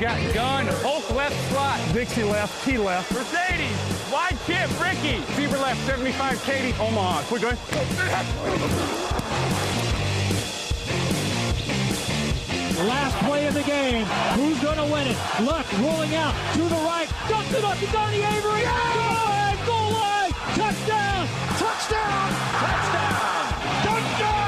[0.00, 1.80] Got gun, Hulk left slot.
[1.92, 3.12] Dixie left, T left.
[3.12, 3.76] Mercedes,
[4.10, 5.20] wide chip, Ricky.
[5.34, 7.22] Fever left, 75, Katie, Omaha.
[7.24, 7.56] Quick going.
[12.86, 14.06] Last play of the game.
[14.36, 15.16] Who's going to win it?
[15.42, 17.08] Luck rolling out to the right.
[17.28, 18.64] Dumps it up to Donnie Avery.
[18.64, 19.37] Line.
[20.54, 21.26] Touchdown.
[21.58, 22.30] Touchdown.
[22.60, 23.44] Touchdown.
[23.84, 24.38] Touchdown.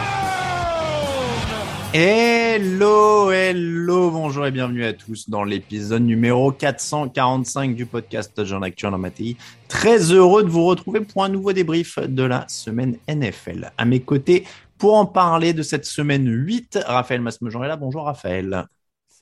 [1.93, 8.95] Hello, hello, bonjour et bienvenue à tous dans l'épisode numéro 445 du podcast Jean Actuel
[8.95, 9.37] en Matéi.
[9.69, 13.71] Très heureux de vous retrouver pour un nouveau débrief de la semaine NFL.
[13.77, 14.47] À mes côtés,
[14.79, 17.77] pour en parler de cette semaine 8, Raphaël Masmejean est là.
[17.77, 18.65] Bonjour Raphaël.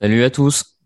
[0.01, 0.79] Salut à tous.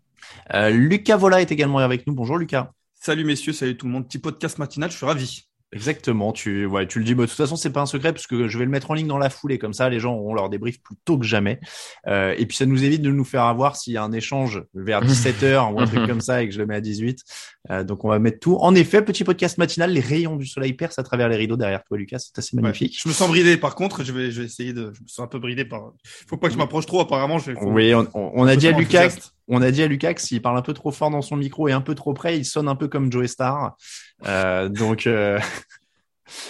[0.53, 2.13] Euh, Lucas Vola est également avec nous.
[2.13, 2.71] Bonjour Lucas.
[2.95, 4.07] Salut messieurs, salut tout le monde.
[4.07, 5.43] Petit podcast matinal, je suis ravi.
[5.73, 7.15] Exactement, tu, ouais, tu le dis.
[7.15, 8.93] Bah, de toute façon, c'est pas un secret parce que je vais le mettre en
[8.93, 9.57] ligne dans la foulée.
[9.57, 11.59] Comme ça, les gens auront leur débrief plus tôt que jamais.
[12.07, 14.63] Euh, et puis, ça nous évite de nous faire avoir s'il y a un échange
[14.73, 17.19] vers 17h ou un truc comme ça et que je le mets à 18.
[17.71, 18.57] Euh, donc, on va mettre tout.
[18.61, 21.83] En effet, petit podcast matinal, les rayons du soleil percent à travers les rideaux derrière
[21.83, 22.19] toi, Lucas.
[22.19, 22.99] C'est assez magnifique.
[23.01, 23.57] Je me sens bridé.
[23.57, 24.91] Par contre, je vais, je vais essayer de.
[24.93, 25.91] Je me sens un peu bridé par.
[26.27, 26.99] Faut pas que je m'approche trop.
[27.01, 27.59] Apparemment, je vais.
[27.59, 29.09] faut- Oui, on, on- on a dit à Lucas.
[29.47, 31.67] On a dit à Lucas que s'il parle un peu trop fort dans son micro
[31.67, 33.75] et un peu trop près, il sonne un peu comme Joe Star.
[34.25, 35.39] Euh, donc, euh,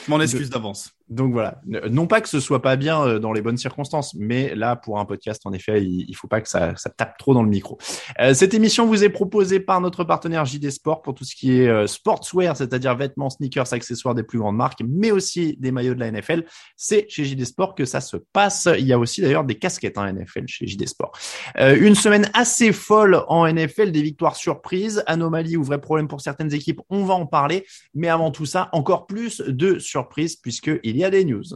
[0.06, 0.92] Je m'en excuse d'avance.
[1.10, 4.56] Donc voilà, non pas que ce soit pas bien euh, dans les bonnes circonstances, mais
[4.56, 7.50] là pour un podcast en effet, il, faut pas que ça, tape trop dans le
[7.50, 7.78] micro.
[8.22, 11.60] Euh, cette émission vous est proposée par notre partenaire JD Sport pour tout ce qui
[11.60, 15.94] est euh, sportswear, c'est-à-dire vêtements, sneakers, accessoires des plus grandes marques, mais aussi des maillots
[15.94, 16.46] de la NFL.
[16.78, 18.70] C'est chez JD Sport que ça se passe.
[18.78, 21.12] Il y a aussi d'ailleurs des casquettes en NFL chez JD Sport.
[21.60, 26.54] Une semaine assez folle en NFL, des victoires surprises, anomalies ou vrais problèmes pour certaines
[26.54, 26.80] équipes.
[26.90, 31.10] On va en parler, mais avant tout ça, encore plus de surprises puisque y a
[31.10, 31.54] des news.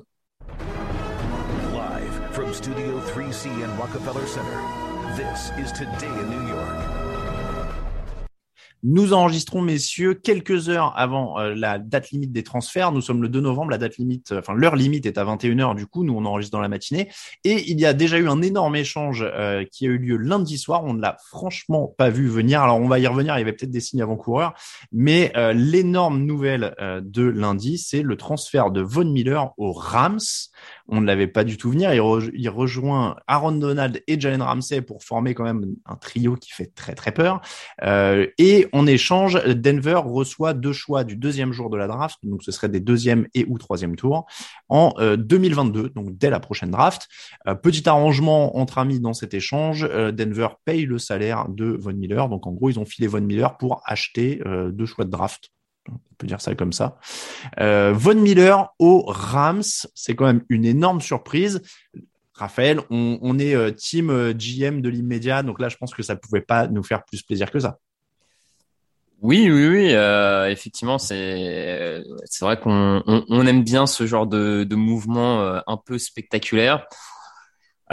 [1.74, 4.60] Live from Studio 3C in Rockefeller Center,
[5.16, 6.87] this is Today in New York.
[8.84, 12.92] Nous enregistrons, messieurs, quelques heures avant euh, la date limite des transferts.
[12.92, 15.76] Nous sommes le 2 novembre, la date limite, euh, enfin l'heure limite est à 21h,
[15.76, 17.10] du coup, nous on enregistre dans la matinée.
[17.44, 20.58] Et il y a déjà eu un énorme échange euh, qui a eu lieu lundi
[20.58, 20.84] soir.
[20.86, 22.62] On ne l'a franchement pas vu venir.
[22.62, 24.54] Alors on va y revenir, il y avait peut-être des signes avant-coureurs.
[24.92, 30.20] Mais euh, l'énorme nouvelle euh, de lundi, c'est le transfert de Von Miller aux Rams.
[30.88, 31.94] On ne l'avait pas du tout venir.
[31.94, 36.36] Il, re- il rejoint Aaron Donald et Jalen Ramsey pour former quand même un trio
[36.36, 37.42] qui fait très très peur.
[37.84, 42.44] Euh, et en échange, Denver reçoit deux choix du deuxième jour de la draft, donc
[42.44, 44.26] ce serait des deuxième et ou troisième tours,
[44.70, 47.08] en euh, 2022, donc dès la prochaine draft.
[47.48, 51.94] Euh, petit arrangement entre amis dans cet échange, euh, Denver paye le salaire de Von
[51.94, 55.12] Miller, donc en gros ils ont filé Von Miller pour acheter euh, deux choix de
[55.12, 55.52] draft.
[55.90, 56.98] On peut dire ça comme ça.
[57.60, 59.62] Euh, Von Miller aux Rams,
[59.96, 61.62] c'est quand même une énorme surprise.
[62.38, 66.16] Raphaël, on, est euh, team euh, GM de l'immédiat, donc là je pense que ça
[66.16, 67.80] pouvait pas nous faire plus plaisir que ça.
[69.22, 69.94] Oui, oui, oui.
[69.94, 75.42] euh, effectivement, c'est c'est vrai qu'on on, on aime bien ce genre de, de mouvement
[75.42, 76.86] euh, un peu spectaculaire.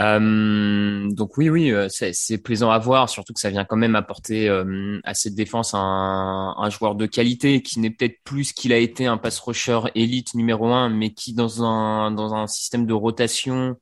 [0.01, 3.95] Euh, donc oui, oui, euh, c'est plaisant à voir, surtout que ça vient quand même
[3.95, 8.77] apporter euh, à cette défense un, joueur de qualité qui n'est peut-être plus qu'il a
[8.77, 12.93] été un pass rusher élite numéro un, mais qui dans un dans un système de
[12.93, 13.77] rotation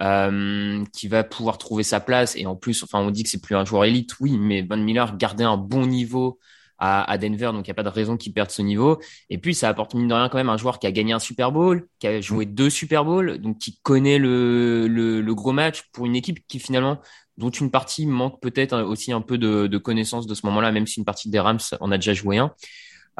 [0.00, 2.36] euh, qui va pouvoir trouver sa place.
[2.36, 4.78] Et en plus, enfin, on dit que c'est plus un joueur élite, oui, mais Von
[4.78, 6.38] Miller gardait un bon niveau
[6.84, 8.98] à, à Denver, donc il n'y a pas de raison qu'il perde ce niveau.
[9.30, 11.20] Et puis ça apporte mine de rien quand même un joueur qui a gagné un
[11.20, 15.52] Super Bowl, qui a joué deux Super Bowls, donc qui connaît le, le, le gros
[15.52, 16.98] match pour une équipe qui finalement
[17.38, 20.86] dont une partie manque peut-être aussi un peu de, de connaissance de ce moment-là, même
[20.86, 22.52] si une partie des Rams en a déjà joué un.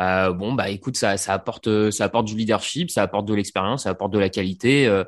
[0.00, 3.84] Euh, bon, bah écoute, ça, ça apporte, ça apporte du leadership, ça apporte de l'expérience,
[3.84, 4.86] ça apporte de la qualité.
[4.86, 5.04] Euh,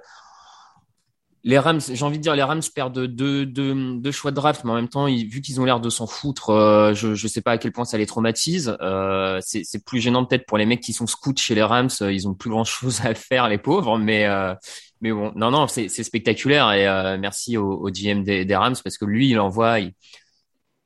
[1.46, 4.64] les Rams, j'ai envie de dire, les Rams perdent deux, deux, deux choix de draft,
[4.64, 7.29] mais en même temps, ils, vu qu'ils ont l'air de s'en foutre, euh, je ne
[7.29, 8.76] sais pas à quel point ça les traumatise.
[8.81, 12.11] Euh, c'est plus gênant peut-être pour les mecs qui sont scouts chez les Rams, euh,
[12.11, 14.55] ils ont plus grand chose à faire, les pauvres, mais euh,
[15.02, 18.76] mais bon, non non, c'est spectaculaire et euh, merci au, au GM des, des, Rams
[18.82, 19.93] parce que lui, il envoie, il,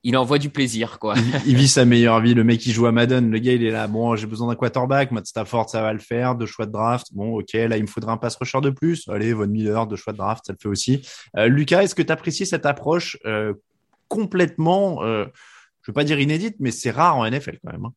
[0.05, 1.15] il envoie du plaisir, quoi.
[1.47, 2.35] il, vit sa meilleure vie.
[2.35, 3.31] Le mec, il joue à Madden.
[3.31, 3.89] Le gars, il est là.
[3.89, 5.11] Bon, j'ai besoin d'un quarterback.
[5.11, 6.35] Matt Stafford, ça va le faire.
[6.37, 7.09] Deux choix de draft.
[7.13, 7.53] Bon, ok.
[7.55, 9.09] Là, il me faudra un pass rusher de plus.
[9.09, 11.07] Allez, Von Miller, deux choix de draft, ça le fait aussi.
[11.37, 13.55] Euh, Lucas, est-ce que tu apprécies cette approche euh,
[14.09, 15.27] complètement, euh,
[15.83, 17.85] je veux pas dire inédite, mais c'est rare en NFL quand même.
[17.85, 17.93] Hein?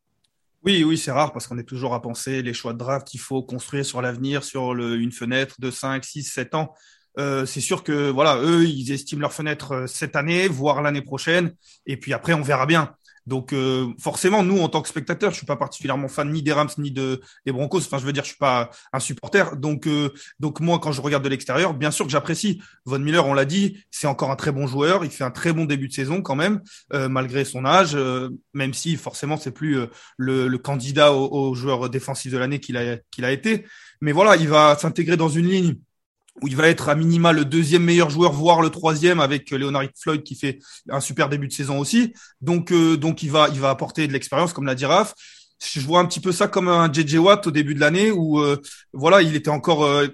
[0.64, 3.20] Oui, oui, c'est rare parce qu'on est toujours à penser les choix de draft, il
[3.20, 6.76] faut construire sur l'avenir, sur le, une fenêtre de 5, 6, 7 ans.
[7.20, 11.02] Euh, c'est sûr que voilà, eux, ils estiment leur fenêtre euh, cette année, voire l'année
[11.02, 11.54] prochaine,
[11.86, 12.96] et puis après, on verra bien.
[13.28, 16.54] Donc euh, forcément, nous, en tant que spectateurs, je suis pas particulièrement fan ni des
[16.54, 17.80] Rams ni de des Broncos.
[17.80, 19.56] Enfin, je veux dire, je suis pas un supporter.
[19.58, 20.10] Donc, euh,
[20.40, 22.62] donc moi, quand je regarde de l'extérieur, bien sûr que j'apprécie.
[22.86, 25.06] Von Miller, on l'a dit, c'est encore un très bon joueur.
[25.06, 26.62] Il fait un très bon début de saison quand même,
[26.94, 27.96] euh, malgré son âge.
[28.54, 29.88] même si forcément, c'est plus
[30.18, 33.66] le, le, candidat au, au joueur défensif de l'année qu'il a qu'il a été.
[34.02, 35.76] Mais voilà, il va s'intégrer dans une ligne
[36.42, 39.84] où il va être à minima le deuxième meilleur joueur, voire le troisième, avec Leonard
[40.00, 42.14] Floyd qui fait un super début de saison aussi.
[42.40, 45.14] Donc, euh, donc il va, il va apporter de l'expérience, comme l'a dit Raph.
[45.64, 48.40] Je vois un petit peu ça comme un JJ Watt au début de l'année où,
[48.40, 48.58] euh,
[48.94, 50.08] voilà, il était encore, euh,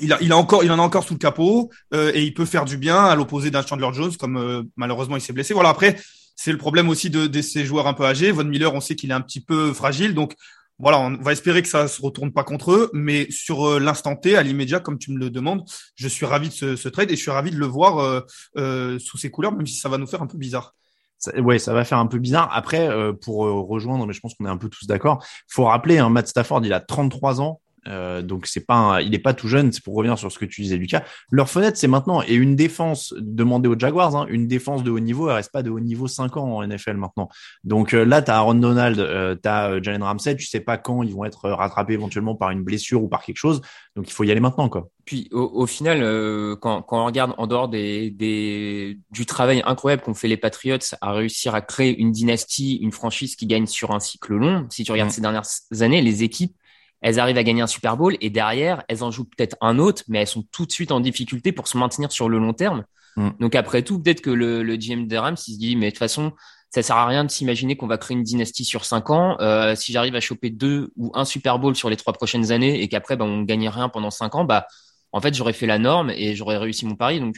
[0.00, 2.44] il a, il a encore, il en a encore sous le capot et il peut
[2.44, 5.54] faire du bien à l'opposé d'un Chandler Jones, comme malheureusement il s'est blessé.
[5.54, 5.96] Voilà, après.
[6.38, 8.30] C'est le problème aussi de, de ces joueurs un peu âgés.
[8.30, 10.34] Von Miller, on sait qu'il est un petit peu fragile, donc
[10.78, 14.14] voilà, on va espérer que ça se retourne pas contre eux, mais sur euh, l'instant
[14.14, 15.64] T, à l'immédiat, comme tu me le demandes,
[15.94, 18.20] je suis ravi de ce, ce, trade et je suis ravi de le voir euh,
[18.58, 20.74] euh, sous ces couleurs, même si ça va nous faire un peu bizarre.
[21.18, 22.50] Ça, ouais, ça va faire un peu bizarre.
[22.52, 22.90] Après,
[23.22, 23.36] pour
[23.66, 26.60] rejoindre, mais je pense qu'on est un peu tous d'accord, faut rappeler, hein, Matt Stafford,
[26.64, 27.62] il a 33 ans.
[27.86, 29.72] Euh, donc c'est pas, un, il est pas tout jeune.
[29.72, 31.02] C'est pour revenir sur ce que tu disais, Lucas.
[31.30, 32.22] Leur fenêtre, c'est maintenant.
[32.22, 35.62] Et une défense demandée aux Jaguars, hein, une défense de haut niveau, elle reste pas
[35.62, 37.28] de haut niveau 5 ans en NFL maintenant.
[37.64, 40.36] Donc euh, là, t'as Aaron Donald, euh, t'as euh, Jalen Ramsey.
[40.36, 43.36] Tu sais pas quand ils vont être rattrapés éventuellement par une blessure ou par quelque
[43.36, 43.60] chose.
[43.94, 44.88] Donc il faut y aller maintenant, quoi.
[45.06, 49.62] Puis au, au final, euh, quand, quand, on regarde en dehors des, des du travail
[49.64, 53.66] incroyable qu'ont fait les Patriots à réussir à créer une dynastie, une franchise qui gagne
[53.66, 55.12] sur un cycle long, si tu regardes mmh.
[55.12, 55.46] ces dernières
[55.80, 56.54] années, les équipes
[57.02, 60.02] elles arrivent à gagner un Super Bowl et derrière, elles en jouent peut-être un autre,
[60.08, 62.84] mais elles sont tout de suite en difficulté pour se maintenir sur le long terme.
[63.16, 63.30] Mm.
[63.40, 65.90] Donc après tout, peut-être que le, le GM des Rams, il se dit, mais de
[65.90, 66.32] toute façon,
[66.70, 69.36] ça sert à rien de s'imaginer qu'on va créer une dynastie sur cinq ans.
[69.40, 72.82] Euh, si j'arrive à choper deux ou un Super Bowl sur les trois prochaines années
[72.82, 74.66] et qu'après, bah, on gagne rien pendant cinq ans, bah,
[75.12, 77.20] en fait, j'aurais fait la norme et j'aurais réussi mon pari.
[77.20, 77.36] Donc,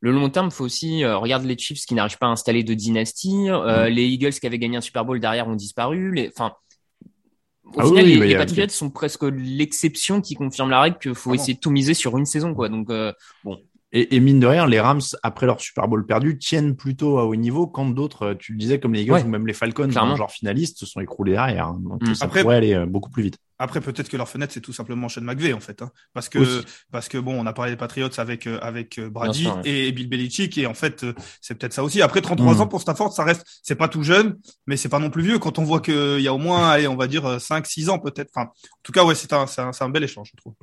[0.00, 2.74] le long terme, faut aussi euh, regarde les Chiefs qui n'arrivent pas à installer de
[2.74, 3.92] dynastie, euh, mm.
[3.92, 6.12] les Eagles qui avaient gagné un Super Bowl derrière ont disparu.
[6.12, 6.54] Les, enfin,
[7.74, 11.14] au ah final, oui, les, les Patriots sont presque l'exception qui confirme la règle qu'il
[11.14, 12.68] faut ah essayer de tout miser sur une saison, quoi.
[12.68, 13.12] Donc, euh,
[13.44, 13.58] bon.
[13.92, 17.24] Et, et, mine de rien, les Rams, après leur Super Bowl perdu, tiennent plutôt à
[17.24, 19.22] haut niveau quand d'autres, euh, tu le disais, comme les Eagles ouais.
[19.22, 21.68] ou même les Falcons, genre finalistes, se sont écroulés derrière.
[21.68, 21.80] Hein.
[21.82, 22.14] Donc, mmh.
[22.14, 23.38] ça après, pourrait aller euh, beaucoup plus vite.
[23.58, 25.82] Après, peut-être que leur fenêtre, c'est tout simplement Sean McVay, en fait.
[25.82, 25.90] Hein.
[26.14, 26.66] Parce que, Aussi.
[26.90, 29.62] parce que bon, on a parlé des Patriots avec, euh, avec Brady sûr, ouais.
[29.64, 31.04] et Bill Belichick, et en fait,
[31.40, 32.02] c'est peut-être ça aussi.
[32.02, 32.60] Après, 33 mmh.
[32.60, 35.38] ans pour Stafford, ça reste, c'est pas tout jeune, mais c'est pas non plus vieux.
[35.38, 37.98] Quand on voit qu'il y a au moins, allez, on va dire 5, 6 ans
[37.98, 38.30] peut-être.
[38.34, 40.54] Enfin, en tout cas, ouais, c'est un, c'est un, un, bel échange, je trouve.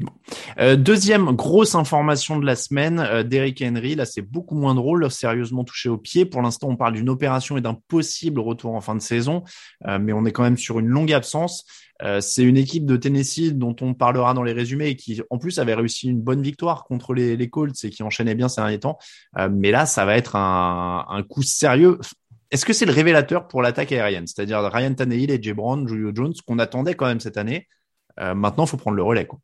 [0.60, 3.96] Euh, deuxième grosse information de la semaine, euh, Derrick Henry.
[3.96, 6.26] Là, c'est beaucoup moins drôle, sérieusement touché au pied.
[6.26, 9.44] Pour l'instant, on parle d'une opération et d'un possible retour en fin de saison,
[9.88, 11.66] euh, mais on est quand même sur une longue absence.
[12.02, 15.38] Euh, c'est une équipe de Tennessee dont on parlera dans les résumés et qui, en
[15.38, 18.62] plus, avait réussi une bonne victoire contre les, les Colts et qui enchaînait bien ces
[18.62, 18.98] derniers temps.
[19.38, 22.00] Euh, mais là, ça va être un, un coup sérieux.
[22.52, 24.28] Est-ce que c'est le révélateur pour l'attaque aérienne?
[24.28, 27.68] C'est-à-dire Ryan Tannehill et Jay Brown, Julio Jones, qu'on attendait quand même cette année.
[28.20, 29.26] Euh, maintenant, il faut prendre le relais.
[29.26, 29.40] Quoi.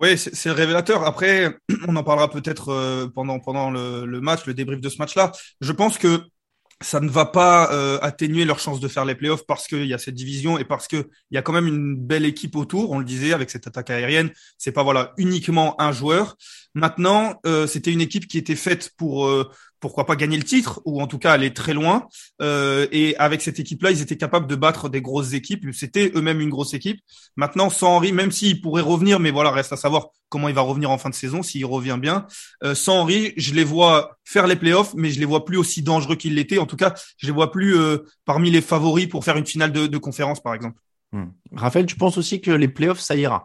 [0.00, 1.04] Oui, c'est le révélateur.
[1.04, 1.56] Après,
[1.88, 5.32] on en parlera peut-être euh, pendant, pendant le, le, match, le débrief de ce match-là.
[5.60, 6.20] Je pense que
[6.84, 9.94] ça ne va pas euh, atténuer leur chance de faire les playoffs parce qu'il y
[9.94, 12.90] a cette division et parce qu'il y a quand même une belle équipe autour.
[12.90, 16.36] On le disait avec cette attaque aérienne, c'est pas voilà uniquement un joueur.
[16.74, 19.50] Maintenant, euh, c'était une équipe qui était faite pour euh,
[19.84, 22.08] pourquoi pas gagner le titre ou en tout cas aller très loin.
[22.40, 25.66] Euh, et avec cette équipe-là, ils étaient capables de battre des grosses équipes.
[25.74, 27.00] C'était eux-mêmes une grosse équipe.
[27.36, 30.62] Maintenant, sans Henry, même s'il pourrait revenir, mais voilà, reste à savoir comment il va
[30.62, 32.26] revenir en fin de saison, s'il revient bien.
[32.62, 35.82] Euh, sans Henry, je les vois faire les playoffs, mais je les vois plus aussi
[35.82, 36.56] dangereux qu'ils l'étaient.
[36.56, 39.70] En tout cas, je les vois plus euh, parmi les favoris pour faire une finale
[39.70, 40.80] de, conférence, par exemple.
[41.12, 41.26] Hmm.
[41.52, 43.44] Raphaël, tu penses aussi que les playoffs, ça ira?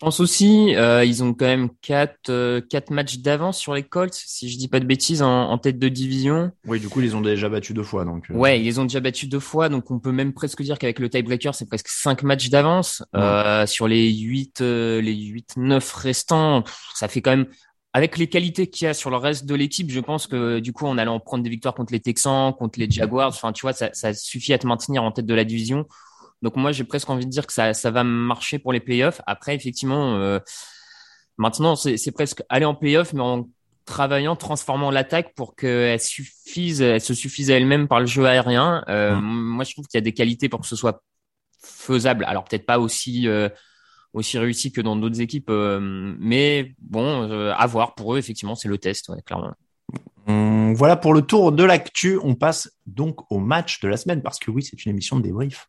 [0.00, 4.14] Pense aussi, euh, ils ont quand même quatre, euh, quatre matchs d'avance sur les Colts,
[4.14, 6.50] si je dis pas de bêtises, en, tête de division.
[6.66, 8.04] Oui, du coup, ils ont déjà battu deux fois.
[8.04, 8.34] Donc, euh.
[8.34, 10.98] Ouais, ils les ont déjà battu deux fois, donc on peut même presque dire qu'avec
[10.98, 13.04] le tiebreaker, c'est presque cinq matchs d'avance.
[13.14, 16.64] Euh, sur les huit, les huit, neuf restants,
[16.94, 17.46] ça fait quand même
[17.92, 20.72] avec les qualités qu'il y a sur le reste de l'équipe, je pense que du
[20.72, 23.72] coup, en allant prendre des victoires contre les Texans, contre les Jaguars, enfin, tu vois,
[23.72, 25.86] ça, ça suffit à te maintenir en tête de la division.
[26.42, 29.20] Donc moi, j'ai presque envie de dire que ça, ça va marcher pour les playoffs.
[29.26, 30.38] Après, effectivement, euh,
[31.36, 33.48] maintenant, c'est presque aller en playoffs, mais en
[33.84, 38.84] travaillant, transformant l'attaque pour qu'elle suffise, elle se suffise à elle-même par le jeu aérien.
[38.88, 39.20] Euh, mmh.
[39.20, 41.02] Moi, je trouve qu'il y a des qualités pour que ce soit
[41.62, 42.24] faisable.
[42.26, 43.50] Alors peut-être pas aussi euh,
[44.14, 48.18] aussi réussi que dans d'autres équipes, mais bon, à voir pour eux.
[48.18, 49.52] Effectivement, c'est le test, ouais, clairement.
[50.74, 52.18] Voilà pour le tour de l'actu.
[52.22, 55.22] On passe donc au match de la semaine parce que oui, c'est une émission de
[55.22, 55.68] débrief.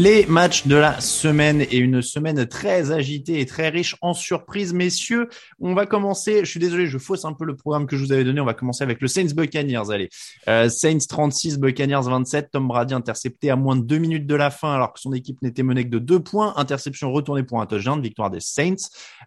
[0.00, 4.72] Les matchs de la semaine et une semaine très agitée et très riche en surprises,
[4.72, 5.28] messieurs.
[5.58, 6.44] On va commencer.
[6.44, 8.40] Je suis désolé, je fausse un peu le programme que je vous avais donné.
[8.40, 9.90] On va commencer avec le Saints Buccaneers.
[9.90, 10.08] Allez,
[10.46, 12.52] euh, Saints 36, Buccaneers 27.
[12.52, 15.42] Tom Brady intercepté à moins de deux minutes de la fin, alors que son équipe
[15.42, 16.54] n'était menée que de deux points.
[16.54, 18.76] Interception retournée pour un touchdown, victoire des Saints.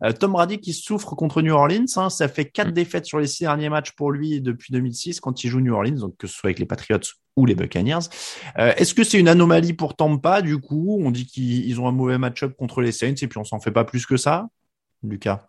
[0.06, 1.84] Euh, Tom Brady qui souffre contre New Orleans.
[1.98, 2.76] Hein, ça fait quatre mm.
[2.76, 6.00] défaites sur les six derniers matchs pour lui depuis 2006 quand il joue New Orleans,
[6.00, 7.00] donc que ce soit avec les Patriots
[7.36, 8.10] ou les Buccaneers.
[8.58, 11.00] Euh, est-ce que c'est une anomalie pour Tampa du coup?
[11.04, 13.72] On dit qu'ils ont un mauvais match-up contre les Saints et puis on s'en fait
[13.72, 14.48] pas plus que ça
[15.04, 15.48] Lucas?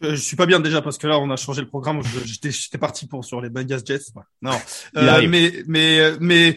[0.00, 2.00] Je, je suis pas bien déjà parce que là on a changé le programme.
[2.24, 4.12] J'étais parti pour sur les Bengals Jets.
[4.42, 4.58] Non,
[4.96, 6.56] euh, mais mais mais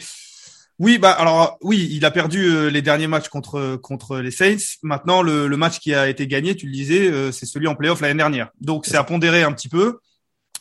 [0.80, 4.78] oui, bah alors oui, il a perdu euh, les derniers matchs contre contre les Saints.
[4.84, 8.02] Maintenant, le, le match qui a été gagné, tu le disais, c'est celui en playoff
[8.02, 8.50] l'année dernière.
[8.62, 10.00] Donc c'est à pondérer un petit peu.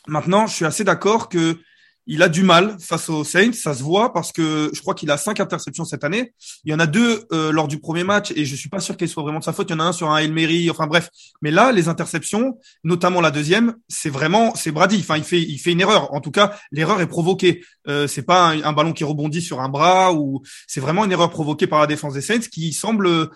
[0.08, 1.58] Maintenant, je suis assez d'accord que
[2.06, 5.10] il a du mal face aux Saints, ça se voit parce que je crois qu'il
[5.10, 6.32] a cinq interceptions cette année.
[6.64, 8.96] Il y en a deux euh, lors du premier match et je suis pas sûr
[8.96, 9.68] qu'elles soient vraiment de sa faute.
[9.70, 11.10] Il y en a un sur un Hail enfin bref.
[11.42, 14.98] Mais là, les interceptions, notamment la deuxième, c'est vraiment c'est Brady.
[15.00, 16.14] Enfin, il fait il fait une erreur.
[16.14, 17.64] En tout cas, l'erreur est provoquée.
[17.88, 21.30] Euh, c'est pas un, ballon qui rebondit sur un bras ou c'est vraiment une erreur
[21.30, 23.30] provoquée par la défense des Saints qui semble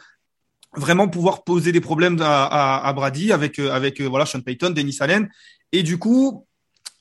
[0.76, 4.70] vraiment pouvoir poser des problèmes à, à, Brady avec euh, avec euh, voilà Sean Payton,
[4.70, 5.28] Dennis Allen
[5.72, 6.46] et du coup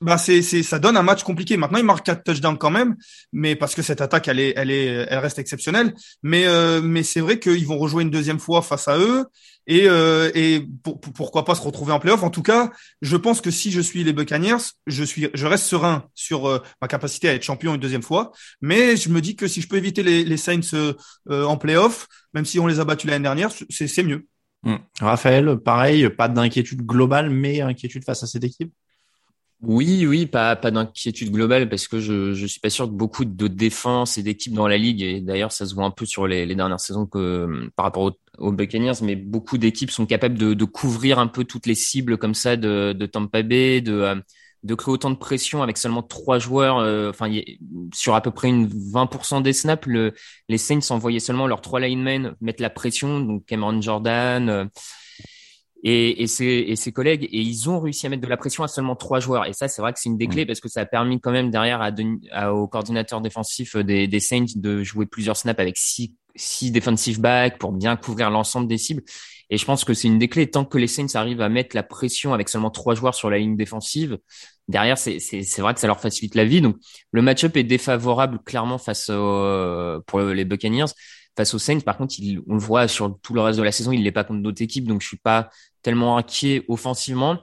[0.02, 1.58] bah c'est c'est ça donne un match compliqué.
[1.58, 2.96] Maintenant il marque quatre touchdowns quand même,
[3.34, 5.94] mais parce que cette attaque elle est elle est elle reste exceptionnelle.
[6.24, 9.26] Mais euh, mais c'est vrai qu'ils vont rejouer une deuxième fois face à eux
[9.68, 12.24] et euh, et pourquoi pas se retrouver en playoff.
[12.24, 15.66] En tout cas, je pense que si je suis les Buccaneers, je suis je reste
[15.66, 18.32] serein sur euh, ma capacité à être champion une deuxième fois.
[18.62, 20.94] Mais je me dis que si je peux éviter les les Saints
[21.30, 24.26] en playoff, même si on les a battus l'année dernière, c'est c'est mieux.
[24.64, 24.76] Mmh.
[25.02, 28.74] Raphaël, pareil, pas d'inquiétude globale, mais inquiétude face à cette équipe?
[29.62, 33.26] Oui, oui, pas, pas d'inquiétude globale parce que je, je suis pas sûr que beaucoup
[33.26, 36.28] de défense et d'équipes dans la ligue, et d'ailleurs ça se voit un peu sur
[36.28, 40.64] les, les dernières saisons que par rapport aux, Buccaneers, mais beaucoup d'équipes sont capables de,
[40.64, 44.16] couvrir un peu toutes les cibles comme ça de, de Tampa Bay, de, euh,
[44.64, 46.78] de créer autant de pression avec seulement trois joueurs.
[46.78, 47.30] Euh, enfin,
[47.94, 50.14] sur à peu près une 20% des snaps, le,
[50.48, 54.50] les Saints envoyaient seulement leurs trois linemen mettre la pression, donc Cameron Jordan.
[54.50, 54.66] Euh,
[55.84, 58.64] et, et, ses, et, ses, collègues et ils ont réussi à mettre de la pression
[58.64, 59.46] à seulement trois joueurs.
[59.46, 61.32] Et ça c'est vrai que c'est une des clés parce que ça a permis quand
[61.32, 61.92] même derrière à,
[62.32, 67.22] à au coordinateur défensif des, des, Saints de jouer plusieurs snaps avec six, six defensive
[67.22, 69.04] backs pour bien couvrir l'ensemble des cibles.
[69.50, 70.52] Et je pense que c'est une des clés.
[70.52, 73.38] Tant que les Saints arrivent à mettre la pression avec seulement trois joueurs sur la
[73.40, 74.20] ligne défensive
[74.68, 76.62] derrière c'est c'est vrai que ça leur facilite la vie.
[76.62, 76.78] Donc
[77.12, 80.86] le match-up est défavorable clairement face au, pour les Buccaneers
[81.36, 81.80] face aux Saints.
[81.80, 84.12] Par contre, il, on le voit sur tout le reste de la saison, il l'est
[84.12, 85.50] pas contre d'autres équipes, donc je suis pas
[85.82, 87.40] tellement inquiet offensivement.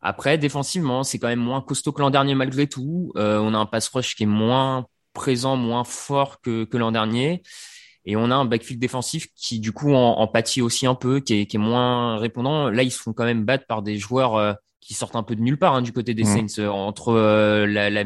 [0.00, 3.12] Après, défensivement, c'est quand même moins costaud que l'an dernier malgré tout.
[3.16, 6.92] Euh, on a un pass rush qui est moins présent, moins fort que, que l'an
[6.92, 7.42] dernier.
[8.04, 11.20] Et on a un backfield défensif qui, du coup, en, en pâtit aussi un peu,
[11.20, 12.68] qui est, qui est, moins répondant.
[12.68, 15.34] Là, ils se font quand même battre par des joueurs euh, qui sortent un peu
[15.34, 16.48] de nulle part hein, du côté des mmh.
[16.48, 16.62] Saints.
[16.62, 18.04] Euh, entre euh, la, la,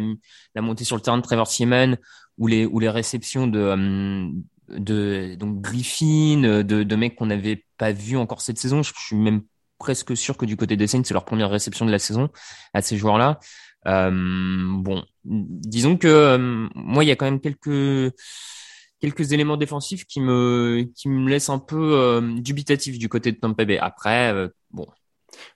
[0.54, 1.96] la, montée sur le terrain de Trevor Seaman
[2.38, 4.30] ou les, ou les réceptions de,
[4.68, 8.84] de donc Griffin, de, de mecs qu'on n'avait pas vu encore cette saison.
[8.84, 9.42] Je, suis même
[9.78, 12.28] presque sûr que du côté des Saints, c'est leur première réception de la saison
[12.74, 13.38] à ces joueurs-là.
[13.86, 18.14] Euh, bon, disons que euh, moi, il y a quand même quelques
[19.00, 23.38] quelques éléments défensifs qui me qui me laissent un peu euh, dubitatif du côté de
[23.38, 23.78] Tampa Bay.
[23.78, 24.34] Après,
[24.70, 24.86] bon,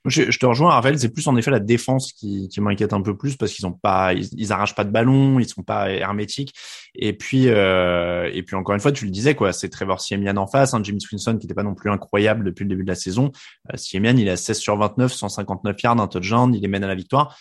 [0.04, 0.98] je, te rejoins, Raphaël.
[0.98, 3.72] C'est plus en effet la défense qui, qui m'inquiète un peu plus parce qu'ils ont
[3.72, 6.54] pas, ils, ils, pas de ballon, ils sont pas hermétiques.
[6.94, 10.36] Et puis, euh, et puis encore une fois, tu le disais quoi, c'est Trevor Siemian
[10.36, 12.88] en face, hein, James Winston qui n'était pas non plus incroyable depuis le début de
[12.88, 13.32] la saison.
[13.72, 16.88] Euh, Siemian, il a 16 sur 29, 159 yards, un touchdown, il les mène à
[16.88, 17.36] la victoire.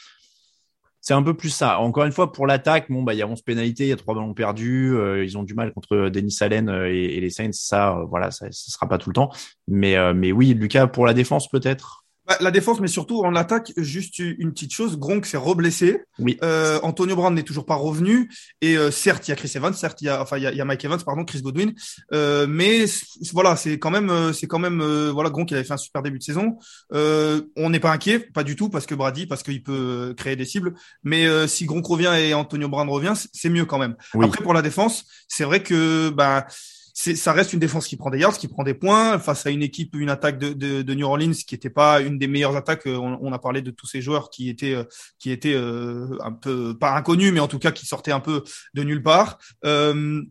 [1.01, 1.79] C'est un peu plus ça.
[1.79, 3.95] Encore une fois, pour l'attaque, bon, bah, il y a 11 pénalités, il y a
[3.95, 4.95] trois ballons perdus.
[4.95, 7.49] Euh, ils ont du mal contre Denis Allen euh, et, et, les Saints.
[7.53, 9.31] Ça, euh, voilà, ça, ça sera pas tout le temps.
[9.67, 12.00] Mais, euh, mais oui, Lucas, pour la défense, peut-être?
[12.31, 14.97] Bah, la défense, mais surtout en attaque, juste une petite chose.
[14.97, 16.03] Gronk s'est reblessé.
[16.17, 16.37] Oui.
[16.43, 18.31] Euh, Antonio Brown n'est toujours pas revenu.
[18.61, 20.47] Et euh, certes, il y a Chris Evans, certes, il y a, enfin, il y
[20.47, 21.73] a, il y a Mike Evans, pardon, Chris Godwin.
[22.13, 22.85] Euh, mais
[23.33, 25.77] voilà, c'est quand même, euh, c'est quand même, euh, voilà, Gronk il avait fait un
[25.77, 26.57] super début de saison.
[26.93, 30.37] Euh, on n'est pas inquiet, pas du tout, parce que Brady, parce qu'il peut créer
[30.37, 30.73] des cibles.
[31.03, 33.97] Mais si Gronk revient et Antonio Brown revient, c'est mieux quand même.
[34.13, 34.25] Oui.
[34.25, 36.47] Après, pour la défense, c'est vrai que, bah,
[36.93, 39.63] ça reste une défense qui prend des yards, qui prend des points face à une
[39.63, 42.83] équipe, une attaque de, de, de New Orleans qui n'était pas une des meilleures attaques.
[42.85, 44.75] On, on, a parlé de tous ces joueurs qui étaient
[45.19, 48.43] qui étaient euh, un peu pas inconnus, mais en tout cas qui sortaient un peu
[48.73, 49.39] de nulle part.
[49.65, 50.21] Euh,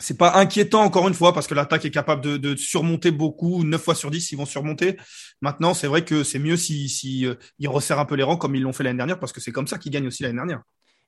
[0.00, 3.64] c'est pas inquiétant encore une fois parce que l'attaque est capable de, de, surmonter beaucoup.
[3.64, 4.96] 9 fois sur 10, ils vont surmonter.
[5.40, 8.36] Maintenant, c'est vrai que c'est mieux si, si euh, ils resserrent un peu les rangs
[8.36, 10.36] comme ils l'ont fait l'année dernière parce que c'est comme ça qu'ils gagnent aussi l'année
[10.36, 10.62] dernière.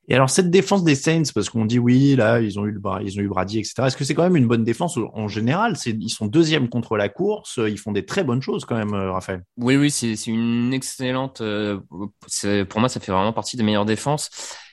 [0.09, 2.81] Et alors cette défense des Saints, parce qu'on dit oui, là ils ont eu le
[3.03, 3.73] ils ont eu Brady, etc.
[3.87, 5.75] Est-ce que c'est quand même une bonne défense en général?
[5.85, 9.43] Ils sont deuxième contre la course, ils font des très bonnes choses quand même, Raphaël.
[9.57, 11.41] Oui, oui, c'est c'est une excellente.
[11.41, 11.79] Euh,
[12.69, 14.29] pour moi, ça fait vraiment partie des meilleures défenses.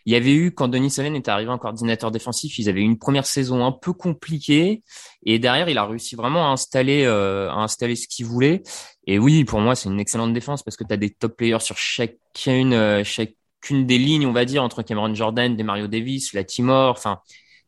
[0.07, 2.85] Il y avait eu quand Denis Allen était arrivé en coordinateur défensif, ils avaient eu
[2.85, 4.83] une première saison un peu compliquée
[5.25, 8.63] et derrière il a réussi vraiment à installer euh, à installer ce qu'il voulait.
[9.07, 11.61] Et oui, pour moi c'est une excellente défense parce que tu as des top players
[11.61, 13.33] sur chacune euh, chaque
[13.65, 17.21] qu'une des lignes, on va dire, entre Cameron Jordan, des Mario Davis, la Timor, enfin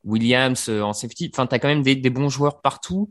[0.04, 1.30] Williams euh, en safety.
[1.32, 3.08] Enfin, t'as quand même des, des, bons joueurs partout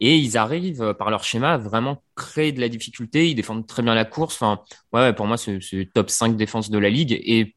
[0.00, 3.28] et ils arrivent euh, par leur schéma à vraiment créer de la difficulté.
[3.28, 4.36] Ils défendent très bien la course.
[4.36, 5.58] Enfin, ouais, pour moi, c'est
[5.92, 7.56] top 5 défense de la ligue et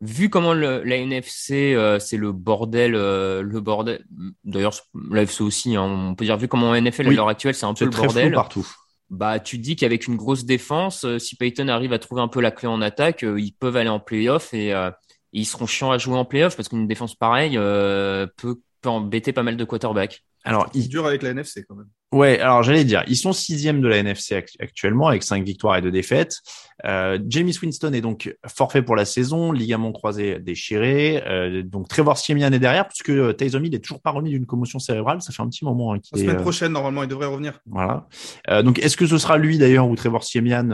[0.00, 4.04] vu comment le, la NFC euh, c'est le bordel, euh, le bordel.
[4.44, 4.74] D'ailleurs,
[5.10, 5.76] la FC aussi.
[5.76, 7.90] Hein, on peut dire vu comment NFL oui, à l'heure actuelle, c'est un peu le
[7.90, 8.66] bordel partout
[9.10, 12.28] bah tu te dis qu'avec une grosse défense, euh, si Payton arrive à trouver un
[12.28, 14.90] peu la clé en attaque, euh, ils peuvent aller en playoff et, euh,
[15.32, 18.88] et, ils seront chiants à jouer en playoff parce qu'une défense pareille euh, peut, peut
[18.88, 20.24] embêter pas mal de quarterbacks.
[20.44, 21.88] Alors, il dur avec la NFC quand même.
[22.14, 25.82] Ouais, alors j'allais dire, ils sont sixième de la NFC actuellement avec cinq victoires et
[25.82, 26.38] deux défaites.
[26.84, 31.24] Euh, James Winston est donc forfait pour la saison, ligament croisé déchiré.
[31.26, 34.78] Euh, donc Trevor Siemian est derrière puisque Taysom Hill est toujours pas remis d'une commotion
[34.78, 35.22] cérébrale.
[35.22, 35.92] Ça fait un petit moment.
[35.92, 36.74] Hein, la semaine est, prochaine, euh...
[36.74, 37.58] normalement, il devrait revenir.
[37.66, 38.06] Voilà.
[38.48, 40.68] Euh, donc est-ce que ce sera lui d'ailleurs ou Trevor Siemian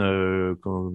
[0.61, 0.93] quand...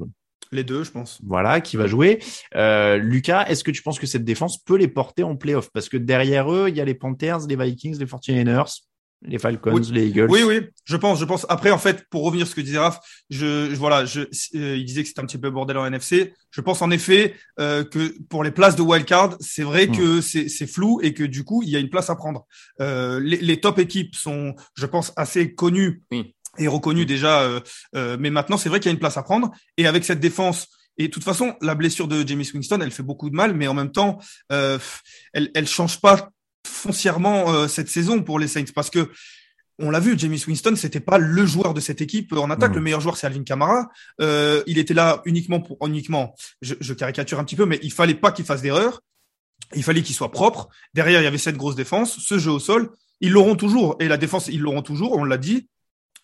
[0.53, 1.19] Les deux, je pense.
[1.27, 2.21] Voilà, qui va jouer.
[2.55, 5.71] Euh, Lucas, est-ce que tu penses que cette défense peut les porter en playoff?
[5.73, 8.83] Parce que derrière eux, il y a les Panthers, les Vikings, les 49ers,
[9.23, 9.89] les Falcons, oui.
[9.93, 10.29] les Eagles.
[10.31, 11.47] Oui, oui, je pense, je pense.
[11.49, 13.01] Après, en fait, pour revenir à ce que disait Raph,
[13.31, 16.35] je, je voilà, je, euh, il disait que c'était un petit peu bordel en NFC.
[16.51, 19.97] Je pense en effet euh, que pour les places de wildcard, c'est vrai mmh.
[19.97, 22.47] que c'est flou et que du coup, il y a une place à prendre.
[22.81, 26.03] Euh, les, les top équipes sont, je pense, assez connues.
[26.11, 27.61] Oui est reconnu déjà, euh,
[27.95, 29.51] euh, mais maintenant c'est vrai qu'il y a une place à prendre.
[29.77, 33.03] Et avec cette défense, et de toute façon, la blessure de Jamie Winston, elle fait
[33.03, 34.19] beaucoup de mal, mais en même temps,
[34.51, 34.79] euh,
[35.35, 36.31] elle, elle change pas
[36.67, 39.11] foncièrement euh, cette saison pour les Saints parce que
[39.79, 42.73] on l'a vu, Jamie Winston, c'était pas le joueur de cette équipe en attaque.
[42.73, 42.77] Mmh.
[42.77, 43.89] Le meilleur joueur, c'est Alvin Kamara.
[44.23, 46.35] Euh, il était là uniquement pour uniquement.
[46.63, 49.03] Je, je, caricature un petit peu, mais il fallait pas qu'il fasse d'erreur.
[49.75, 50.69] Il fallait qu'il soit propre.
[50.95, 52.91] Derrière, il y avait cette grosse défense, ce jeu au sol.
[53.21, 53.97] Ils l'auront toujours.
[54.01, 55.13] Et la défense, ils l'auront toujours.
[55.13, 55.69] On l'a dit.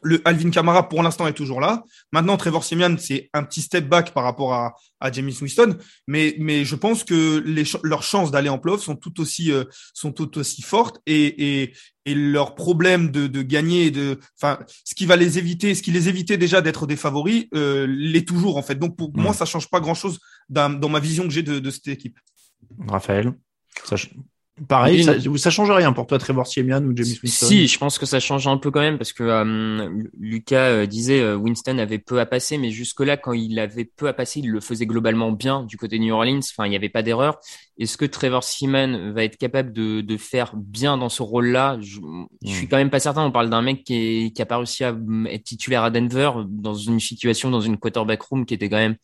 [0.03, 1.85] Le Alvin Kamara, pour l'instant, est toujours là.
[2.11, 5.79] Maintenant, Trevor Siemian, c'est un petit step back par rapport à, à James Winston.
[6.09, 9.65] Mais, mais je pense que les, leurs chances d'aller en playoff sont tout aussi, euh,
[9.95, 14.95] sont tout aussi fortes et, et, et leur problème de, de gagner, de, enfin, ce
[14.95, 18.57] qui va les éviter, ce qui les évitait déjà d'être des favoris, euh, l'est toujours,
[18.57, 18.77] en fait.
[18.77, 19.23] Donc, pour mmh.
[19.23, 21.89] moi, ça change pas grand chose dans, dans ma vision que j'ai de, de cette
[21.89, 22.19] équipe.
[22.89, 23.33] Raphaël,
[23.85, 23.97] ça,
[24.69, 27.99] Pareil, ça, ça change rien pour toi, Trevor Siemian ou James Winston Si, je pense
[27.99, 29.89] que ça change un peu quand même parce que euh,
[30.21, 34.09] Lucas euh, disait euh, Winston avait peu à passer, mais jusque-là, quand il avait peu
[34.09, 36.41] à passer, il le faisait globalement bien du côté de New Orleans.
[36.41, 37.41] Enfin, il n'y avait pas d'erreur.
[37.79, 41.79] Est-ce que Trevor Siemian va être capable de, de faire bien dans ce rôle-là?
[41.81, 42.27] Je, mmh.
[42.45, 43.25] je, suis quand même pas certain.
[43.25, 44.95] On parle d'un mec qui, est, qui a pas réussi à
[45.31, 48.97] être titulaire à Denver dans une situation, dans une quarterback room qui était quand même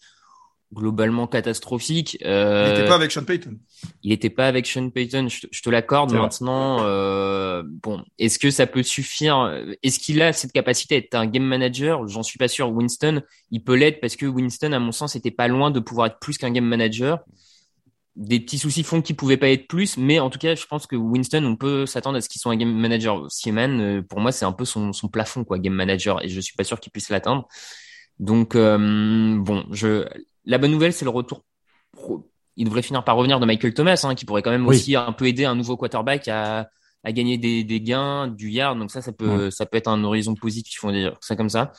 [0.72, 2.18] globalement catastrophique.
[2.24, 3.58] Euh, il n'était pas avec Sean Payton.
[4.02, 6.12] Il n'était pas avec Sean Payton, je te, je te l'accorde.
[6.12, 9.50] Maintenant, euh, bon, est-ce que ça peut suffire
[9.82, 12.06] Est-ce qu'il a cette capacité à être un game manager?
[12.06, 12.70] J'en suis pas sûr.
[12.70, 16.08] Winston, il peut l'être parce que Winston, à mon sens, était pas loin de pouvoir
[16.08, 17.20] être plus qu'un game manager.
[18.16, 20.88] Des petits soucis font qu'il pouvait pas être plus, mais en tout cas, je pense
[20.88, 23.30] que Winston, on peut s'attendre à ce qu'il soit un game manager.
[23.30, 26.40] Seaman, euh, pour moi, c'est un peu son, son plafond, quoi, game manager, et je
[26.40, 27.46] suis pas sûr qu'il puisse l'atteindre.
[28.18, 30.04] Donc, euh, bon, je,
[30.48, 31.44] la bonne nouvelle, c'est le retour.
[32.56, 35.12] Il devrait finir par revenir de Michael Thomas, hein, qui pourrait quand même aussi un
[35.12, 36.68] peu aider un nouveau quarterback à,
[37.04, 38.78] à gagner des, des, gains, du yard.
[38.78, 41.50] Donc ça, ça peut, ça peut être un horizon positif, on va dire ça comme
[41.50, 41.72] ça.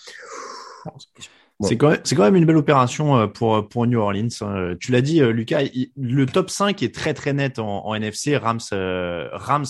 [1.62, 4.30] C'est quand, même, une belle opération euh, pour, New Orleans.
[4.42, 4.76] Hein.
[4.80, 5.64] Tu l'as dit, euh, Lucas,
[5.98, 8.38] le top 5 est très très net en, NFC.
[8.38, 9.66] Rams, euh, Rams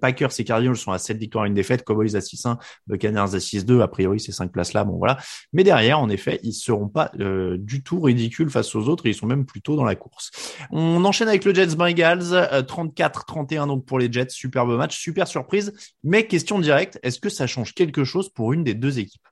[0.00, 1.84] Packers et Cardinals sont à 7 victoires et une défaite.
[1.84, 3.82] Cowboys à 6-1, Buccaneers à 6-2.
[3.82, 5.18] A priori, ces cinq places-là, bon voilà.
[5.52, 7.12] Mais derrière, en effet, ils seront pas
[7.58, 9.04] du tout ridicules face aux autres.
[9.04, 10.30] ils sont même plutôt dans la course.
[10.70, 14.30] On enchaîne avec le Jets Bengals, 34-31 donc pour les Jets.
[14.30, 15.74] Superbe match, super surprise.
[16.02, 19.27] Mais question directe, est-ce que ça change quelque chose pour une des deux équipes?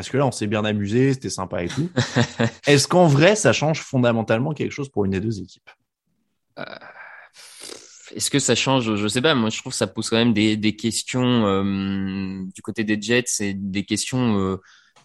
[0.00, 1.90] Parce que là, on s'est bien amusé, c'était sympa et tout.
[2.66, 5.68] Est-ce qu'en vrai, ça change fondamentalement quelque chose pour une des deux équipes?
[6.58, 6.64] Euh,
[8.16, 8.96] Est-ce que ça change?
[8.96, 9.34] Je sais pas.
[9.34, 12.98] Moi, je trouve que ça pose quand même des, des questions euh, du côté des
[12.98, 14.38] Jets et des questions.
[14.38, 14.56] Euh,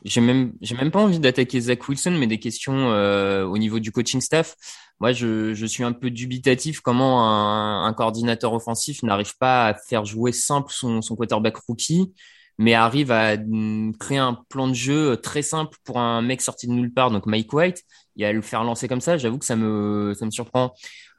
[0.05, 3.91] j'ai même, j'ai même pas envie d'attaquer Zach Wilson, mais des questions au niveau du
[3.91, 4.55] coaching staff.
[5.01, 9.73] Moi, je, je suis un peu dubitatif comment un, un coordinateur offensif n'arrive pas à
[9.73, 12.13] faire jouer simple son, son quarterback rookie
[12.57, 16.41] mais arrive à mm, créer un plan de jeu euh, très simple pour un mec
[16.41, 17.83] sorti de nulle part, donc Mike White,
[18.17, 20.73] et à le faire lancer comme ça, j'avoue que ça me, ça me surprend.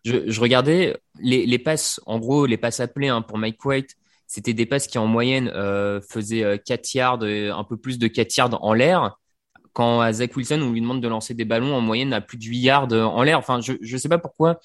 [0.04, 3.96] Je, regardais les, les passes, en gros, les passes appelées hein, pour Mike White,
[4.28, 8.06] c'était des passes qui en moyenne euh, faisaient 4 euh, yards, un peu plus de
[8.06, 9.18] 4 yards en l'air.
[9.72, 12.38] Quand à Zach Wilson, on lui demande de lancer des ballons en moyenne à plus
[12.38, 13.38] de 8 yards en l'air.
[13.38, 14.58] Enfin, je ne sais pas pourquoi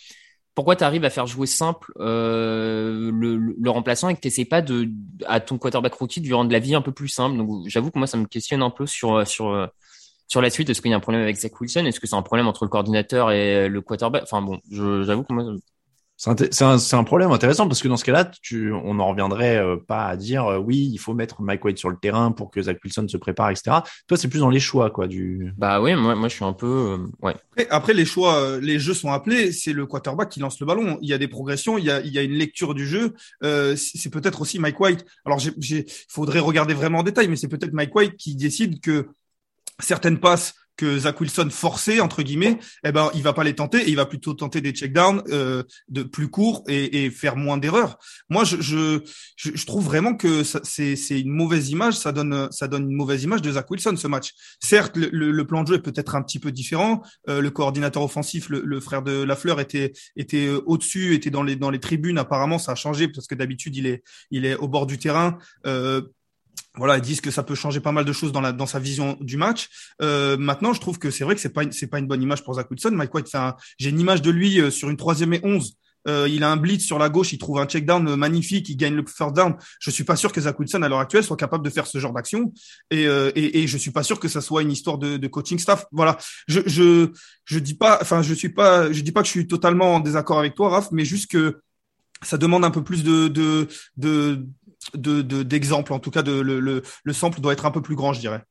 [0.55, 4.61] pourquoi tu arrives à faire jouer simple euh, le, le, remplaçant et que tu pas
[4.61, 4.89] de
[5.25, 7.37] à ton quarterback rookie de lui rendre la vie un peu plus simple?
[7.37, 9.69] Donc j'avoue que moi ça me questionne un peu sur sur
[10.27, 10.69] sur la suite.
[10.69, 11.85] Est-ce qu'il y a un problème avec Zach Wilson?
[11.85, 14.23] Est-ce que c'est un problème entre le coordinateur et le quarterback?
[14.23, 15.43] Enfin bon, j'avoue que moi
[16.21, 19.75] c'est un, un, problème intéressant parce que dans ce cas-là, tu, on n'en reviendrait euh,
[19.75, 22.61] pas à dire euh, oui, il faut mettre Mike White sur le terrain pour que
[22.61, 23.77] Zach Wilson se prépare, etc.
[24.05, 25.07] Toi, c'est plus dans les choix, quoi.
[25.07, 25.51] Du.
[25.57, 27.35] Bah oui, moi, moi, je suis un peu, euh, ouais.
[27.71, 29.51] Après, les choix, les jeux sont appelés.
[29.51, 30.99] C'est le quarterback qui lance le ballon.
[31.01, 33.15] Il y a des progressions, il y a, il y a une lecture du jeu.
[33.41, 35.03] c'est peut-être aussi Mike White.
[35.25, 39.07] Alors, il faudrait regarder vraiment en détail, mais c'est peut-être Mike White qui décide que
[39.79, 43.83] certaines passes que Zach Wilson forcé entre guillemets, eh ben il va pas les tenter
[43.87, 47.97] il va plutôt tenter des checkdowns euh, de plus courts et, et faire moins d'erreurs.
[48.29, 49.01] Moi, je, je,
[49.35, 51.95] je, trouve vraiment que c'est c'est une mauvaise image.
[51.95, 54.31] Ça donne ça donne une mauvaise image de Zach Wilson ce match.
[54.59, 57.01] Certes, le, le, plan de jeu est peut-être un petit peu différent.
[57.29, 61.29] Euh, le coordinateur offensif, le, le, frère de Lafleur, était était euh, au dessus, était
[61.29, 62.17] dans les dans les tribunes.
[62.17, 65.37] Apparemment, ça a changé parce que d'habitude il est il est au bord du terrain.
[65.65, 66.01] Euh,
[66.75, 69.35] voilà, ils disent que ça peut changer pas mal de choses dans, sa vision du
[69.35, 69.67] match.
[70.01, 72.53] Euh, maintenant, je trouve que c'est vrai que c'est pas pas une bonne image pour
[72.53, 72.91] Zach Wilson.
[72.91, 73.27] Mike White
[73.77, 75.75] j'ai une image de lui euh, sur une troisième et onze.
[76.07, 78.75] Euh, il a un blitz sur la gauche, il trouve un check down magnifique, il
[78.75, 79.55] gagne le first down.
[79.79, 81.99] Je suis pas sûr que Zach Wilson à l'heure actuelle soit capable de faire ce
[81.99, 82.53] genre d'action
[82.89, 85.85] et, euh, et, je suis pas sûr que ça soit une histoire de, coaching staff.
[85.91, 86.61] Voilà, je
[87.45, 89.99] je dis pas, enfin je suis pas, je dis pas que je suis totalement en
[89.99, 91.61] désaccord avec toi, Raph, mais juste que
[92.23, 94.47] ça demande un peu plus de
[94.95, 95.93] de d'exemples.
[95.93, 98.19] en tout cas, de, le, le, le sample doit être un peu plus grand, je
[98.19, 98.41] dirais.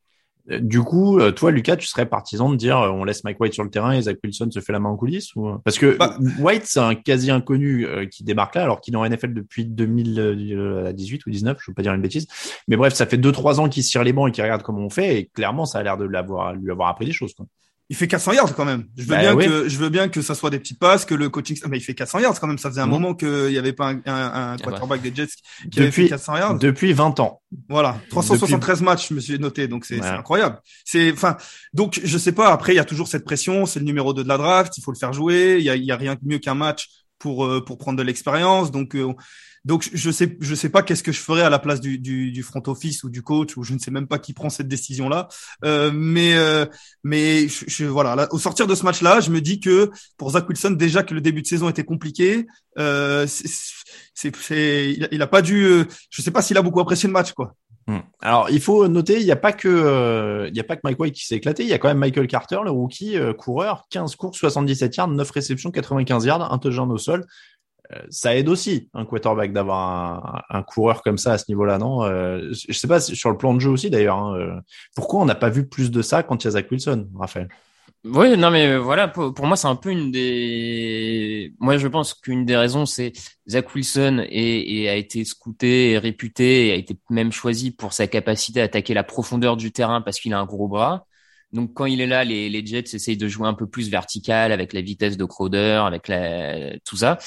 [0.49, 3.39] Euh, du coup, euh, toi, Lucas, tu serais partisan de dire euh, on laisse Mike
[3.39, 5.57] White sur le terrain et Zach Wilson se fait la main en coulisses ou...
[5.63, 9.07] Parce que bah, White, c'est un quasi inconnu qui débarque là, alors qu'il est en
[9.07, 12.27] NFL depuis 2018 ou 19, je veux pas dire une bêtise.
[12.67, 14.81] Mais bref, ça fait deux trois ans qu'il tire les bancs et qu'il regarde comment
[14.81, 17.33] on fait, et clairement, ça a l'air de l'avoir lui avoir appris des choses.
[17.33, 17.45] Quoi
[17.91, 18.85] il fait 400 yards quand même.
[18.95, 21.13] Je veux bah bien que je veux bien que ça soit des petites passes, que
[21.13, 21.57] le coaching.
[21.67, 22.57] Mais il fait 400 yards quand même.
[22.57, 22.89] Ça faisait un mmh.
[22.89, 24.63] moment qu'il n'y avait pas un, un, un ah bah.
[24.63, 25.27] quarterback des Jets
[25.63, 26.57] qui depuis, avait fait 400 yards.
[26.57, 27.41] Depuis 20 ans.
[27.67, 29.67] Voilà, 373 matchs, je me suis noté.
[29.67, 30.61] Donc c'est incroyable.
[30.85, 31.35] C'est enfin
[31.73, 32.53] donc je sais pas.
[32.53, 33.65] Après il y a toujours cette pression.
[33.65, 34.77] C'est le numéro 2 de la draft.
[34.77, 35.57] Il faut le faire jouer.
[35.59, 36.87] Il y a, il y a rien de mieux qu'un match
[37.19, 38.71] pour euh, pour prendre de l'expérience.
[38.71, 39.11] Donc euh,
[39.63, 42.43] donc je sais je sais pas qu'est-ce que je ferais à la place du, du,
[42.43, 45.07] front office ou du coach ou je ne sais même pas qui prend cette décision
[45.07, 45.27] là.
[45.63, 46.65] Euh, mais euh,
[47.03, 50.49] mais je, voilà au sortir de ce match là, je me dis que pour Zach
[50.49, 52.47] Wilson déjà que le début de saison était compliqué.
[52.77, 55.63] Euh, c'est il, il a pas dû.
[55.63, 57.53] Euh, je sais pas s'il a beaucoup apprécié le match quoi.
[57.87, 57.99] Hmm.
[58.21, 60.81] Alors, il faut noter, il n'y a pas que, euh, il y a pas que
[60.83, 61.63] Mike White qui s'est éclaté.
[61.63, 65.31] Il y a quand même Michael Carter, le rookie coureur, 15 courses, 77 yards, 9
[65.31, 67.25] réceptions, 95 yards, un touchdown au sol.
[67.93, 72.03] Euh, ça aide aussi un quarterback d'avoir un, coureur comme ça à ce niveau-là, non?
[72.03, 74.17] Euh, Je sais pas sur le plan de jeu aussi d'ailleurs.
[74.17, 74.59] Hein, euh,
[74.95, 77.49] pourquoi on n'a pas vu plus de ça quand il y a Zach Wilson, Raphaël?
[78.03, 81.53] Oui, non, mais voilà, pour, pour moi, c'est un peu une des.
[81.59, 83.13] Moi, je pense qu'une des raisons, c'est
[83.47, 87.93] Zach Wilson et, et a été scouté et réputé et a été même choisi pour
[87.93, 91.05] sa capacité à attaquer la profondeur du terrain parce qu'il a un gros bras.
[91.53, 94.51] Donc, quand il est là, les, les Jets essayent de jouer un peu plus vertical
[94.51, 97.19] avec la vitesse de Crowder, avec la, tout ça.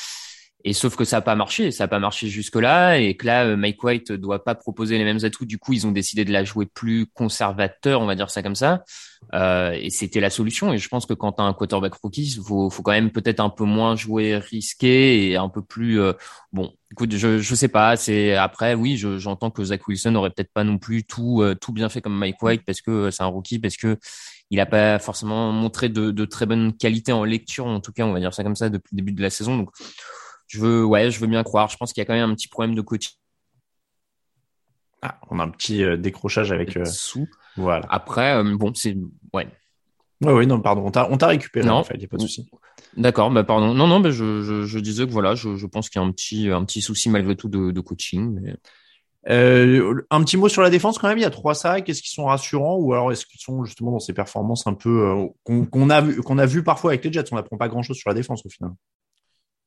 [0.66, 3.44] Et sauf que ça n'a pas marché, ça n'a pas marché jusque-là, et que là,
[3.44, 5.44] euh, Mike White doit pas proposer les mêmes atouts.
[5.44, 8.54] Du coup, ils ont décidé de la jouer plus conservateur, on va dire ça comme
[8.54, 8.82] ça.
[9.32, 10.72] Euh, et c'était la solution.
[10.72, 13.40] Et je pense que quand tu as un quarterback rookie, faut, faut quand même peut-être
[13.40, 16.00] un peu moins jouer risqué et un peu plus.
[16.00, 16.12] Euh,
[16.52, 17.96] bon, écoute, je je sais pas.
[17.96, 21.72] C'est après, oui, j'entends que Zach Wilson aurait peut-être pas non plus tout euh, tout
[21.72, 23.98] bien fait comme Mike White parce que c'est un rookie, parce que
[24.50, 28.04] il a pas forcément montré de, de très bonnes qualités en lecture, en tout cas,
[28.04, 29.56] on va dire ça comme ça depuis le début de la saison.
[29.56, 29.70] Donc
[30.46, 31.68] je veux, ouais, je veux bien croire.
[31.68, 33.12] Je pense qu'il y a quand même un petit problème de coaching.
[35.02, 37.28] Ah, on a un petit euh, décrochage avec euh, sous.
[37.56, 37.86] Voilà.
[37.90, 38.96] Après, euh, bon, c'est
[39.32, 39.48] ouais.
[40.22, 41.66] Ouais, oui, non, pardon, on t'a, récupéré.
[41.66, 42.48] Non, en fait, y a pas de souci.
[42.96, 43.74] D'accord, bah pardon.
[43.74, 46.06] Non, non, mais je, je, je disais que voilà, je, je pense qu'il y a
[46.06, 48.38] un petit, un petit souci malgré tout de, de coaching.
[48.40, 48.54] Mais...
[49.28, 51.18] Euh, un petit mot sur la défense quand même.
[51.18, 51.88] Il y a trois sacs.
[51.88, 55.08] Est-ce qu'ils sont rassurants ou alors est-ce qu'ils sont justement dans ces performances un peu
[55.08, 57.24] euh, qu'on, qu'on a vu, qu'on a vu parfois avec les Jets?
[57.32, 58.72] On n'apprend pas grand-chose sur la défense au final.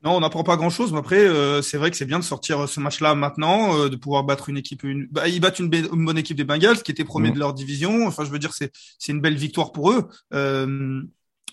[0.04, 2.70] Non, on n'apprend pas grand-chose, mais après, euh, c'est vrai que c'est bien de sortir
[2.70, 4.84] ce match-là maintenant, euh, de pouvoir battre une équipe.
[4.84, 5.08] Une...
[5.10, 7.34] Bah, ils battent une, une, bonne équipe des Bengals, qui était premier Mhm.
[7.34, 8.06] de leur division.
[8.06, 10.08] Enfin, je veux dire, c'est c'est une belle victoire pour eux.
[10.34, 11.02] Euh,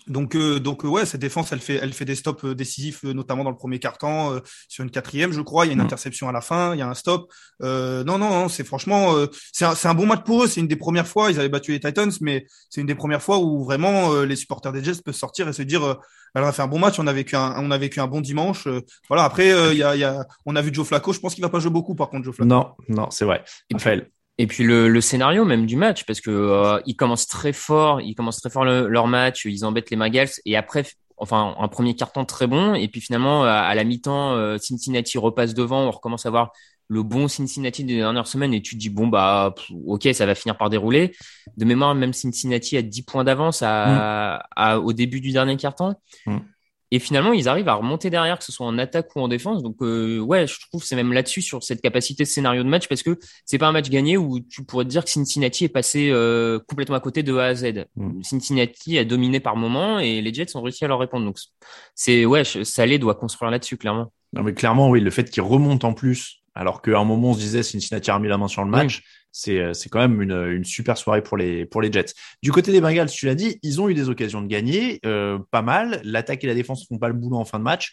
[0.07, 3.03] donc, euh, donc euh, ouais, cette défense, elle fait, elle fait des stops euh, décisifs,
[3.05, 5.65] euh, notamment dans le premier quart-temps, euh, sur une quatrième, je crois.
[5.65, 5.85] Il y a une Mhm.
[5.85, 7.31] interception à la fin, il y a un stop.
[7.63, 10.47] Euh, non, non, non, c'est franchement, euh, c'est un, c'est un bon match pour eux.
[10.47, 11.31] C'est une des premières fois.
[11.31, 14.35] Ils avaient battu les Titans, mais c'est une des premières fois où vraiment euh, les
[14.35, 15.95] supporters des Jets peuvent sortir et se dire, euh,
[16.35, 16.99] elle a fait un bon match.
[16.99, 18.67] On a vécu un, on a vécu un bon dimanche.
[18.67, 19.23] euh, voilà.
[19.23, 21.13] Après, euh, il y a, il y a, on a vu Joe Flacco.
[21.13, 22.47] Je pense qu'il va pas jouer beaucoup, par contre, Joe Flacco.
[22.49, 23.43] Non, non, c'est vrai.
[23.73, 24.09] Raphaël.
[24.37, 28.01] Et puis le, le scénario même du match, parce que euh, ils commencent très fort,
[28.01, 30.83] ils commencent très fort le- leur match, ils embêtent les Bengals, et après,
[31.17, 35.17] enfin un premier carton très bon, et puis finalement à, à la mi-temps, euh, Cincinnati
[35.17, 36.51] repasse devant, on recommence à voir
[36.87, 40.25] le bon Cincinnati des dernières semaines, et tu te dis bon bah pff, ok ça
[40.25, 41.15] va finir par dérouler.
[41.57, 45.95] De mémoire, même Cincinnati a 10 points d'avance à, à- au début du dernier carton.
[46.27, 46.37] Mm.
[46.95, 49.61] Et finalement, ils arrivent à remonter derrière, que ce soit en attaque ou en défense.
[49.61, 52.69] Donc, euh, ouais, je trouve que c'est même là-dessus sur cette capacité de scénario de
[52.69, 55.65] match, parce que c'est pas un match gagné où tu pourrais te dire que Cincinnati
[55.65, 57.87] est passé euh, complètement à côté de A à Z.
[57.97, 58.23] Mm.
[58.23, 61.25] Cincinnati a dominé par moment et les Jets ont réussi à leur répondre.
[61.25, 61.35] Donc,
[61.95, 64.13] c'est ouais, Salé doit construire là-dessus clairement.
[64.31, 67.33] Non, mais clairement, oui, le fait qu'ils remontent en plus, alors qu'à un moment on
[67.33, 70.21] se disait Cincinnati a remis la main sur le match, c'est euh, c'est quand même
[70.21, 72.13] une, une super soirée pour les pour les Jets.
[72.41, 75.37] Du côté des Bengals, tu l'as dit, ils ont eu des occasions de gagner, euh,
[75.51, 76.01] pas mal.
[76.03, 77.91] L'attaque et la défense font pas le boulot en fin de match.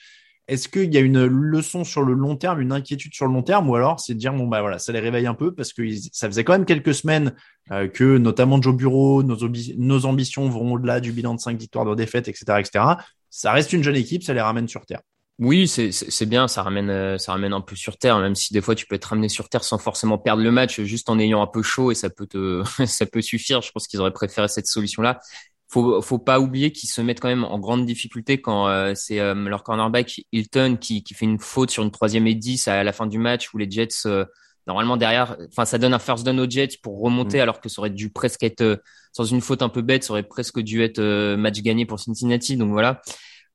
[0.48, 3.42] Est-ce qu'il y a une leçon sur le long terme, une inquiétude sur le long
[3.44, 5.72] terme, ou alors c'est de dire bon bah voilà, ça les réveille un peu parce
[5.72, 7.32] que ça faisait quand même quelques semaines
[7.70, 11.56] euh, que notamment Joe Bureau, nos, obi- nos ambitions vont au-delà du bilan de 5
[11.58, 12.84] victoires de défaite, etc., etc.
[13.30, 15.00] Ça reste une jeune équipe, ça les ramène sur terre.
[15.42, 18.60] Oui, c'est bien, ça ramène euh, ça ramène un peu sur terre, même si des
[18.60, 21.42] fois tu peux être ramené sur terre sans forcément perdre le match, juste en ayant
[21.42, 23.60] un peu chaud et ça peut te ça peut suffire.
[23.60, 25.20] Je pense qu'ils auraient préféré cette solution-là.
[25.68, 29.20] Faut faut pas oublier qu'ils se mettent quand même en grande difficulté quand euh, c'est
[29.20, 32.84] euh, leur cornerback Hilton qui qui fait une faute sur une troisième et 10 à
[32.84, 34.24] la fin du match où les Jets euh,
[34.66, 37.80] normalement derrière, enfin ça donne un first down aux Jets pour remonter alors que ça
[37.80, 38.76] aurait dû presque être euh,
[39.12, 42.00] sans une faute un peu bête, ça aurait presque dû être euh, match gagné pour
[42.00, 42.56] Cincinnati.
[42.56, 43.02] Donc voilà.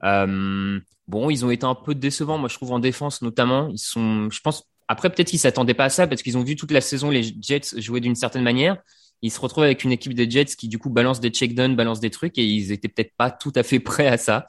[0.04, 3.70] Euh, bon, ils ont été un peu décevants, moi je trouve en défense notamment.
[3.70, 6.56] Ils sont, je pense, après peut-être qu'ils s'attendaient pas à ça parce qu'ils ont vu
[6.56, 8.78] toute la saison les Jets jouer d'une certaine manière.
[9.24, 12.00] Ils se retrouvent avec une équipe des Jets qui du coup balance des check-downs, balance
[12.00, 14.46] des trucs et ils étaient peut-être pas tout à fait prêts à ça.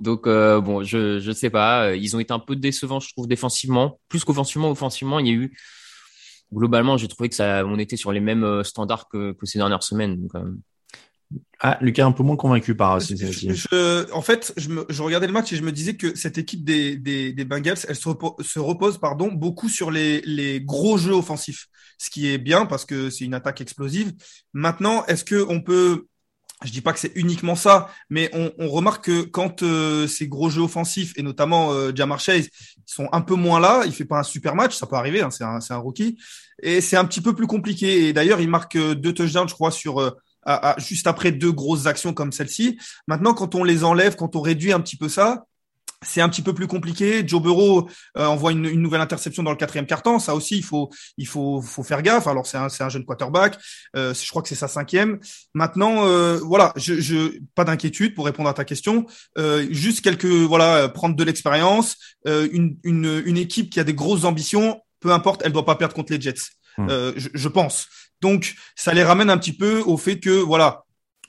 [0.00, 1.94] Donc euh, bon, je je sais pas.
[1.94, 4.70] Ils ont été un peu décevants, je trouve défensivement, plus qu'offensivement.
[4.70, 5.56] Offensivement, il y a eu
[6.52, 9.58] globalement, j'ai trouvé que ça, on était sur les mêmes euh, standards que, que ces
[9.58, 10.20] dernières semaines.
[10.20, 10.56] Donc, euh,
[11.60, 13.50] Ah, Lucas un peu moins convaincu par Je- Cincinnati.
[13.54, 16.38] je- en fait, je, me- je regardais le match et je me disais que cette
[16.38, 20.60] équipe des, des, des Bengals, elle se, repo- se repose pardon, beaucoup sur les, les
[20.62, 21.66] gros jeux offensifs,
[21.98, 24.12] ce qui est bien parce que c'est une attaque explosive.
[24.54, 26.06] Maintenant, est-ce que on peut,
[26.64, 30.28] je dis pas que c'est uniquement ça, mais on, on remarque que quand euh, ces
[30.28, 33.92] gros jeux offensifs et notamment euh, Jamar Chase ils sont un peu moins là, il
[33.92, 36.16] fait pas un super match, ça peut arriver, hein, c'est un, un rookie,
[36.62, 38.08] et c'est un petit peu plus compliqué.
[38.08, 40.10] Et d'ailleurs, il marque euh, deux touchdowns, je crois, sur euh,
[40.42, 42.78] à- à- juste après deux grosses actions comme celle-ci.
[43.06, 45.44] Maintenant, quand on les enlève, quand on réduit un petit peu ça,
[46.02, 47.22] c'est un petit peu plus compliqué.
[47.28, 50.18] Joe Burrow euh, envoie une, une nouvelle interception dans le quatrième quart-temps.
[50.18, 52.26] Ça aussi, il faut, il faut, faut faire gaffe.
[52.26, 53.58] Alors c'est un, c'est un jeune quarterback.
[53.94, 55.18] Euh, je crois que c'est sa cinquième.
[55.52, 59.04] Maintenant, euh, voilà, je, je, pas d'inquiétude pour répondre à ta question.
[59.36, 61.96] Euh, juste quelques, voilà, prendre de l'expérience.
[62.26, 65.76] Euh, une, une, une équipe qui a des grosses ambitions, peu importe, elle doit pas
[65.76, 66.34] perdre contre les Jets.
[66.78, 66.88] Hmm.
[66.88, 67.88] Euh, je, je pense.
[68.20, 70.84] Donc, ça les ramène un petit peu au fait que, voilà,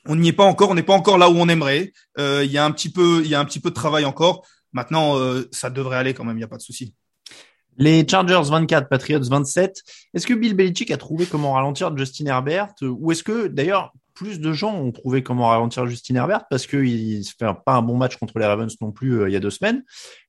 [0.06, 1.92] on n'y est pas encore, on n'est pas encore là où on aimerait.
[2.18, 4.46] Il y a un petit peu, il y a un petit peu de travail encore.
[4.72, 5.16] Maintenant,
[5.52, 6.94] ça devrait aller quand même, il n'y a pas de souci.
[7.78, 9.82] Les Chargers 24, Patriots 27.
[10.12, 12.74] Est-ce que Bill Belichick a trouvé comment ralentir Justin Herbert?
[12.82, 17.18] Ou est-ce que d'ailleurs plus de gens ont trouvé comment ralentir Justin Herbert parce qu'il
[17.18, 19.40] ne fait pas un bon match contre les Ravens non plus euh, il y a
[19.40, 19.84] deux semaines.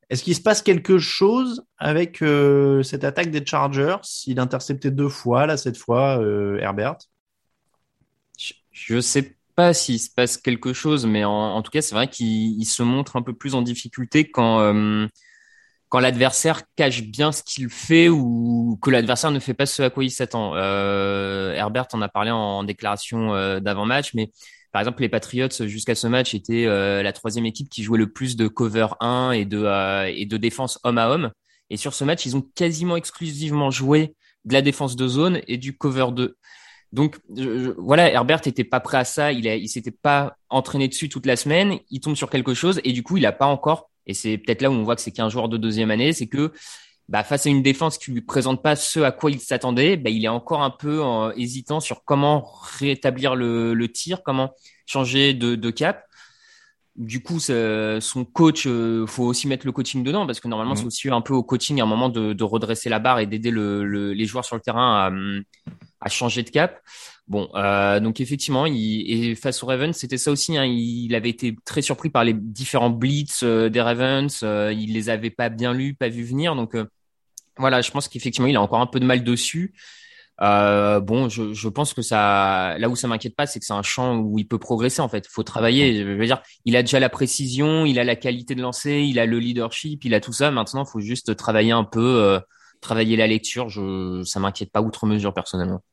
[0.10, 3.98] Est-ce qu'il se passe quelque chose avec euh, cette attaque des Chargers?
[4.26, 6.98] Il interceptait deux fois, là, cette fois, euh, Herbert?
[8.72, 12.08] Je ne sais pas s'il se passe quelque chose, mais en, tout cas, c'est vrai
[12.08, 14.60] qu'il se montre un peu plus en difficulté quand,
[15.94, 19.92] quand l'adversaire cache bien ce qu'il fait ou que l'adversaire ne fait pas ce à
[19.92, 20.56] quoi il s'attend.
[20.56, 24.32] Euh, Herbert en a parlé en, déclaration euh, d'avant-match, mais
[24.74, 28.12] par exemple, les Patriots, jusqu'à ce match, étaient euh, la troisième équipe qui jouait le
[28.12, 31.32] plus de cover 1 et de, euh, et de défense homme à homme.
[31.70, 35.58] Et sur ce match, ils ont quasiment exclusivement joué de la défense de zone et
[35.58, 36.36] du cover 2.
[36.92, 37.20] Donc
[37.78, 41.80] voilà, Herbert n'était pas prêt à ça, il, s'était pas entraîné dessus toute la semaine,
[41.92, 44.62] il tombe sur quelque chose et du coup, il n'a pas encore et c'est peut-être
[44.62, 46.52] là où on voit que c'est qu'un joueur de deuxième année, c'est que
[47.14, 50.10] bah, face à une défense qui lui présente pas ce à quoi il s'attendait, bah,
[50.10, 52.44] il est encore un peu euh, hésitant sur comment
[52.80, 54.50] rétablir le, le tir, comment
[54.88, 56.06] changer de, de cap.
[56.96, 60.86] Du coup, son coach, euh, faut aussi mettre le coaching dedans parce que normalement, c'est
[60.86, 60.88] mmh.
[60.88, 63.52] aussi un peu au coaching à un moment de, de redresser la barre et d'aider
[63.52, 65.12] le, les joueurs sur le terrain à,
[66.02, 66.82] à changer de cap.
[67.28, 70.58] Bon, euh, donc effectivement, il, et face aux Ravens, c'était ça aussi.
[70.58, 74.40] Hein, il avait été très surpris par les différents blitz euh, des Ravens.
[74.44, 76.56] Euh, il les avait pas bien lus, pas vu venir.
[76.56, 76.86] Donc euh,
[77.58, 79.74] voilà, je pense qu'effectivement, il a encore un peu de mal dessus.
[80.42, 83.74] Euh, bon, je, je, pense que ça, là où ça m'inquiète pas, c'est que c'est
[83.74, 85.02] un champ où il peut progresser.
[85.02, 85.96] En fait, faut travailler.
[85.96, 89.20] Je veux dire, il a déjà la précision, il a la qualité de lancer, il
[89.20, 90.52] a le leadership, il a tout ça.
[90.52, 92.40] Maintenant, faut juste travailler un peu,
[92.82, 93.70] travailler la lecture.
[93.70, 95.84] Je, ça m'inquiète pas outre mesure personnellement.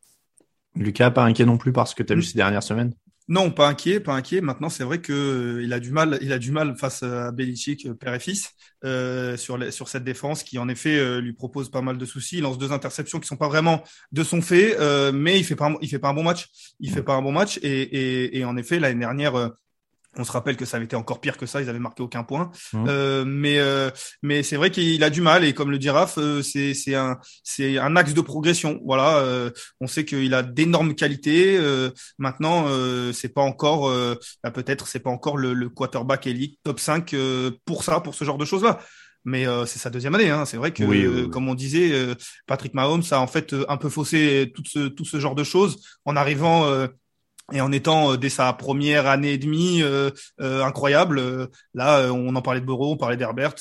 [0.74, 2.94] Lucas, pas inquiet non plus parce que tu as vu ces dernières semaines?
[3.30, 4.40] Non, pas inquiet, pas inquiet.
[4.40, 7.30] Maintenant, c'est vrai que euh, il a du mal, il a du mal face à
[7.30, 8.50] Belichick, euh, père et fils,
[8.84, 12.38] euh, sur sur cette défense qui en effet euh, lui propose pas mal de soucis.
[12.38, 14.76] Il lance deux interceptions qui sont pas vraiment de son fait,
[15.12, 16.48] mais il fait pas, il fait pas un bon match.
[16.80, 19.52] Il fait pas un bon match et, et, et en effet l'année dernière,
[20.16, 22.24] on se rappelle que ça avait été encore pire que ça, ils avaient marqué aucun
[22.24, 22.50] point.
[22.72, 22.84] Mmh.
[22.88, 23.90] Euh, mais euh,
[24.22, 26.96] mais c'est vrai qu'il a du mal et comme le dit Raph, euh, c'est c'est
[26.96, 28.80] un c'est un axe de progression.
[28.84, 31.56] Voilà, euh, on sait qu'il a d'énormes qualités.
[31.56, 32.66] Euh, maintenant,
[33.12, 33.90] c'est pas encore
[34.42, 37.14] bah, peut-être c'est pas encore le, le, quarterback elite top 5
[37.64, 38.80] pour ça, pour ce genre de choses là.
[39.24, 40.30] Mais c'est sa deuxième année.
[40.30, 40.46] Hein.
[40.46, 41.92] C'est vrai que, comme on disait,
[42.46, 45.82] Patrick Mahomes a en fait un peu faussé tout ce tout ce genre de choses
[46.04, 46.66] en arrivant
[47.52, 50.10] et en étant euh, dès sa première année et demie euh,
[50.40, 53.54] euh, incroyable, là on en parlait de Burrow, on parlait d'Herbert,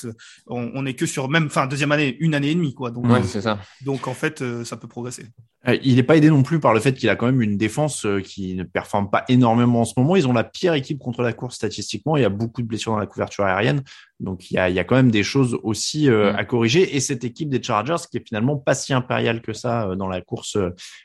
[0.46, 2.90] on, on est que sur même fin deuxième année, une année et demie quoi.
[2.90, 3.58] Donc ouais, c'est ça.
[3.84, 5.26] Donc en fait ça peut progresser.
[5.66, 8.06] Il n'est pas aidé non plus par le fait qu'il a quand même une défense
[8.24, 10.16] qui ne performe pas énormément en ce moment.
[10.16, 12.16] Ils ont la pire équipe contre la course statistiquement.
[12.16, 13.82] Il y a beaucoup de blessures dans la couverture aérienne.
[14.20, 16.34] Donc il y a, il y a quand même des choses aussi mm.
[16.34, 16.96] à corriger.
[16.96, 20.22] Et cette équipe des Chargers qui est finalement pas si impériale que ça dans la
[20.22, 20.56] course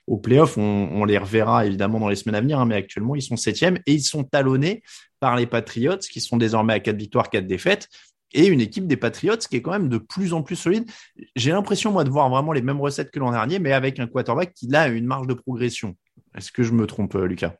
[0.07, 2.57] au playoff, on, on les reverra évidemment dans les semaines à venir.
[2.57, 4.83] Hein, actuellement, ils sont septièmes et ils sont talonnés
[5.19, 7.89] par les Patriots qui sont désormais à quatre victoires, quatre défaites
[8.35, 10.89] et une équipe des Patriots qui est quand même de plus en plus solide.
[11.35, 14.07] J'ai l'impression, moi, de voir vraiment les mêmes recettes que l'an dernier, mais avec un
[14.07, 15.95] quarterback qui, a une marge de progression.
[16.35, 17.55] Est-ce que je me trompe, euh, Lucas?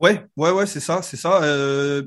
[0.00, 1.42] Ouais, ouais, ouais, c'est ça, c'est ça.
[1.42, 2.04] Euh,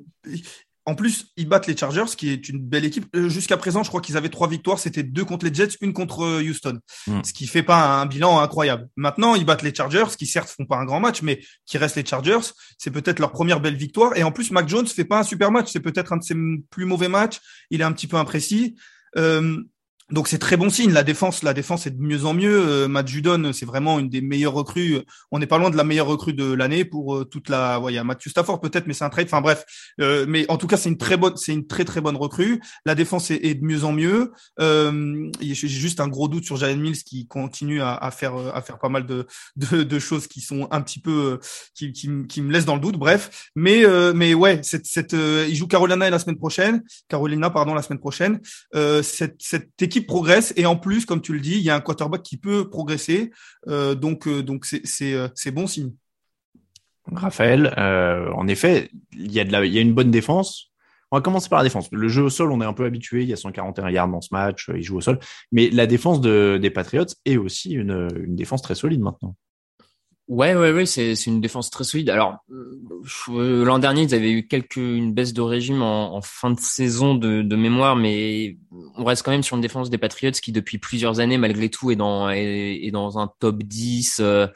[0.86, 3.06] en plus, ils battent les Chargers, qui est une belle équipe.
[3.16, 4.80] Euh, jusqu'à présent, je crois qu'ils avaient trois victoires.
[4.80, 6.80] C'était deux contre les Jets, une contre euh, Houston.
[7.08, 7.22] Hmm.
[7.24, 8.90] Ce qui fait pas un bilan incroyable.
[8.98, 11.96] Maintenant, ils battent les Chargers, qui certes font pas un grand match, mais qui restent
[11.96, 12.52] les Chargers.
[12.78, 14.18] C'est peut-être leur première belle victoire.
[14.18, 15.70] Et en plus, Mac Jones fait pas un super match.
[15.72, 16.36] C'est peut-être un de ses
[16.70, 17.40] plus mauvais matchs.
[17.70, 18.76] Il est un petit peu imprécis.
[19.16, 19.58] Euh,
[20.14, 20.92] donc c'est très bon signe.
[20.92, 22.64] La défense, la défense est de mieux en mieux.
[22.70, 25.00] Euh, Matt Judon, c'est vraiment une des meilleures recrues.
[25.32, 27.80] On n'est pas loin de la meilleure recrue de l'année pour euh, toute la.
[27.80, 29.26] Ouais, y a Matthew Stafford peut-être, mais c'est un trade.
[29.26, 29.66] Enfin bref,
[30.00, 32.62] euh, mais en tout cas c'est une très bonne, c'est une très très bonne recrue.
[32.86, 34.32] La défense est, de mieux en mieux.
[34.60, 38.78] Euh, J'ai juste un gros doute sur Jalen Mills qui continue à, faire à faire
[38.78, 41.40] pas mal de, de, de choses qui sont un petit peu
[41.74, 42.98] qui, qui, qui, me laissent dans le doute.
[42.98, 46.84] Bref, mais mais ouais, cette, cette il joue Carolina la semaine prochaine.
[47.08, 48.40] Carolina pardon la semaine prochaine.
[49.02, 51.82] cette cette équipe progresse et en plus, comme tu le dis, il y a un
[51.82, 53.32] quarterback qui peut progresser.
[53.68, 55.94] Euh, donc, euh, donc c'est c'est euh, c'est bon signe.
[57.12, 57.74] Raphaël,
[58.34, 60.72] en effet, il y a de la, il y a une bonne défense.
[61.12, 61.90] On va commencer par la défense.
[61.92, 63.24] Le jeu au sol, on est un peu habitué.
[63.24, 64.72] Il y a 141 yards dans ce match.
[64.74, 65.20] Il joue au sol.
[65.52, 69.36] Mais la défense de, des Patriots est aussi une défense très solide maintenant.
[70.30, 72.10] Ouais, ouais, ouais, c'est une défense très solide.
[72.10, 76.52] Alors euh, l'an dernier, ils avaient eu quelques une baisse de régime en, en fin
[76.52, 78.58] de saison de, de, mémoire, mais
[78.96, 81.92] on reste quand même sur une défense des Patriots qui depuis plusieurs années, malgré tout,
[81.92, 84.20] est dans est, est dans un top 10.
[84.22, 84.48] Euh,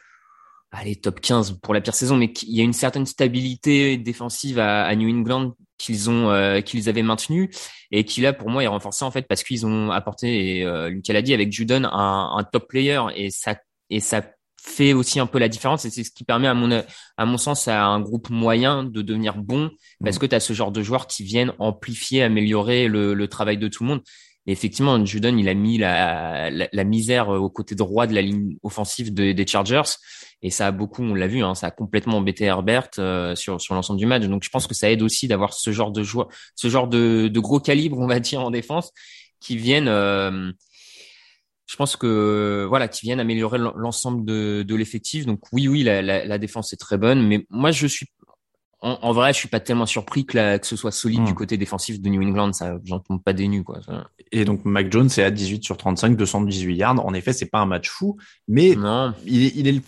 [0.71, 4.59] allez, top 15 pour la pire saison, mais il y a une certaine stabilité défensive
[4.59, 7.51] à, New England qu'ils ont euh, qu'ils avaient maintenu
[7.91, 10.89] et qui là pour moi est renforcé en fait parce qu'ils ont apporté et euh,
[10.89, 13.57] Lucas l'a dit avec Judon un, un, top player et ça
[13.91, 14.23] et ça
[14.67, 16.83] fait aussi un peu la différence et c'est ce qui permet à mon
[17.17, 19.71] à mon sens à un groupe moyen de devenir bon
[20.03, 20.19] parce mm.
[20.19, 23.67] que tu as ce genre de joueurs qui viennent amplifier améliorer le, le travail de
[23.67, 24.01] tout le monde
[24.47, 28.55] et effectivement, Judon, il a mis la, la, misère au côté droit de la ligne
[28.63, 29.97] offensive des Chargers.
[30.41, 33.59] Et ça a beaucoup, on l'a vu, hein, ça a complètement embêté Herbert euh, sur,
[33.59, 34.23] sur l'ensemble du match.
[34.23, 37.27] Donc je pense que ça aide aussi d'avoir ce genre de joueurs, ce genre de,
[37.27, 38.93] de gros calibre, on va dire, en défense,
[39.41, 40.51] qui viennent, euh,
[41.67, 45.25] je pense que voilà, qui viennent améliorer l'ensemble de, de l'effectif.
[45.25, 48.07] Donc oui, oui, la, la, la défense est très bonne, mais moi je suis
[48.79, 51.35] en, vrai, je suis pas tellement surpris que, que ce soit solide du hmm.
[51.35, 52.53] côté défensif de New England.
[52.53, 53.79] Ça, j'en tombe pas des nues, quoi.
[54.31, 57.05] Et donc, Mac Jones est à 18 sur 35, 218 yards.
[57.05, 58.77] En effet, c'est pas un match fou, mais
[59.25, 59.83] il est, il est,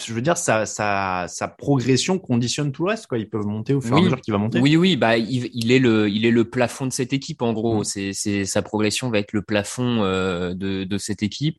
[0.00, 3.18] je veux dire, sa, sa, sa progression conditionne tout le reste, quoi.
[3.18, 4.60] Ils peuvent monter au fur et à mesure qu'il va monter.
[4.60, 7.52] Oui, oui, bah, il, il, est le, il est le plafond de cette équipe, en
[7.52, 7.80] gros.
[7.80, 7.84] Hmm.
[7.84, 11.56] C'est, c'est, sa progression va être le plafond euh, de, de cette équipe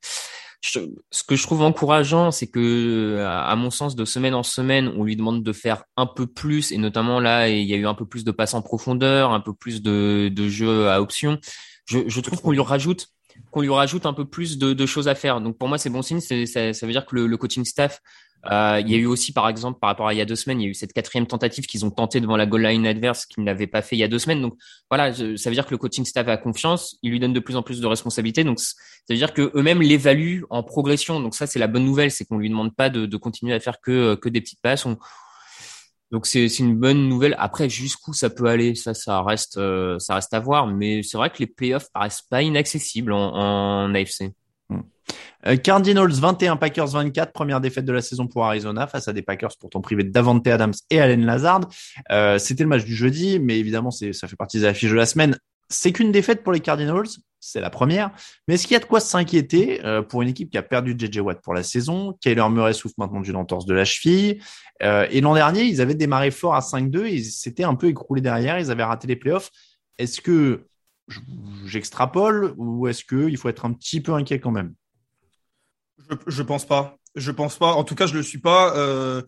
[0.64, 5.04] ce que je trouve encourageant, c'est que, à mon sens, de semaine en semaine, on
[5.04, 7.94] lui demande de faire un peu plus, et notamment là, il y a eu un
[7.94, 11.38] peu plus de passes en profondeur, un peu plus de, de jeux à option.
[11.86, 13.10] Je, je trouve qu'on lui rajoute,
[13.52, 15.42] qu'on lui rajoute un peu plus de, de, choses à faire.
[15.42, 16.22] Donc pour moi, c'est bon signe.
[16.22, 18.00] Ça, ça veut dire que le, le coaching staff
[18.52, 20.36] euh, il y a eu aussi, par exemple, par rapport à il y a deux
[20.36, 22.86] semaines, il y a eu cette quatrième tentative qu'ils ont tenté devant la goal line
[22.86, 24.42] adverse qu'ils n'avaient pas fait il y a deux semaines.
[24.42, 24.56] Donc
[24.90, 27.56] voilà, ça veut dire que le coaching staff a confiance, il lui donne de plus
[27.56, 28.44] en plus de responsabilités.
[28.44, 28.76] Donc ça
[29.10, 31.22] veut dire que eux-mêmes l'évaluent en progression.
[31.22, 33.80] Donc ça, c'est la bonne nouvelle, c'est qu'on lui demande pas de, continuer à faire
[33.80, 34.86] que que des petites passes.
[36.12, 37.36] Donc c'est une bonne nouvelle.
[37.40, 40.68] Après, jusqu'où ça peut aller, ça, ça reste, euh, à voir.
[40.68, 44.34] Mais c'est vrai que les playoffs paraissent pas inaccessibles en, en AFC.
[45.46, 49.22] Euh, Cardinals 21, Packers 24, première défaite de la saison pour Arizona face à des
[49.22, 51.62] Packers pourtant privés Davante Adams et Allen Lazard.
[52.12, 55.06] Euh, c'était le match du jeudi, mais évidemment, ça fait partie des affiches de la
[55.06, 55.38] semaine.
[55.70, 57.08] C'est qu'une défaite pour les Cardinals,
[57.40, 58.12] c'est la première.
[58.48, 60.96] Mais est-ce qu'il y a de quoi s'inquiéter euh, pour une équipe qui a perdu
[60.98, 64.40] JJ Watt pour la saison Kyler Murray souffre maintenant d'une entorse de la cheville.
[64.82, 68.22] et l'an dernier, ils avaient démarré fort à 5-2 et ils s'étaient un peu écroulés
[68.22, 68.60] derrière.
[68.60, 69.50] Ils avaient raté les playoffs.
[69.98, 70.68] Est-ce que
[71.66, 74.74] j'extrapole ou est-ce qu'il faut être un petit peu inquiet quand même?
[75.98, 76.98] Je, je pense pas.
[77.16, 77.74] Je pense pas.
[77.74, 78.76] En tout cas, je le suis pas.
[78.76, 79.22] Euh,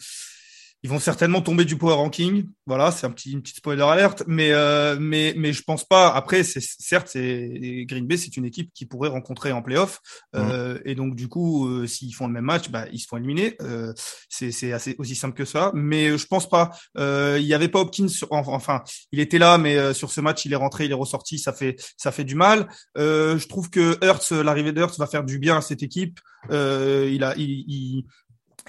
[0.86, 2.48] ils vont certainement tomber du power ranking.
[2.68, 6.14] Voilà, c'est un petit une petite spoiler alerte, mais euh, mais mais je pense pas.
[6.14, 10.00] Après, c'est certes, c'est Green Bay, c'est une équipe qui pourrait rencontrer en playoff,
[10.36, 13.18] euh, et donc du coup, euh, s'ils font le même match, bah ils se font
[13.18, 13.56] éliminer.
[13.64, 13.94] Euh,
[14.30, 15.72] c'est c'est assez aussi simple que ça.
[15.74, 16.70] Mais je pense pas.
[17.00, 20.46] Euh, il y avait pas Hopkins, sur, enfin, il était là, mais sur ce match,
[20.46, 22.68] il est rentré, il est ressorti, ça fait ça fait du mal.
[22.96, 26.20] je trouve que Hurts, l'arrivée de Hurts va faire du bien à cette équipe.
[26.52, 28.06] il a il, il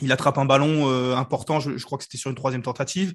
[0.02, 3.14] il attrape un ballon euh, important, je, je, crois que c'était sur une troisième tentative.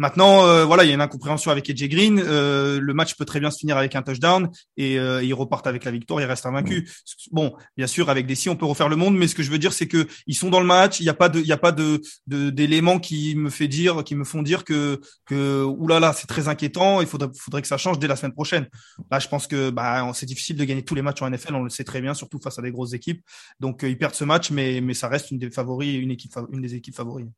[0.00, 2.22] Maintenant, euh, voilà, il y a une incompréhension avec AJ Green.
[2.24, 5.66] Euh, le match peut très bien se finir avec un touchdown et euh, ils repartent
[5.66, 6.90] avec la victoire, ils restent invaincus.
[7.32, 9.50] Bon, bien sûr, avec des si, on peut refaire le monde, mais ce que je
[9.50, 11.00] veux dire, c'est que ils sont dans le match.
[11.00, 14.02] Il n'y a pas de, il y a pas de d'éléments qui me fait dire,
[14.02, 17.02] qui me font dire que que oulala, c'est très inquiétant.
[17.02, 18.68] Il faudrait, faudrait que ça change dès la semaine prochaine.
[19.10, 21.54] Là, je pense que bah, c'est difficile de gagner tous les matchs en NFL.
[21.56, 23.22] On le sait très bien, surtout face à des grosses équipes.
[23.60, 26.19] Donc ils perdent ce match, mais mais ça reste une des favoris, une équipe,
[26.50, 27.28] une des équipes favoris.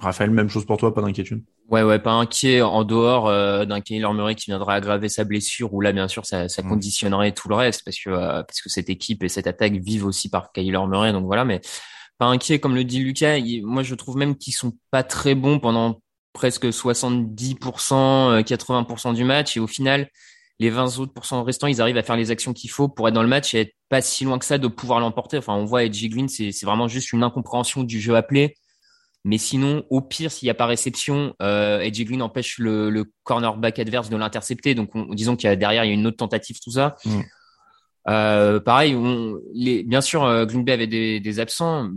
[0.00, 1.42] Raphaël, même chose pour toi, pas d'inquiétude?
[1.68, 5.74] Ouais, ouais, pas inquiet en dehors euh, d'un Kyler Murray qui viendrait aggraver sa blessure,
[5.74, 6.68] où là, bien sûr, ça, ça mm.
[6.68, 10.06] conditionnerait tout le reste, parce que euh, parce que cette équipe et cette attaque vivent
[10.06, 11.44] aussi par Kyler Murray, donc voilà.
[11.44, 11.60] Mais
[12.18, 13.38] pas inquiet, comme le dit Lucas.
[13.62, 16.00] moi, je trouve même qu'ils sont pas très bons pendant
[16.32, 20.08] presque 70%, 80% euh, du match, et au final,
[20.60, 23.14] les 20 autres pourcents restants, ils arrivent à faire les actions qu'il faut pour être
[23.14, 25.38] dans le match et être pas si loin que ça de pouvoir l'emporter.
[25.38, 28.56] Enfin, on voit Edgy Green, c'est vraiment juste une incompréhension du jeu appelé
[29.24, 33.12] mais sinon, au pire, s'il n'y a pas réception, euh, Edgy Green empêche le, le
[33.24, 34.74] cornerback adverse de l'intercepter.
[34.74, 36.96] Donc, on, disons qu'il y a derrière, il y a une autre tentative, tout ça.
[37.04, 37.20] Mm.
[38.08, 41.90] Euh, pareil, on, les, bien sûr, euh, Green Bay avait des, des, absents.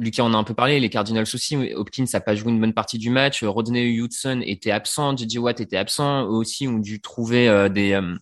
[0.00, 1.56] Lucas en a un peu parlé, les Cardinals aussi.
[1.74, 3.44] Hopkins n'a pas joué une bonne partie du match.
[3.44, 5.38] Rodney Hudson était absent, J.J.
[5.38, 6.24] Watt était absent.
[6.26, 8.16] Eux aussi ont dû trouver euh, des, euh,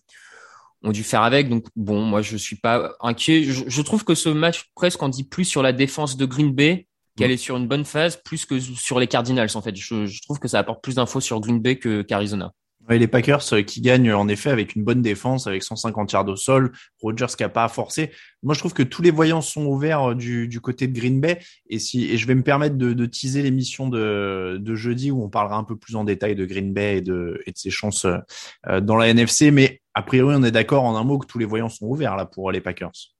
[0.83, 1.49] ont dû faire avec.
[1.49, 3.43] Donc bon, moi je suis pas inquiet.
[3.43, 6.53] Je, je, trouve que ce match presque en dit plus sur la défense de Green
[6.53, 6.87] Bay
[7.17, 9.75] qu'elle est sur une bonne phase plus que sur les Cardinals en fait.
[9.75, 12.53] Je, je trouve que ça apporte plus d'infos sur Green Bay que qu'Arizona.
[12.89, 16.27] Ouais, les Packers euh, qui gagnent en effet avec une bonne défense, avec 150 yards
[16.27, 16.71] au sol,
[17.01, 18.11] Rodgers qui a pas à forcer.
[18.43, 21.19] Moi, je trouve que tous les voyants sont ouverts euh, du, du côté de Green
[21.19, 21.39] Bay.
[21.69, 25.21] Et si et je vais me permettre de, de teaser l'émission de, de jeudi où
[25.21, 27.71] on parlera un peu plus en détail de Green Bay et de, et de ses
[27.71, 29.51] chances euh, dans la NFC.
[29.51, 32.15] Mais a priori, on est d'accord en un mot que tous les voyants sont ouverts
[32.15, 33.16] là pour les Packers.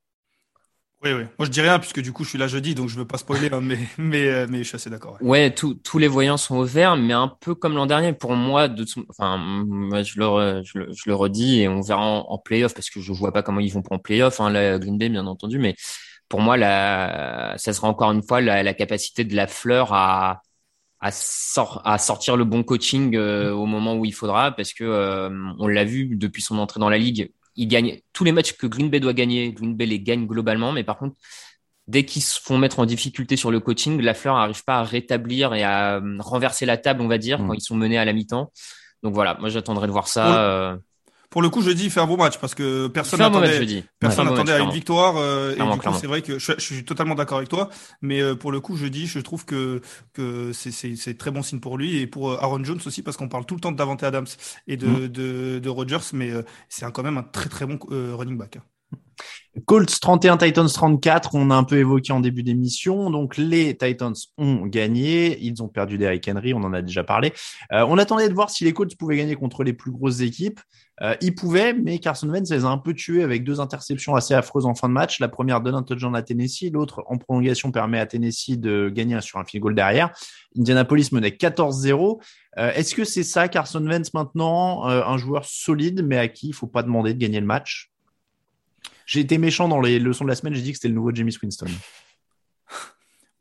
[1.13, 1.23] Oui.
[1.37, 3.17] Moi, je dis rien puisque du coup, je suis là jeudi, donc je veux pas
[3.17, 5.17] spoiler, hein, mais, mais, euh, mais je suis assez d'accord.
[5.21, 8.13] Ouais, tous les voyants sont au vert, mais un peu comme l'an dernier.
[8.13, 8.67] Pour moi,
[9.09, 9.65] enfin,
[10.03, 12.99] je le, je, le, je le redis et on verra en, en playoff parce que
[13.01, 14.39] je vois pas comment ils vont pour en playoff.
[14.39, 15.75] Hein, la Green Bay, bien entendu, mais
[16.29, 20.41] pour moi, la, ça sera encore une fois la, la capacité de la fleur à,
[20.99, 24.83] à, sort, à sortir le bon coaching euh, au moment où il faudra, parce que
[24.83, 25.29] euh,
[25.59, 28.67] on l'a vu depuis son entrée dans la ligue, il gagne tous les matchs que
[28.67, 29.51] Green Bay doit gagner.
[29.51, 31.15] Green Bay les gagne globalement, mais par contre,
[31.87, 34.83] dès qu'ils se font mettre en difficulté sur le coaching, la fleur n'arrive pas à
[34.83, 37.47] rétablir et à euh, renverser la table, on va dire, mm.
[37.47, 38.51] quand ils sont menés à la mi-temps.
[39.03, 40.77] Donc voilà, moi j'attendrai de voir ça
[41.29, 44.27] pour le coup, je dis il fait un bon match parce que personne n'attendait, personne
[44.27, 45.17] n'attendait à une victoire.
[45.17, 47.69] Euh, et du coup, c'est vrai que je, suis totalement d'accord avec toi.
[48.01, 49.81] Mais euh, pour le coup, je dis, je trouve que
[50.13, 53.29] que c'est très bon signe pour lui et pour euh, Aaron Jones aussi parce qu'on
[53.29, 54.27] parle tout le temps de Davante Adams
[54.67, 55.07] et de mm.
[55.07, 56.31] de, de, Rodgers, mais
[56.69, 58.57] c'est quand même un très très bon running back.
[58.57, 58.63] Hein.
[59.65, 63.09] Colts 31, Titans 34, on a un peu évoqué en début d'émission.
[63.09, 67.33] Donc les Titans ont gagné, ils ont perdu Derrick Henry, on en a déjà parlé.
[67.73, 70.59] Euh, on attendait de voir si les Colts pouvaient gagner contre les plus grosses équipes.
[71.01, 74.33] Euh, ils pouvaient, mais Carson Wentz les a un peu tués avec deux interceptions assez
[74.33, 75.19] affreuses en fin de match.
[75.19, 79.21] La première donne un touchdown à Tennessee, l'autre en prolongation permet à Tennessee de gagner
[79.21, 80.11] sur un field goal derrière.
[80.57, 82.19] Indianapolis menait 14-0.
[82.57, 86.53] Euh, est-ce que c'est ça Carson Wentz maintenant, un joueur solide, mais à qui il
[86.53, 87.91] faut pas demander de gagner le match?
[89.05, 91.13] J'ai été méchant dans les leçons de la semaine, j'ai dit que c'était le nouveau
[91.13, 91.67] James Winston.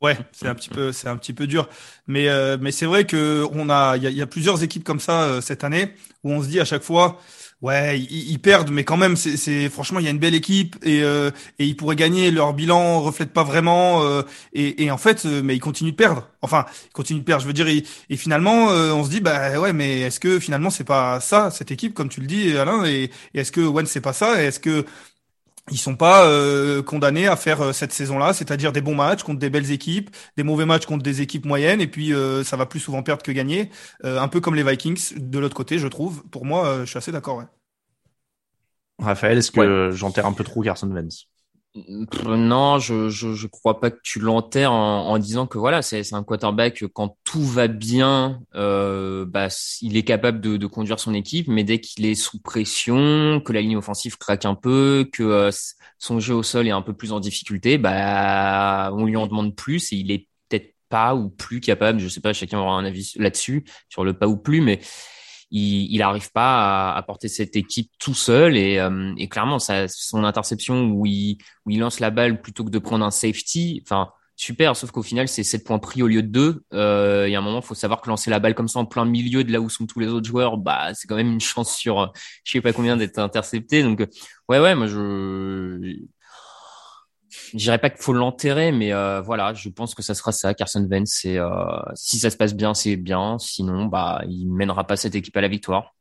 [0.01, 1.67] Ouais, c'est un petit peu, c'est un petit peu dur,
[2.05, 5.23] mais euh, mais c'est vrai que on a, il y a, plusieurs équipes comme ça
[5.23, 7.19] euh, cette année où on se dit à chaque fois,
[7.63, 11.01] ouais, ils, perdent, mais quand même, c'est franchement, il y a une belle équipe et
[11.01, 12.29] euh, et ils pourraient gagner.
[12.29, 14.03] Leur bilan reflète pas vraiment
[14.53, 16.29] et, et en fait, mais ils continuent de perdre.
[16.43, 17.41] Enfin, ils continuent de perdre.
[17.41, 17.83] Je veux dire, et,
[18.17, 21.95] finalement, on se dit, bah ouais, mais est-ce que finalement c'est pas ça cette équipe,
[21.95, 24.85] comme tu le dis, Alain, et, et est-ce que Wen c'est pas ça, est-ce que
[25.69, 29.39] ils sont pas euh, condamnés à faire euh, cette saison-là, c'est-à-dire des bons matchs contre
[29.39, 32.65] des belles équipes, des mauvais matchs contre des équipes moyennes, et puis euh, ça va
[32.65, 33.69] plus souvent perdre que gagner,
[34.03, 36.23] un peu comme les Vikings de l'autre côté, je trouve.
[36.29, 37.37] Pour moi, je suis assez d'accord.
[37.37, 37.45] Ouais.
[38.99, 41.27] Raphaël, est-ce que j'enterre un peu trop Carson Wentz?
[42.25, 46.23] Non, je, je, je crois pas que tu l'enterres en, disant que voilà, c'est un
[46.23, 49.47] quarterback quand tout va bien, euh, bah,
[49.81, 53.53] il est capable de, de, conduire son équipe, mais dès qu'il est sous pression, que
[53.53, 55.51] la ligne offensive craque un peu, que euh,
[55.99, 59.55] son jeu au sol est un peu plus en difficulté, bah on lui en demande
[59.55, 61.99] plus et il est peut-être pas ou plus capable.
[61.99, 64.79] Je sais pas, chacun aura un avis là-dessus sur le pas ou plus, mais
[65.51, 70.23] il n'arrive pas à, porter cette équipe tout seul et, euh, et clairement ça, son
[70.23, 74.11] interception où il, où il lance la balle plutôt que de prendre un safety, enfin
[74.35, 76.63] super, sauf qu'au final c'est 7 points pris au lieu de 2.
[76.73, 78.85] Euh, il y a un moment, faut savoir que lancer la balle comme ça en
[78.85, 81.41] plein milieu de là où sont tous les autres joueurs, bah c'est quand même une
[81.41, 82.11] chance sur
[82.43, 83.83] je sais pas combien d'être intercepté.
[83.83, 83.99] Donc
[84.49, 85.97] ouais ouais, moi je
[87.51, 90.53] je dirais pas qu'il faut l'enterrer, mais euh, voilà, je pense que ça sera ça,
[90.53, 91.25] Carson Wentz.
[91.25, 91.49] Et euh,
[91.95, 93.37] si ça se passe bien, c'est bien.
[93.39, 95.96] Sinon, bah, il mènera pas cette équipe à la victoire.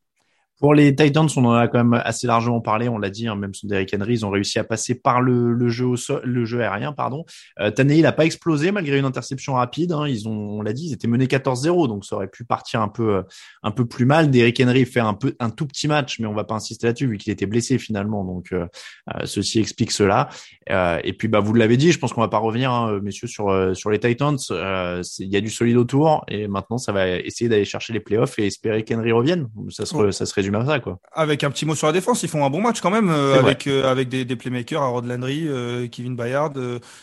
[0.58, 3.36] Pour les Titans, on en a quand même assez largement parlé, on l'a dit, hein,
[3.36, 6.22] même son Derrick Henry, ils ont réussi à passer par le, le jeu au sol,
[6.24, 7.26] le jeu aérien, pardon.
[7.60, 9.92] Euh, Tannehill n'a pas explosé malgré une interception rapide.
[9.92, 12.80] Hein, ils ont, on l'a dit, ils étaient menés 14-0, donc ça aurait pu partir
[12.80, 13.22] un peu,
[13.62, 14.30] un peu plus mal.
[14.30, 17.06] Derrick Henry fait un peu, un tout petit match, mais on va pas insister là-dessus
[17.06, 18.66] vu qu'il était blessé finalement, donc euh,
[19.14, 20.30] euh ceci explique cela.
[20.70, 23.28] Euh, et puis bah vous l'avez dit, je pense qu'on va pas revenir, hein, messieurs,
[23.28, 24.38] sur sur les Titans.
[24.48, 28.38] Il y a du solide autour, et maintenant ça va essayer d'aller chercher les playoffs
[28.38, 29.48] et espérer qu'Henry revienne.
[29.68, 30.45] Ça se, ça serait
[30.82, 30.98] quoi.
[31.12, 33.38] Avec un petit mot sur la défense, ils font un bon match quand même euh,
[33.38, 36.54] avec euh, avec des, des playmakers, Harold Landry, euh, Kevin Bayard.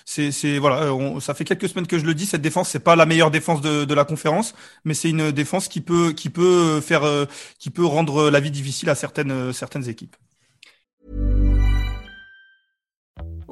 [0.05, 2.25] c'est c'est voilà, ça fait quelques semaines que je le dis.
[2.25, 5.67] Cette défense, c'est pas la meilleure défense de, de la conférence, mais c'est une défense
[5.67, 7.03] qui peut qui peut faire
[7.59, 10.15] qui peut rendre la vie difficile à certaines certaines équipes.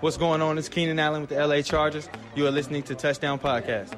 [0.00, 0.56] What's going on?
[0.56, 2.08] It's Keenan Allen with the LA Chargers.
[2.34, 3.94] You are listening to Touchdown Podcast.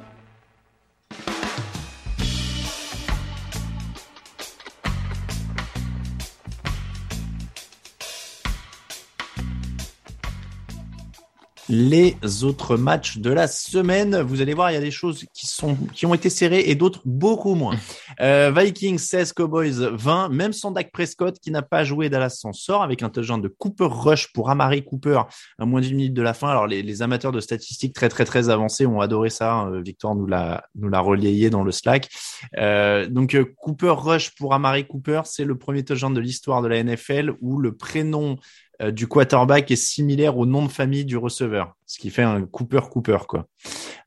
[11.72, 14.20] Les autres matchs de la semaine.
[14.20, 16.74] Vous allez voir, il y a des choses qui sont qui ont été serrées et
[16.74, 17.76] d'autres beaucoup moins.
[18.20, 20.28] Euh, Vikings 16, Cowboys 20.
[20.28, 23.48] Même sans Dak Prescott qui n'a pas joué, Dallas s'en sort avec un touchdown de
[23.48, 25.22] Cooper Rush pour Amari Cooper
[25.58, 26.48] à moins d'une minute de la fin.
[26.48, 29.54] Alors les, les, amateurs de statistiques très très très avancés ont adoré ça.
[29.54, 29.80] Hein.
[29.80, 32.10] Victor nous l'a nous l'a relayé dans le Slack.
[32.58, 36.68] Euh, donc euh, Cooper Rush pour Amari Cooper, c'est le premier touchdown de l'histoire de
[36.68, 41.16] la NFL où le prénom euh, du quarterback est similaire au nom de famille du
[41.16, 43.46] receveur, ce qui fait un Cooper Cooper quoi.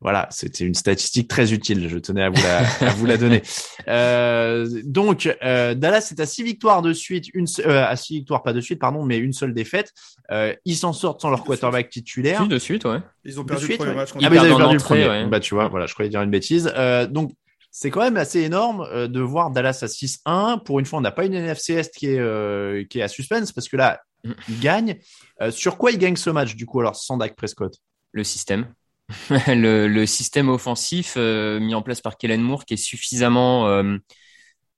[0.02, 1.88] Voilà, c'était une statistique très utile.
[1.90, 3.42] Je tenais à vous la, à vous la donner.
[3.88, 8.42] Euh, donc euh, Dallas est à six victoires de suite, une euh, à six victoires
[8.42, 9.94] pas de suite pardon, mais une seule défaite.
[10.32, 12.42] Euh, ils s'en sortent sans leur quarterback titulaire.
[12.42, 12.98] Si, de suite, ouais.
[13.26, 14.10] Ils ont perdu le premier match.
[14.16, 15.08] Ah, ils avaient perdu le premier.
[15.08, 15.28] Ouais.
[15.28, 16.74] Bah tu vois, voilà, je croyais dire une bêtise.
[17.12, 17.32] donc
[17.78, 20.60] c'est quand même assez énorme de voir Dallas à 6-1.
[20.64, 23.10] Pour une fois, on n'a pas une NFC Est qui est, euh, qui est à
[23.10, 24.00] suspense parce que là,
[24.48, 24.98] il gagne.
[25.42, 27.76] Euh, sur quoi il gagne ce match, du coup, alors, sans Dak Prescott?
[28.14, 28.74] Le système.
[29.48, 33.98] le, le, système offensif euh, mis en place par Kellen Moore qui est suffisamment euh,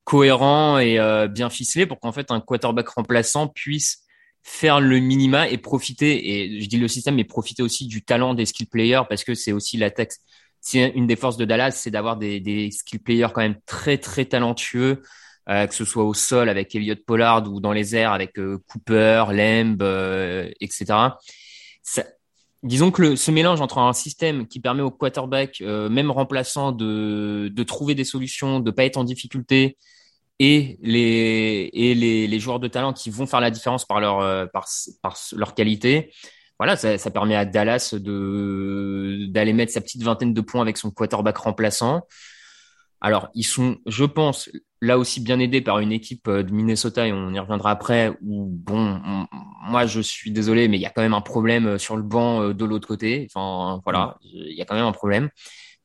[0.04, 4.00] cohérent et euh, bien ficelé pour qu'en fait un quarterback remplaçant puisse
[4.41, 8.34] faire le minima et profiter, et je dis le système, mais profiter aussi du talent
[8.34, 10.14] des skill players parce que c'est aussi l'attaque.
[10.14, 10.20] C'est
[10.74, 15.01] une des forces de Dallas, c'est d'avoir des, skill players quand même très très talentueux
[15.49, 18.58] euh, que ce soit au sol avec Elliot Pollard ou dans les airs avec euh,
[18.68, 20.93] Cooper, Lamb, euh, etc.
[22.64, 27.95] Disons que ce mélange entre un système qui permet au quarterback, même remplaçant, de, trouver
[27.95, 29.78] des solutions, de pas être en difficulté,
[30.39, 36.12] et les joueurs de talent qui vont faire la différence par leur qualité.
[36.60, 40.78] Voilà, ça, ça permet à Dallas de d'aller mettre sa petite vingtaine de points avec
[40.78, 42.01] son quarterback remplaçant.
[42.99, 44.49] Alors, ils sont, je pense,
[44.82, 48.18] là aussi bien aidés par une équipe euh, de Minnesota, et on y reviendra après,
[48.24, 48.99] où, bon,
[49.68, 52.01] moi, je suis désolé, mais il y a quand même un problème euh, sur le
[52.03, 53.28] banc euh, de l'autre côté.
[53.32, 55.30] Enfin, voilà, il y a quand même un problème.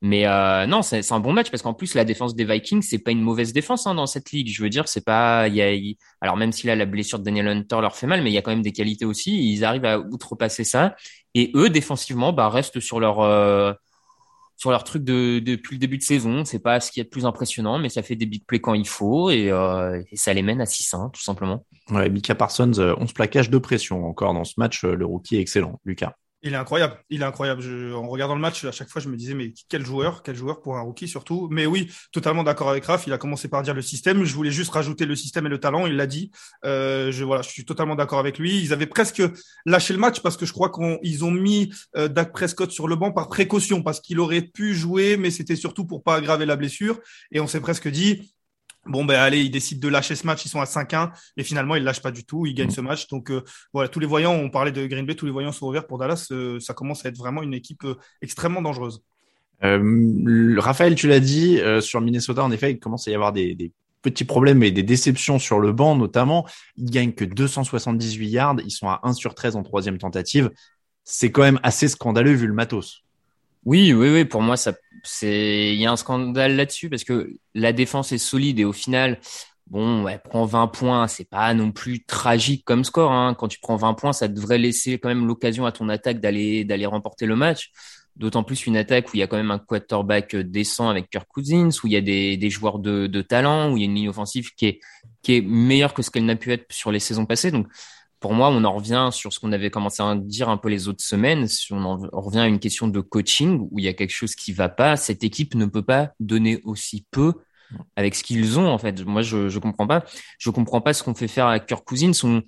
[0.04, 2.98] Mais euh, non, c'est un bon match parce qu'en plus la défense des Vikings, c'est
[2.98, 4.48] pas une mauvaise défense hein, dans cette ligue.
[4.52, 7.46] Je veux dire, c'est pas, y a, alors même si là la blessure de Daniel
[7.48, 9.52] Hunter leur fait mal, mais il y a quand même des qualités aussi.
[9.52, 10.96] Ils arrivent à outrepasser ça
[11.34, 13.72] et eux défensivement, bah restent sur leur euh,
[14.62, 16.44] sur leur truc de, depuis le début de saison.
[16.44, 18.74] C'est pas ce qui est le plus impressionnant, mais ça fait des big plays quand
[18.74, 21.66] il faut et, euh, et ça les mène à 6-1, tout simplement.
[21.90, 24.84] Ouais, Mika Parsons, 11 euh, plaquages de pression encore dans ce match.
[24.84, 26.14] Euh, le rookie est excellent, Lucas.
[26.44, 27.62] Il est incroyable, il est incroyable.
[27.94, 30.60] En regardant le match, à chaque fois, je me disais, mais quel joueur, quel joueur
[30.60, 31.48] pour un rookie surtout.
[31.52, 33.06] Mais oui, totalement d'accord avec Raph.
[33.06, 34.24] Il a commencé par dire le système.
[34.24, 35.86] Je voulais juste rajouter le système et le talent.
[35.86, 36.32] Il l'a dit.
[36.64, 38.60] Euh, je voilà, je suis totalement d'accord avec lui.
[38.60, 39.22] Ils avaient presque
[39.66, 42.96] lâché le match parce que je crois qu'ils ont mis euh, Dak Prescott sur le
[42.96, 46.56] banc par précaution parce qu'il aurait pu jouer, mais c'était surtout pour pas aggraver la
[46.56, 46.98] blessure.
[47.30, 48.32] Et on s'est presque dit,
[48.86, 51.76] Bon ben allez, ils décident de lâcher ce match, ils sont à 5-1 et finalement
[51.76, 53.06] ils lâchent pas du tout, ils gagnent ce match.
[53.06, 55.68] Donc euh, voilà, tous les voyants, on parlait de Green Bay, tous les voyants sont
[55.68, 56.28] ouverts pour Dallas.
[56.32, 59.02] Euh, ça commence à être vraiment une équipe euh, extrêmement dangereuse.
[59.60, 63.70] Raphaël, tu l'as dit sur Minnesota, en effet, il commence à y avoir des, des,
[64.02, 66.44] petits problèmes et des déceptions sur le banc, notamment.
[66.76, 70.50] Ils gagnent que 278 yards, ils sont à 1 sur 13 en troisième tentative.
[71.04, 73.04] C'est quand même assez scandaleux vu le matos.
[73.64, 74.24] Oui, oui, oui.
[74.24, 74.72] Pour moi, ça,
[75.22, 79.18] il y a un scandale là-dessus parce que la défense est solide et au final,
[79.66, 83.12] bon, elle prend 20 points, c'est pas non plus tragique comme score.
[83.12, 83.34] Hein.
[83.34, 86.64] Quand tu prends 20 points, ça devrait laisser quand même l'occasion à ton attaque d'aller
[86.64, 87.70] d'aller remporter le match.
[88.16, 91.26] D'autant plus une attaque où il y a quand même un quarterback décent avec Kirk
[91.28, 94.08] Cousins, où il y a des, joueurs de, talent, où il y a une ligne
[94.10, 94.80] offensive qui est
[95.22, 97.52] qui meilleure que ce qu'elle n'a pu être sur les saisons passées.
[98.22, 100.88] Pour moi, on en revient sur ce qu'on avait commencé à dire un peu les
[100.88, 101.48] autres semaines.
[101.48, 104.34] Si on en revient à une question de coaching où il y a quelque chose
[104.34, 107.34] qui va pas, cette équipe ne peut pas donner aussi peu
[107.96, 109.04] avec ce qu'ils ont en fait.
[109.04, 110.04] Moi, je je comprends pas.
[110.38, 112.40] Je comprends pas ce qu'on fait faire à Kirk Cousins.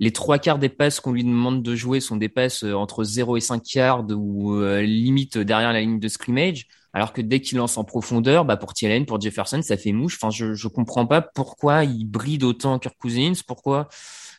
[0.00, 3.04] Les trois quarts des passes qu'on lui demande de jouer sont des passes euh, entre
[3.04, 6.66] 0 et 5 yards ou euh, limite derrière la ligne de scrimmage.
[6.92, 10.18] Alors que dès qu'il lance en profondeur, bah pour Thielen, pour Jefferson, ça fait mouche.
[10.20, 13.34] Enfin, je je comprends pas pourquoi il brille autant Kirk Cousins.
[13.46, 13.88] Pourquoi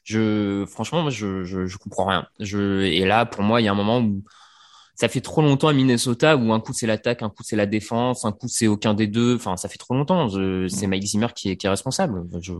[0.04, 2.28] je, franchement, je, je, je comprends rien.
[2.40, 4.24] Je, et là, pour moi, il y a un moment où
[4.96, 7.66] ça fait trop longtemps à Minnesota où un coup c'est l'attaque, un coup c'est la
[7.66, 9.36] défense, un coup c'est aucun des deux.
[9.36, 10.30] Enfin, ça fait trop longtemps.
[10.70, 12.24] C'est Mike Zimmer qui est, qui est responsable.
[12.40, 12.54] Je...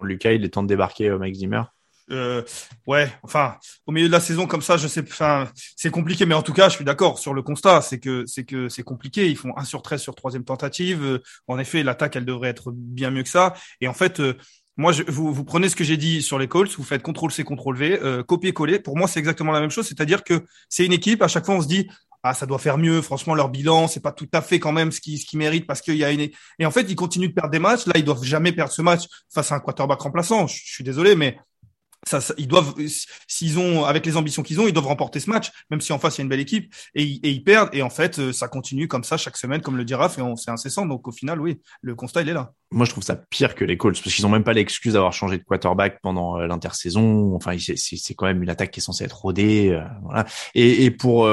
[0.00, 1.62] Lucas, il est temps de débarquer, euh, Mike Zimmer.
[2.10, 2.42] Euh,
[2.86, 3.56] ouais, enfin,
[3.86, 6.54] au milieu de la saison comme ça, je sais, enfin, c'est compliqué, mais en tout
[6.54, 9.28] cas, je suis d'accord sur le constat, c'est que c'est que c'est compliqué.
[9.28, 11.04] Ils font 1 sur 13 sur troisième tentative.
[11.04, 13.54] Euh, en effet, l'attaque, elle devrait être bien mieux que ça.
[13.80, 14.34] Et en fait, euh,
[14.78, 17.42] moi, je, vous, prenez ce que j'ai dit sur les Colts, vous faites CTRL C,
[17.42, 18.78] CTRL V, euh, copier-coller.
[18.78, 19.88] Pour moi, c'est exactement la même chose.
[19.88, 21.88] C'est-à-dire que c'est une équipe, à chaque fois, on se dit,
[22.22, 23.02] ah, ça doit faire mieux.
[23.02, 25.66] Franchement, leur bilan, c'est pas tout à fait quand même ce qui, ce qui mérite
[25.66, 27.86] parce qu'il y a une, et en fait, ils continuent de perdre des matchs.
[27.86, 30.46] Là, ils doivent jamais perdre ce match face à un quarterback remplaçant.
[30.46, 31.38] Je suis désolé, mais
[32.08, 32.74] ça, ça, ils doivent,
[33.26, 35.98] s'ils ont, avec les ambitions qu'ils ont, ils doivent remporter ce match, même si en
[35.98, 37.68] face il y a une belle équipe, et, ils perdent.
[37.72, 40.22] Et en fait, euh, ça continue comme ça chaque semaine, comme le dit Raph, et
[40.36, 40.86] c'est incessant.
[40.86, 42.52] Donc au final, oui, le constat il est là.
[42.70, 45.12] Moi, je trouve ça pire que les Colts parce qu'ils ont même pas l'excuse d'avoir
[45.12, 47.34] changé de quarterback pendant euh, l'intersaison.
[47.34, 49.70] Enfin, c'est quand même une attaque qui est censée être rodée.
[49.70, 50.26] Euh, voilà.
[50.54, 51.28] Et, pour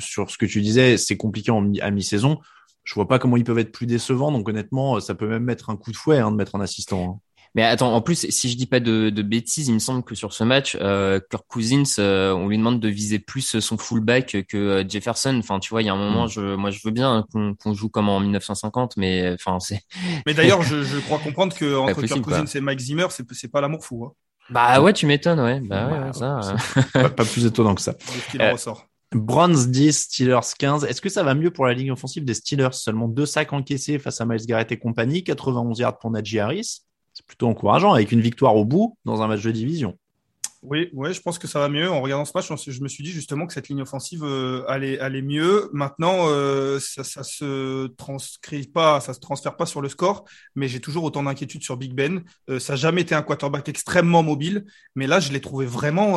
[0.00, 2.38] sur ce que tu disais, c'est compliqué en, à mi-saison.
[2.84, 4.30] Je vois pas comment ils peuvent être plus décevants.
[4.30, 7.16] Donc honnêtement, ça peut même mettre un coup de fouet hein, de mettre un assistant.
[7.16, 7.25] Hein.
[7.56, 10.14] Mais attends, en plus, si je dis pas de, de bêtises, il me semble que
[10.14, 14.44] sur ce match, euh, Kirk Cousins, euh, on lui demande de viser plus son fullback
[14.46, 15.34] que euh, Jefferson.
[15.38, 16.28] Enfin, tu vois, il y a un moment, mm.
[16.28, 19.80] je, moi, je veux bien qu'on joue comme en 1950, mais enfin, c'est.
[20.26, 23.48] Mais d'ailleurs, je, je, crois comprendre que entre Kirk Cousins et Mike Zimmer, c'est c'est
[23.48, 24.04] pas l'amour fou.
[24.04, 24.12] Hein.
[24.50, 25.60] Bah ouais, tu m'étonnes, ouais.
[25.60, 26.40] Bah, ouais, ça.
[26.92, 27.94] Pas, pas, plus étonnant que ça.
[28.38, 28.86] Euh, ressort.
[29.12, 30.84] Browns 10, Steelers 15.
[30.84, 32.72] Est-ce que ça va mieux pour la ligne offensive des Steelers?
[32.72, 36.85] Seulement deux sacs encaissés face à Miles Garrett et compagnie, 91 yards pour Najee Harris
[37.16, 39.96] c'est plutôt encourageant avec une victoire au bout dans un match de division.
[40.62, 41.90] Oui, ouais, je pense que ça va mieux.
[41.90, 44.98] En regardant ce match, je me suis dit justement que cette ligne offensive euh, allait,
[44.98, 45.70] allait mieux.
[45.72, 50.24] Maintenant, euh, ça, ça se transcrit pas, ça se transfère pas sur le score,
[50.56, 52.22] mais j'ai toujours autant d'inquiétude sur Big Ben.
[52.50, 56.16] Euh, ça n'a jamais été un quarterback extrêmement mobile, mais là, je l'ai trouvé vraiment,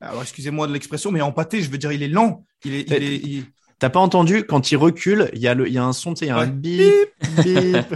[0.00, 1.60] alors excusez-moi de l'expression, mais empâté.
[1.60, 2.46] Je veux dire, il est lent.
[2.64, 3.44] Il est, il est,
[3.82, 6.14] T'as pas entendu quand il recule, il y a le, il y a un son,
[6.14, 6.94] tu sais, il y a un bip,
[7.42, 7.94] bip,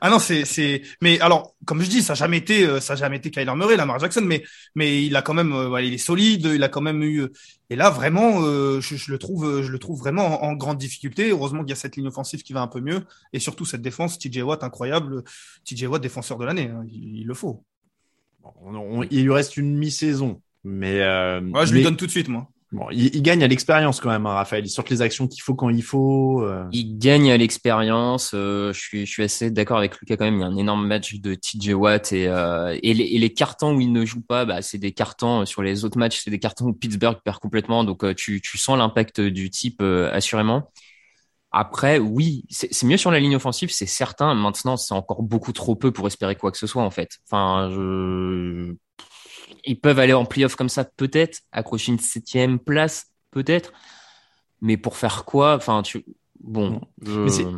[0.00, 2.92] Ah non, c'est, c'est, mais alors, comme je dis, ça n'a jamais été, euh, ça
[2.92, 4.44] a jamais été Kyler Murray, Lamar Jackson, mais,
[4.76, 7.26] mais il a quand même, euh, il est solide, il a quand même eu,
[7.68, 11.30] et là vraiment, euh, je, le trouve, je le trouve vraiment en, grande difficulté.
[11.30, 13.00] Heureusement qu'il y a cette ligne offensive qui va un peu mieux,
[13.32, 15.24] et surtout cette défense, TJ Watt incroyable,
[15.64, 17.64] TJ Watt défenseur de l'année, hein, il, le faut.
[19.10, 21.00] il lui reste une mi-saison, mais.
[21.00, 22.48] Euh, je lui donne tout de suite, moi.
[22.70, 24.66] Bon, il, gagne à l'expérience quand même, hein, Raphaël.
[24.66, 26.42] Il sort les actions qu'il faut quand il faut.
[26.42, 26.66] Euh.
[26.70, 28.32] Il gagne à l'expérience.
[28.34, 30.34] Euh, je suis, je suis assez d'accord avec Lucas quand même.
[30.34, 33.32] Il y a un énorme match de TJ Watt et euh, et, les, et, les,
[33.32, 36.30] cartons où il ne joue pas, bah, c'est des cartons sur les autres matchs, c'est
[36.30, 37.84] des cartons où Pittsburgh perd complètement.
[37.84, 40.70] Donc tu, tu sens l'impact du type assurément.
[41.50, 44.34] Après, oui, c'est mieux sur la ligne offensive, c'est certain.
[44.34, 47.16] Maintenant, c'est encore beaucoup trop peu pour espérer quoi que ce soit en fait.
[47.26, 48.74] Enfin, je
[49.64, 53.72] ils peuvent aller en playoff comme ça, peut-être, accrocher une septième place, peut-être.
[54.60, 56.04] Mais pour faire quoi Enfin, tu.
[56.40, 56.80] Bon.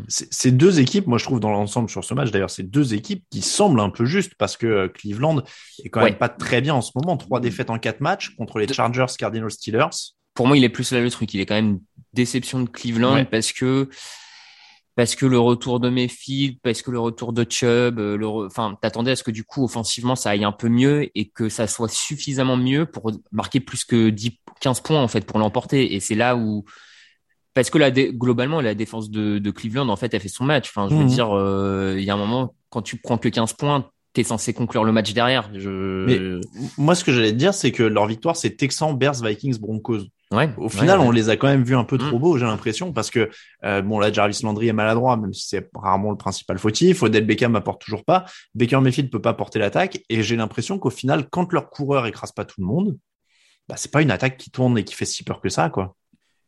[0.08, 3.24] C'est deux équipes, moi je trouve dans l'ensemble sur ce match, d'ailleurs, c'est deux équipes
[3.30, 5.42] qui semblent un peu justes parce que euh, Cleveland
[5.84, 7.18] est quand même pas très bien en ce moment.
[7.18, 10.14] Trois défaites en quatre matchs contre les Chargers, Cardinals, Steelers.
[10.32, 11.34] Pour moi, il est plus là le truc.
[11.34, 11.80] Il est quand même
[12.14, 13.88] déception de Cleveland parce que
[15.00, 19.12] parce que le retour de Mayfield, parce que le retour de Chubb, euh, enfin, t'attendais
[19.12, 21.88] à ce que du coup offensivement ça aille un peu mieux et que ça soit
[21.88, 25.94] suffisamment mieux pour marquer plus que 10, 15 points en fait pour l'emporter.
[25.94, 26.66] Et c'est là où
[27.54, 30.68] parce que la globalement la défense de, de, Cleveland en fait elle fait son match.
[30.68, 31.08] Enfin, je veux mhm.
[31.08, 34.52] dire, euh, il y a un moment quand tu prends que 15 points, t'es censé
[34.52, 35.50] conclure le match derrière.
[35.54, 36.04] Je...
[36.04, 36.46] Mais
[36.76, 40.02] moi, ce que j'allais te dire, c'est que leur victoire, c'est Texans, Bears, Vikings, Broncos.
[40.32, 42.20] Ouais, Au final, on les a quand même vus un peu trop mm.
[42.20, 43.30] beaux, j'ai l'impression, parce que
[43.64, 47.02] euh, bon là, Jarvis Landry est maladroit, même si c'est rarement le principal fautif.
[47.02, 48.26] Odell Beckham apporte toujours pas.
[48.54, 52.30] Baker Mayfield peut pas porter l'attaque, et j'ai l'impression qu'au final, quand leur coureur écrase
[52.30, 52.96] pas tout le monde,
[53.68, 55.96] bah c'est pas une attaque qui tourne et qui fait si peur que ça, quoi.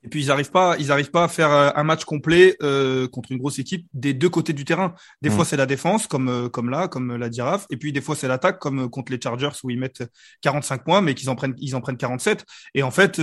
[0.04, 3.06] Et puis ils arrivent pas, ils arrivent pas à faire euh, un match complet euh,
[3.06, 4.94] contre une grosse équipe des deux côtés du terrain.
[5.20, 5.32] Des mm.
[5.32, 8.16] fois c'est la défense comme euh, comme là, comme la Giraffe, et puis des fois
[8.16, 10.04] c'est l'attaque comme euh, contre les Chargers où ils mettent
[10.40, 12.44] 45 points mais qu'ils en prennent ils en prennent 47.
[12.74, 13.20] Et en fait,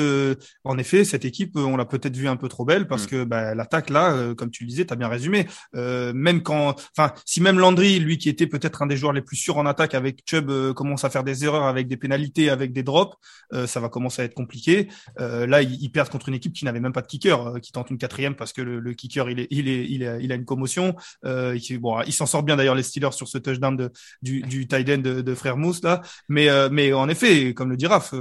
[0.63, 3.07] en effet, cette équipe on l'a peut-être vu un peu trop belle parce mm.
[3.07, 5.47] que bah, l'attaque là, comme tu le disais, t'as bien résumé.
[5.73, 9.35] même quand, enfin, si même Landry, lui qui était peut-être un des joueurs les plus
[9.35, 12.83] sûrs en attaque avec Chubb, commence à faire des erreurs avec des pénalités, avec des
[12.83, 13.17] drops,
[13.65, 14.87] ça va commencer à être compliqué.
[15.17, 17.71] là, ils, ils perdent contre une équipe qui n'avait même pas de kicker, euh, qui
[17.71, 20.35] tente une quatrième parce que le, kicker il est, il est, il, a, il a
[20.35, 20.95] une commotion.
[21.25, 23.91] Euh, il, bon, il s'en sort bien d'ailleurs les Steelers sur ce touchdown de,
[24.21, 26.01] du, du tight end de, de frère Mousse là.
[26.27, 28.13] Mais, euh, mais en effet, comme le dit Raph,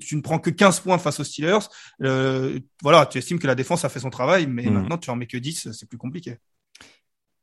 [0.00, 1.68] tu ne prends que 15 points face aux Steelers.
[2.82, 4.72] voilà, tu estimes que la défense a fait son travail, mais mmh.
[4.72, 6.38] maintenant tu en mets que 10, c'est plus compliqué.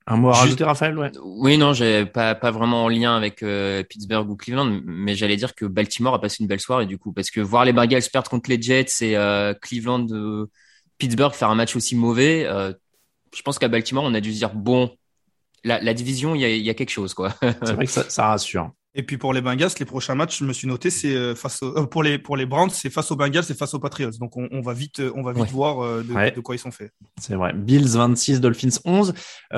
[0.07, 1.11] Un mot à rajouter, Raphaël ouais.
[1.23, 5.35] Oui, non, j'ai pas pas vraiment en lien avec euh, Pittsburgh ou Cleveland, mais j'allais
[5.35, 8.03] dire que Baltimore a passé une belle soirée du coup, parce que voir les Bengals
[8.11, 10.45] perdre contre les Jets et euh, Cleveland, euh,
[10.99, 12.47] Pittsburgh faire un match aussi mauvais,
[13.35, 14.95] je pense qu'à Baltimore on a dû se dire bon,
[15.63, 17.33] la, la division, il y a, y a quelque chose quoi.
[17.63, 18.71] C'est vrai que ça, ça rassure.
[18.97, 21.61] Et puis pour les Bengals, les prochains matchs, je me suis noté, c'est euh, face
[21.61, 24.11] au, euh, pour les pour les Browns, c'est face aux Bengals, c'est face aux Patriots.
[24.19, 26.71] Donc on, on va vite on va vite voir euh, de, de, quoi ils sont
[26.71, 26.93] faits.
[27.19, 27.51] C'est vrai.
[27.53, 29.13] Bills 26, Dolphins 11.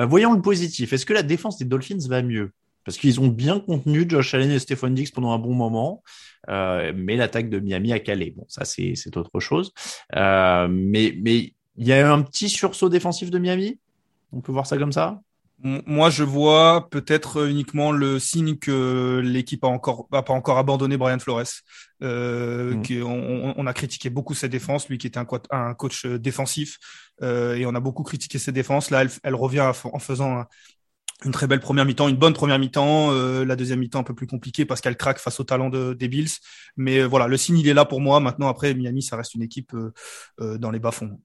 [0.08, 0.92] voyons le positif.
[0.92, 2.50] Est-ce que la défense des Dolphins va mieux?
[2.84, 6.02] Parce qu'ils ont bien contenu Josh Allen et Stephon Diggs pendant un bon moment,
[6.48, 8.34] mais l'attaque de Miami a calé.
[8.36, 9.72] Bon, ça c'est c'est autre chose.
[10.14, 13.78] mais mais il y a un petit sursaut défensif de Miami?
[14.32, 15.20] On peut voir ça comme ça?
[15.60, 20.96] Moi, je vois peut-être uniquement le signe que l'équipe a encore a pas encore abandonné
[20.96, 21.62] Brian Flores.
[22.02, 23.02] Euh, mm.
[23.02, 26.78] on, on, a critiqué beaucoup ses défenses, lui qui était un, un coach défensif,
[27.22, 28.90] euh, et on a beaucoup critiqué ses défenses.
[28.90, 30.44] Là, elle, elle revient en faisant
[31.24, 34.14] une très belle première mi-temps, une bonne première mi-temps, euh, la deuxième mi-temps un peu
[34.14, 36.30] plus compliquée parce qu'elle craque face au talent de, des Bills.
[36.76, 38.20] Mais voilà, le signe il est là pour moi.
[38.20, 39.74] Maintenant, après Miami, ça reste une équipe
[40.38, 41.18] dans les bas fonds.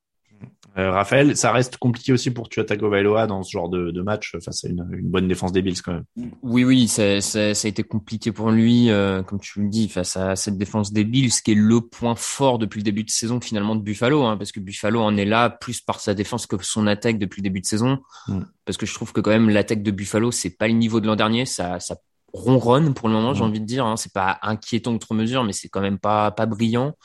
[0.76, 4.36] Euh, Raphaël, ça reste compliqué aussi pour Tua Tagovailoa dans ce genre de, de match
[4.44, 6.32] face à une, une, bonne défense des Bills quand même.
[6.42, 9.88] Oui, oui, ça, ça, ça a été compliqué pour lui, euh, comme tu le dis,
[9.88, 13.12] face à cette défense des Bills, qui est le point fort depuis le début de
[13.12, 16.48] saison finalement de Buffalo, hein, parce que Buffalo en est là plus par sa défense
[16.48, 18.42] que son attaque depuis le début de saison, mm.
[18.66, 21.06] parce que je trouve que quand même l'attaque de Buffalo, c'est pas le niveau de
[21.06, 21.98] l'an dernier, ça, ça
[22.34, 23.48] ronronne pour le moment, j'ai mm.
[23.48, 26.48] envie de dire, hein, c'est pas inquiétant outre mesure, mais c'est quand même pas pas
[26.48, 26.96] brillant.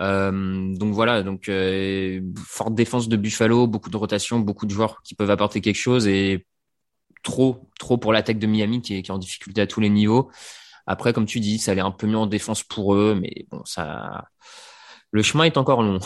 [0.00, 5.02] Euh, donc voilà, donc euh, forte défense de Buffalo, beaucoup de rotation, beaucoup de joueurs
[5.02, 6.46] qui peuvent apporter quelque chose et
[7.22, 9.90] trop, trop pour l'attaque de Miami qui est, qui est en difficulté à tous les
[9.90, 10.30] niveaux.
[10.86, 13.62] Après, comme tu dis, ça allait un peu mieux en défense pour eux, mais bon,
[13.64, 14.26] ça,
[15.12, 16.00] le chemin est encore long.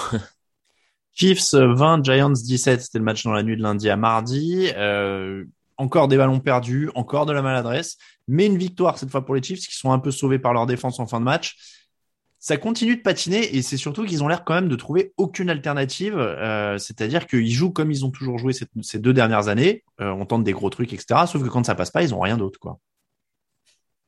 [1.14, 4.70] Chiefs 20, Giants 17, c'était le match dans la nuit de lundi à mardi.
[4.76, 5.45] Euh,
[5.78, 7.97] encore des ballons perdus, encore de la maladresse,
[8.28, 10.66] mais une victoire cette fois pour les Chiefs qui sont un peu sauvés par leur
[10.66, 11.78] défense en fin de match
[12.39, 15.51] ça continue de patiner et c'est surtout qu'ils ont l'air quand même de trouver aucune
[15.51, 16.16] alternative.
[16.16, 19.84] Euh, c'est-à-dire qu'ils jouent comme ils ont toujours joué ces, deux dernières années.
[20.01, 21.22] Euh, on tente des gros trucs, etc.
[21.26, 22.78] Sauf que quand ça passe pas, ils ont rien d'autre, quoi.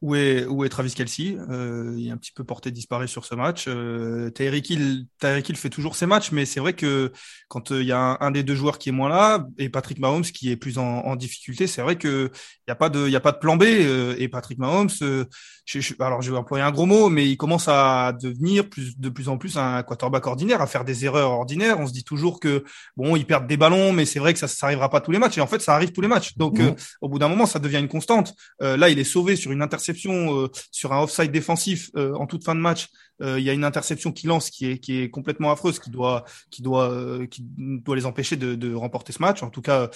[0.02, 3.26] Où est, où est Travis Kelsey euh, Il est un petit peu porté disparu sur
[3.26, 3.66] ce match.
[3.68, 7.12] Euh, Tyreek Hill, Hill fait toujours ses matchs, mais c'est vrai que
[7.48, 9.98] quand euh, il y a un, des deux joueurs qui est moins là et Patrick
[9.98, 12.30] Mahomes qui est plus en, en difficulté, c'est vrai que
[12.66, 13.64] il y a pas de, il y a pas de plan B.
[13.64, 15.26] Euh, et Patrick Mahomes, euh,
[15.66, 19.08] je, alors je vais employer un gros mot, mais il commence à devenir plus, de
[19.10, 21.78] plus en plus un quarterback ordinaire, à faire des erreurs ordinaires.
[21.78, 22.64] On se dit toujours que
[22.96, 25.18] bon, ils perdent des ballons, mais c'est vrai que ça, ça arrivera pas tous les
[25.18, 25.36] matchs.
[25.36, 26.38] Et en fait, ça arrive tous les matchs.
[26.38, 26.74] Donc, mmh.
[27.02, 28.34] au bout d'un moment, ça devient une constante.
[28.60, 32.44] là, il est sauvé sur une interception euh, sur un offside défensif euh, en toute
[32.44, 32.88] fin de match.
[33.22, 35.90] Euh, il y a une interception qui lance qui est, qui est complètement affreuse, qui
[35.90, 39.42] doit, qui doit, qui doit les empêcher de, de remporter ce match.
[39.42, 39.90] En tout cas,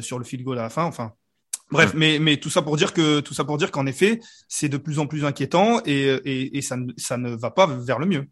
[0.00, 0.84] sur le field goal à la fin.
[0.84, 1.12] Enfin,
[1.70, 4.68] Bref, mais, mais tout ça pour dire que tout ça pour dire qu'en effet, c'est
[4.68, 7.98] de plus en plus inquiétant et, et, et ça, ne, ça ne va pas vers
[7.98, 8.28] le mieux.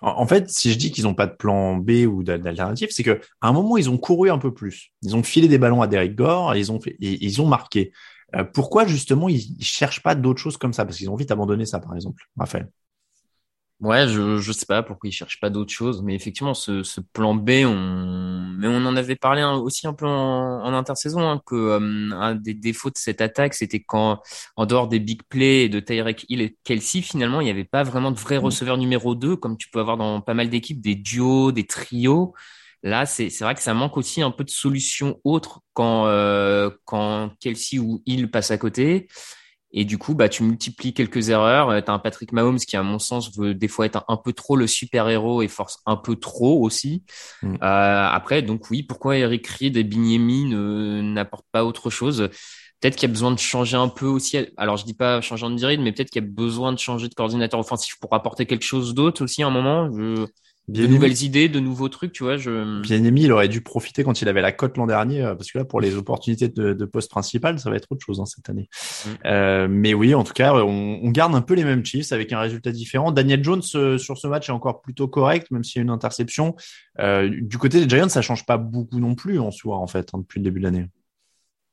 [0.00, 3.20] En fait, si je dis qu'ils n'ont pas de plan B ou d'alternative, c'est que
[3.40, 4.92] à un moment ils ont couru un peu plus.
[5.02, 7.46] Ils ont filé des ballons à Derek Gore, et ils ont fait, et ils ont
[7.46, 7.92] marqué.
[8.36, 10.84] Euh, pourquoi justement ils, ils cherchent pas d'autres choses comme ça?
[10.84, 12.24] Parce qu'ils ont vite abandonné ça, par exemple.
[12.36, 12.68] Raphaël.
[13.80, 17.00] Ouais, je je sais pas pourquoi ils cherchent pas d'autres choses, mais effectivement ce, ce
[17.00, 21.42] plan B, on mais on en avait parlé aussi un peu en, en intersaison hein,
[21.44, 24.22] que euh, un des défauts de cette attaque, c'était quand
[24.56, 27.82] en dehors des big plays de Tyrek Hill et Kelsey, finalement il n'y avait pas
[27.82, 28.44] vraiment de vrai mm.
[28.44, 32.32] receveur numéro 2 comme tu peux avoir dans pas mal d'équipes, des duos, des trios.
[32.84, 37.30] Là, c'est vrai que ça manque aussi un peu de solutions autres quand euh, quand
[37.40, 39.08] Kelsey ou Hill passe à côté.
[39.72, 41.70] Et du coup, bah, tu multiplies quelques erreurs.
[41.70, 44.18] Euh, tu as un Patrick Mahomes qui, à mon sens, veut des fois être un,
[44.18, 47.04] peu trop le super-héros et force un peu trop aussi.
[47.42, 47.54] Mm.
[47.54, 52.28] Euh, après, donc oui, pourquoi Eric Reed et Bignemi n'apportent pas autre chose?
[52.80, 54.36] Peut-être qu'il y a besoin de changer un peu aussi.
[54.58, 57.14] Alors, je dis pas changer de mais peut-être qu'il y a besoin de changer de
[57.14, 59.90] coordinateur offensif pour apporter quelque chose d'autre aussi à un moment.
[59.90, 60.26] Je
[60.68, 62.38] de nouvelles idées, de nouveaux trucs, tu vois.
[62.38, 62.80] Je...
[62.80, 65.58] Bien il aurait dû profiter quand il avait la cote l'an dernier, euh, parce que
[65.58, 68.48] là, pour les opportunités de, de poste principal, ça va être autre chose hein, cette
[68.48, 68.68] année.
[69.04, 69.08] Mm.
[69.26, 72.32] Euh, mais oui, en tout cas, on, on, garde un peu les mêmes Chiefs avec
[72.32, 73.12] un résultat différent.
[73.12, 75.90] Daniel Jones euh, sur ce match est encore plutôt correct, même s'il y a une
[75.90, 76.56] interception.
[76.98, 80.10] Euh, du côté des Giants, ça change pas beaucoup non plus en soi, en fait,
[80.14, 80.86] hein, depuis le début de l'année.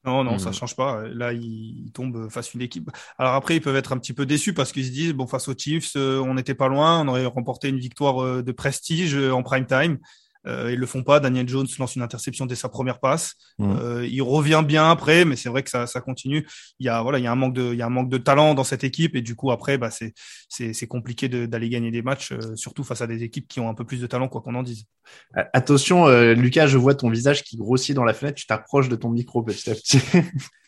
[0.04, 0.54] Non, non, ça hmm.
[0.54, 1.08] change pas.
[1.08, 2.90] Là, ils, tombent face à une équipe.
[3.20, 5.48] Alors après, ils peuvent être un petit peu déçus parce qu'ils se disent, bon, face
[5.48, 9.16] aux Chiefs, euh, on n'était pas loin, on aurait remporté une victoire euh, de prestige
[9.16, 10.00] euh, en prime time.
[10.48, 11.20] Euh, ils le font pas.
[11.20, 13.36] Daniel Jones lance une interception dès sa première passe.
[13.60, 13.76] Mm.
[13.80, 16.48] Euh, il revient bien après, mais c'est vrai que ça, ça continue.
[16.80, 18.10] Il y a voilà, il y a un manque de, il y a un manque
[18.10, 20.14] de talent dans cette équipe et du coup après, bah c'est
[20.50, 23.70] c'est c'est compliqué d'aller gagner des matchs, euh, surtout face à des équipes qui ont
[23.70, 24.86] un peu plus de talent, quoi qu'on en dise.
[25.34, 28.36] Attention, Lucas, je vois ton visage qui grossit dans la fenêtre.
[28.36, 30.00] Tu t'approches de ton micro petit à petit.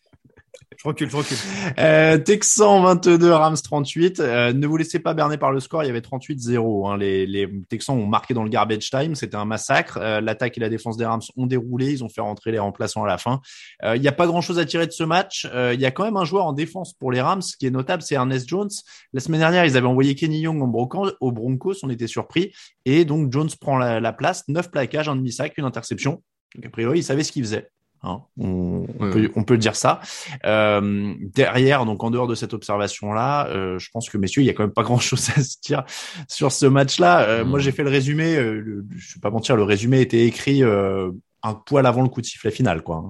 [0.77, 1.37] Je recule, je recule.
[1.79, 4.19] Euh, Texan 22, Rams 38.
[4.19, 5.83] Euh, ne vous laissez pas berner par le score.
[5.83, 6.89] Il y avait 38-0.
[6.89, 6.97] Hein.
[6.97, 9.15] Les, les, Texans ont marqué dans le garbage time.
[9.15, 9.97] C'était un massacre.
[10.01, 11.91] Euh, L'attaque et la défense des Rams ont déroulé.
[11.91, 13.41] Ils ont fait rentrer les remplaçants à la fin.
[13.83, 15.47] Euh, il n'y a pas grand-chose à tirer de ce match.
[15.53, 17.71] Euh, il y a quand même un joueur en défense pour les Rams qui est
[17.71, 18.69] notable, c'est Ernest Jones.
[19.13, 21.75] La semaine dernière, ils avaient envoyé Kenny Young au Broncos.
[21.83, 22.51] On était surpris.
[22.85, 24.43] Et donc Jones prend la, la place.
[24.47, 26.21] Neuf plaquages, un demi-sac, une interception.
[26.55, 27.69] Donc a priori, il savait ce qu'il faisait.
[28.03, 30.01] Hein, on, peut, on, peut, dire ça.
[30.45, 34.49] Euh, derrière, donc en dehors de cette observation-là, euh, je pense que messieurs, il y
[34.49, 35.83] a quand même pas grand-chose à se dire
[36.27, 37.21] sur ce match-là.
[37.21, 38.35] Euh, moi, j'ai fait le résumé.
[38.35, 40.61] Euh, je vais pas mentir, le résumé était écrit
[41.45, 43.03] un poil avant le coup de sifflet final, quoi.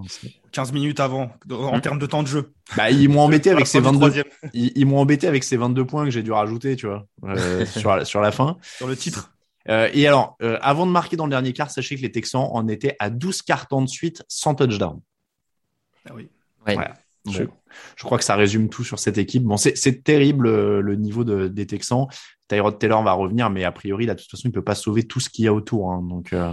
[0.52, 1.82] 15 minutes avant, en Hmm.
[1.82, 2.54] termes de temps de jeu.
[2.78, 4.26] Bah, ils m'ont embêté avec ces fin du 22, troisième.
[4.54, 7.66] ils, ils m'ont embêté avec ces 22 points que j'ai dû rajouter, tu vois, euh,
[8.06, 8.58] sur la fin.
[8.78, 9.33] Sur le titre.
[9.70, 12.48] Euh, et alors, euh, avant de marquer dans le dernier quart, sachez que les Texans
[12.52, 15.00] en étaient à 12 cartons de suite sans touchdown.
[16.08, 16.30] Ah oui.
[16.68, 16.74] Ouais.
[16.76, 16.94] Voilà.
[17.26, 17.32] Bon.
[17.32, 17.44] Je,
[17.96, 19.44] je crois que ça résume tout sur cette équipe.
[19.44, 22.08] Bon, c'est terrible euh, le niveau de, des Texans.
[22.50, 25.08] Tyrod Taylor va revenir, mais a priori, là, de toute façon, il peut pas sauver
[25.08, 25.92] tout ce qu'il y a autour.
[25.92, 26.02] hein.
[26.04, 26.50] Donc, euh,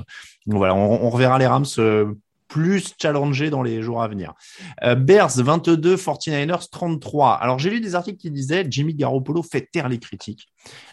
[0.47, 2.15] donc voilà, on, on reverra les Rams euh,
[2.51, 4.35] plus challengés dans les jours à venir.
[4.83, 7.35] Euh, Bears 22, 49ers 33.
[7.35, 10.49] Alors, j'ai lu des articles qui disaient Jimmy Garoppolo fait taire les critiques.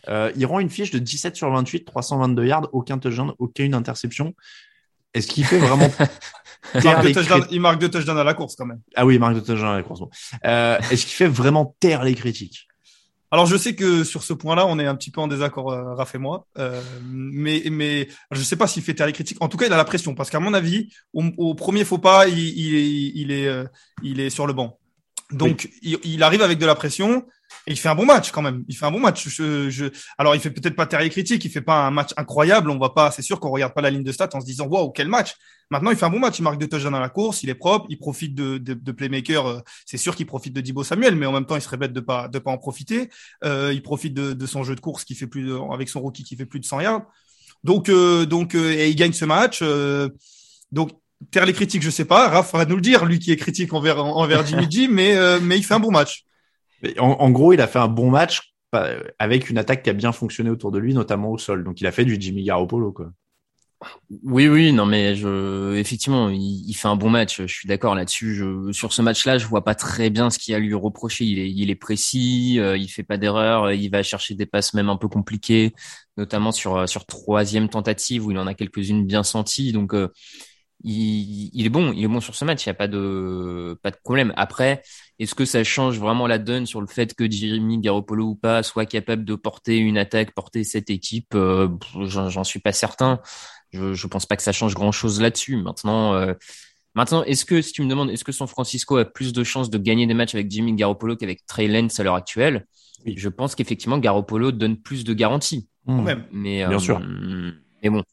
[0.08, 4.34] Euh, il rend une fiche de 17 sur 28, 322 yards, aucun touchdown, aucune interception.
[5.14, 5.90] Est-ce qu'il fait vraiment
[6.76, 8.82] Il marque, deux les touchdowns, critiques il marque deux touchdowns à la course quand même.
[8.96, 10.00] Ah oui, il marque de touchdown à la course.
[10.00, 10.10] bon.
[10.46, 12.68] Euh, Est-ce qu'il fait vraiment taire les critiques?
[13.32, 15.94] Alors je sais que sur ce point-là, on est un petit peu en désaccord, euh,
[15.96, 16.48] Raph et moi.
[16.58, 19.38] Euh, mais mais je sais pas s'il fait taire les critiques.
[19.42, 21.98] En tout cas, il a la pression parce qu'à mon avis, au, au premier faux
[21.98, 23.66] pas, il, il est il est euh,
[24.02, 24.80] il est sur le banc.
[25.32, 27.26] Donc il, il arrive avec de la pression
[27.66, 28.64] et il fait un bon match quand même.
[28.68, 29.28] Il fait un bon match.
[29.28, 29.86] Je, je...
[30.18, 32.70] Alors il fait peut-être pas taire les critiques, il fait pas un match incroyable.
[32.70, 34.68] On va pas, c'est sûr qu'on regarde pas la ligne de stats en se disant
[34.68, 35.36] waouh quel match.
[35.70, 36.40] Maintenant il fait un bon match.
[36.40, 38.92] Il marque deux touchdowns dans la course, il est propre, il profite de de, de
[38.92, 39.46] playmaker.
[39.48, 41.94] euh, C'est sûr qu'il profite de Dibo Samuel, mais en même temps il serait bête
[41.94, 43.10] de pas de pas en profiter.
[43.44, 46.00] Euh, il profite de, de son jeu de course qui fait plus de, avec son
[46.02, 47.02] rookie qui fait plus de 100 yards.
[47.64, 49.60] Donc euh, donc euh, et il gagne ce match.
[49.62, 50.10] euh,
[50.72, 50.92] donc
[51.32, 52.30] taire les critiques, je sais pas.
[52.30, 55.40] Raph va nous le dire, lui qui est critique envers envers Jimmy G, mais euh,
[55.42, 56.24] mais il fait un bon match.
[57.00, 58.54] En, gros, il a fait un bon match
[59.20, 61.64] avec une attaque qui a bien fonctionné autour de lui, notamment au sol.
[61.64, 63.12] Donc, il a fait du Jimmy Garoppolo, quoi.
[64.24, 67.42] Oui, oui, non, mais je, effectivement, il, fait un bon match.
[67.42, 68.44] Je suis d'accord là-dessus.
[68.72, 71.26] Sur ce match-là, je vois pas très bien ce qu'il a à lui reprocher.
[71.26, 74.48] Il est, il est précis, euh, il fait pas d'erreur, euh, il va chercher des
[74.48, 75.74] passes même un peu compliquées,
[76.18, 79.72] notamment sur euh, sur troisième tentative où il en a quelques-unes bien senties.
[79.74, 79.94] Donc,
[80.84, 82.66] il, il est bon, il est bon sur ce match.
[82.66, 84.34] Il y a pas de pas de problème.
[84.38, 84.82] Après,
[85.20, 88.62] est-ce que ça change vraiment la donne sur le fait que Jimmy Garoppolo ou pas
[88.62, 91.70] soit capable de porter une attaque, porter cette équipe euh,
[92.06, 93.20] J'en suis pas certain.
[93.72, 95.56] Je, je pense pas que ça change grand chose là-dessus.
[95.58, 96.34] Maintenant, euh,
[96.94, 99.70] maintenant, est-ce que si tu me demandes, est-ce que San Francisco a plus de chances
[99.70, 102.68] de gagner des matchs avec Jimmy Garoppolo qu'avec Trey Lance à l'heure actuelle?
[103.06, 105.68] Je pense qu'effectivement Garoppolo donne plus de garanties.
[105.88, 106.26] Même.
[106.32, 107.00] Mais Bien euh, sûr.
[107.82, 108.04] Mais bon,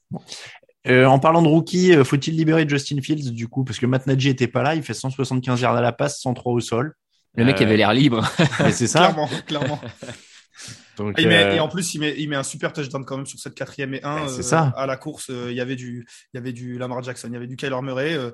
[0.86, 3.64] Euh, en parlant de rookie, euh, faut-il libérer Justin Fields, du coup?
[3.64, 6.52] Parce que Matt Nagy était pas là, il fait 175 yards à la passe, 103
[6.52, 6.94] au sol.
[7.36, 8.22] le mec Euh, avait l'air libre.
[8.60, 9.00] mais c'est ça.
[9.08, 9.80] Clairement, clairement.
[10.96, 13.16] Donc, Il met- euh, et en plus, il met, il met un super touchdown quand
[13.16, 14.28] même sur cette quatrième et un.
[14.28, 14.72] Euh, ça.
[14.76, 17.34] À la course, euh, il y avait du, il y avait du Lamar Jackson, il
[17.34, 18.14] y avait du Kyler Murray.
[18.14, 18.30] euh,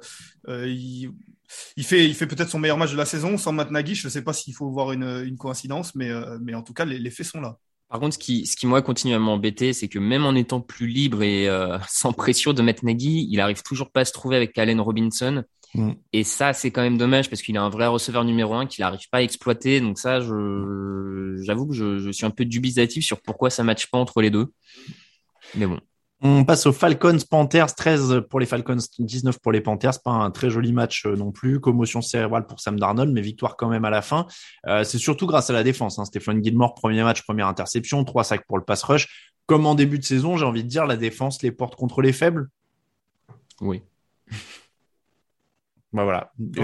[0.49, 1.11] euh, il,
[1.79, 3.95] il fait, il fait peut-être son meilleur match de la saison sans Matt Nagy.
[3.95, 6.75] Je ne sais pas s'il faut voir une, une coïncidence, mais, euh, mais en tout
[6.75, 7.57] cas, les, les faits sont là.
[7.91, 10.61] Par contre, ce qui, ce qui moi continue à m'embêter, c'est que même en étant
[10.61, 14.13] plus libre et euh, sans pression de mettre Nagy, il arrive toujours pas à se
[14.13, 15.43] trouver avec Allen Robinson.
[15.75, 15.93] Mm.
[16.13, 18.83] Et ça, c'est quand même dommage parce qu'il a un vrai receveur numéro un qu'il
[18.85, 19.81] n'arrive pas à exploiter.
[19.81, 23.89] Donc ça, je, j'avoue que je, je suis un peu dubitatif sur pourquoi ça matche
[23.89, 24.53] pas entre les deux.
[25.57, 25.81] Mais bon.
[26.23, 30.03] On passe aux Falcons Panthers, 13 pour les Falcons, 19 pour les Panthers.
[30.03, 31.61] Pas un très joli match euh, non plus.
[31.61, 34.27] Commotion cérébrale pour Sam Darnold, mais victoire quand même à la fin.
[34.67, 35.99] Euh, c'est surtout grâce à la défense.
[35.99, 36.05] Hein.
[36.05, 39.33] Stéphane Gilmore, premier match, première interception, trois sacs pour le pass rush.
[39.47, 42.13] Comme en début de saison, j'ai envie de dire, la défense les porte contre les
[42.13, 42.51] faibles.
[43.63, 43.83] Oui.
[45.93, 46.31] Bah voilà.
[46.39, 46.59] Oui,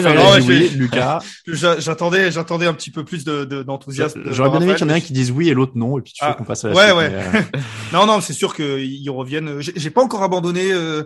[0.00, 1.18] Raphaël non, dit oui, j'ai- Lucas.
[1.46, 4.22] J'a- J'attendais, j'attendais un petit peu plus de, de- d'enthousiasme.
[4.24, 5.98] de J'aurais bien aimé qu'il y en ait un qui dise oui et l'autre non,
[5.98, 6.96] et puis tu Ah, fais qu'on passe à la ouais, suite.
[6.96, 7.50] ouais.
[7.54, 7.58] euh,
[7.92, 9.60] Non, non, c'est sûr qu'ils reviennent.
[9.60, 11.04] J'ai j'ai pas encore abandonné euh,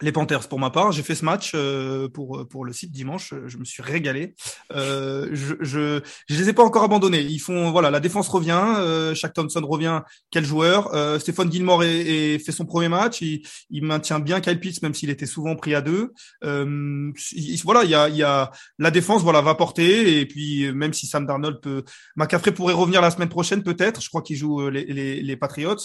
[0.00, 0.92] les Panthers pour ma part.
[0.92, 3.34] J'ai fait ce match euh, pour pour le site dimanche.
[3.46, 4.34] Je me suis régalé.
[4.72, 7.20] Euh, je, je je les ai pas encore abandonnés.
[7.22, 8.62] Ils font voilà, la défense revient.
[8.78, 10.00] Euh, Thompson revient.
[10.30, 13.20] Quel joueur euh, Stéphane Gilmore est, est- fait son premier match.
[13.20, 16.12] Il, il maintient bien Kyle Pitts même s'il était souvent pris à deux.
[16.44, 20.26] Euh, il- voilà, il y a il y a la défense voilà va porter et
[20.26, 21.82] puis même si Sam Darnold peut
[22.16, 24.00] McCaffrey pourrait revenir la semaine prochaine peut-être.
[24.00, 25.76] Je crois qu'il joue euh, les, les, les Patriots.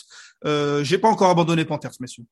[0.46, 2.24] Euh, j'ai pas encore abandonné Panthers, messieurs.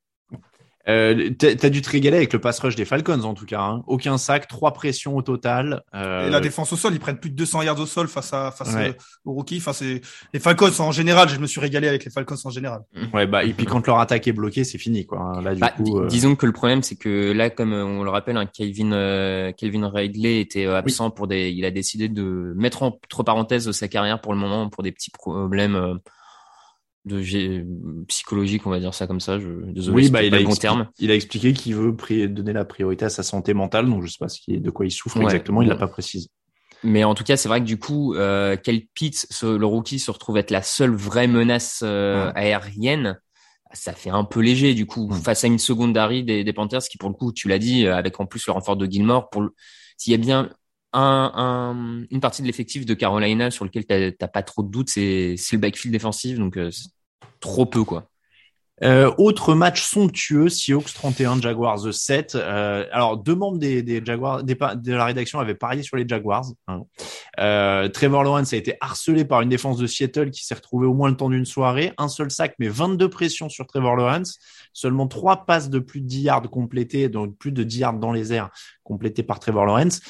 [0.90, 3.62] Euh, t'as t'as dû te régaler avec le pass rush des Falcons en tout cas.
[3.62, 3.84] Hein.
[3.88, 5.84] Aucun sac, trois pressions au total.
[5.94, 8.34] Euh, Et la défense au sol, ils prennent plus de 200 yards au sol face
[8.34, 8.90] à face Ouais.
[8.90, 8.94] euh,
[9.26, 9.58] aux rookies.
[9.58, 10.02] Enfin, c'est
[10.34, 11.30] les Falcons en général.
[11.30, 12.82] Je me suis régalé avec les Falcons en général.
[13.14, 15.40] Ouais, bah et puis quand leur attaque est bloquée, c'est fini quoi.
[15.44, 16.00] Là du Bah, coup.
[16.00, 18.92] euh, Disons que le problème, c'est que là, comme euh, on le rappelle, hein, Calvin,
[18.92, 21.50] euh, Calvin Ridley était absent pour des.
[21.52, 25.12] Il a décidé de mettre entre parenthèses sa carrière pour le moment pour des petits
[25.12, 25.94] problèmes euh,
[27.06, 27.66] de gé-
[28.08, 29.40] psychologiques, on va dire ça comme ça.
[29.40, 30.88] Je, désolé, Oui, bah, pas il, a le bon terme.
[31.00, 31.96] il a expliqué qu'il veut
[32.28, 34.70] donner la priorité à sa santé mentale, donc je sais pas ce qui est- de
[34.70, 35.24] quoi il souffre Ouais.
[35.24, 36.30] exactement, il l'a pas précisé.
[36.84, 40.10] Mais en tout cas, c'est vrai que du coup, euh, Kyle Pitts, le rookie, se
[40.10, 42.32] retrouve être la seule vraie menace euh, Ouais.
[42.36, 43.20] aérienne.
[43.74, 46.98] ça fait un peu léger du coup face à une seconde des, des Panthers qui
[46.98, 49.48] pour le coup, tu l'as dit, avec en plus le renfort de Gilmore, pour
[49.96, 50.50] s'il y a bien
[50.94, 54.90] un, un, une partie de l'effectif de Carolina sur lequel t'as pas trop de doutes,
[54.90, 56.58] c'est le backfield défensif, donc
[57.40, 58.12] trop peu quoi.
[58.84, 62.34] Euh, autre match somptueux, Seahawks 31, Jaguars 7.
[62.34, 66.08] Euh, alors, deux membres des, des Jaguars, des, de la rédaction avaient parié sur les
[66.08, 66.46] Jaguars.
[66.68, 66.82] Hein.
[67.40, 70.96] Euh, Trevor Lawrence a été harcelé par une défense de Seattle qui s'est retrouvée au
[70.96, 71.94] moins le temps d'une soirée.
[72.00, 74.40] Un seul sac, mais 22 pressions sur Trevor Lawrence.
[74.74, 78.12] Seulement trois passes de plus de 10 yards complétées, donc plus de 10 yards dans
[78.12, 78.50] les airs
[78.84, 80.02] complétées par Trevor Lawrence.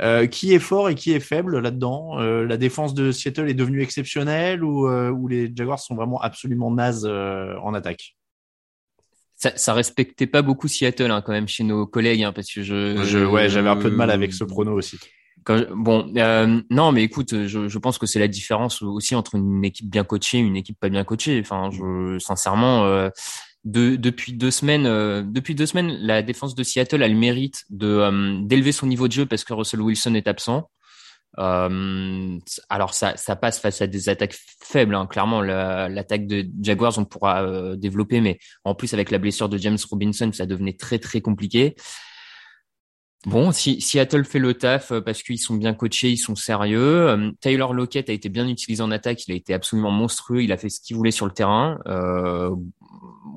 [0.00, 2.18] Euh, qui est fort et qui est faible là-dedans?
[2.18, 6.18] Euh, La défense de Seattle est devenue exceptionnelle ou, euh, ou les Jaguars sont vraiment
[6.18, 8.16] absolument nazes en attaque?
[9.36, 12.62] Ça, ça respectait pas beaucoup Seattle hein, quand même chez nos collègues hein, parce que
[12.62, 14.98] je, je ouais j'avais un peu de mal avec ce prono aussi.
[15.44, 16.10] Quand bon,
[16.70, 20.04] non, mais écoute, je, je pense que c'est la différence aussi entre une équipe bien
[20.04, 21.38] coachée et une équipe pas bien coachée.
[21.40, 23.10] Enfin, je, sincèrement,
[23.64, 27.64] de, depuis deux semaines, euh, depuis deux semaines, la défense de Seattle a le mérite
[27.82, 30.68] euh, d'élever son niveau de jeu parce que Russell Wilson est absent.
[31.38, 32.38] Euh,
[32.68, 34.94] alors ça, ça passe face à des attaques faibles.
[34.94, 35.06] Hein.
[35.06, 39.78] Clairement, l'attaque de Jaguars on pourra développer, mais en plus avec la blessure de James
[39.90, 41.74] Robinson, ça devenait très très compliqué.
[43.26, 47.32] Bon, si Seattle fait le taf parce qu'ils sont bien coachés, ils sont sérieux.
[47.40, 50.56] Taylor Lockett a été bien utilisé en attaque, il a été absolument monstrueux, il a
[50.56, 51.78] fait ce qu'il voulait sur le terrain.
[51.86, 52.50] Euh,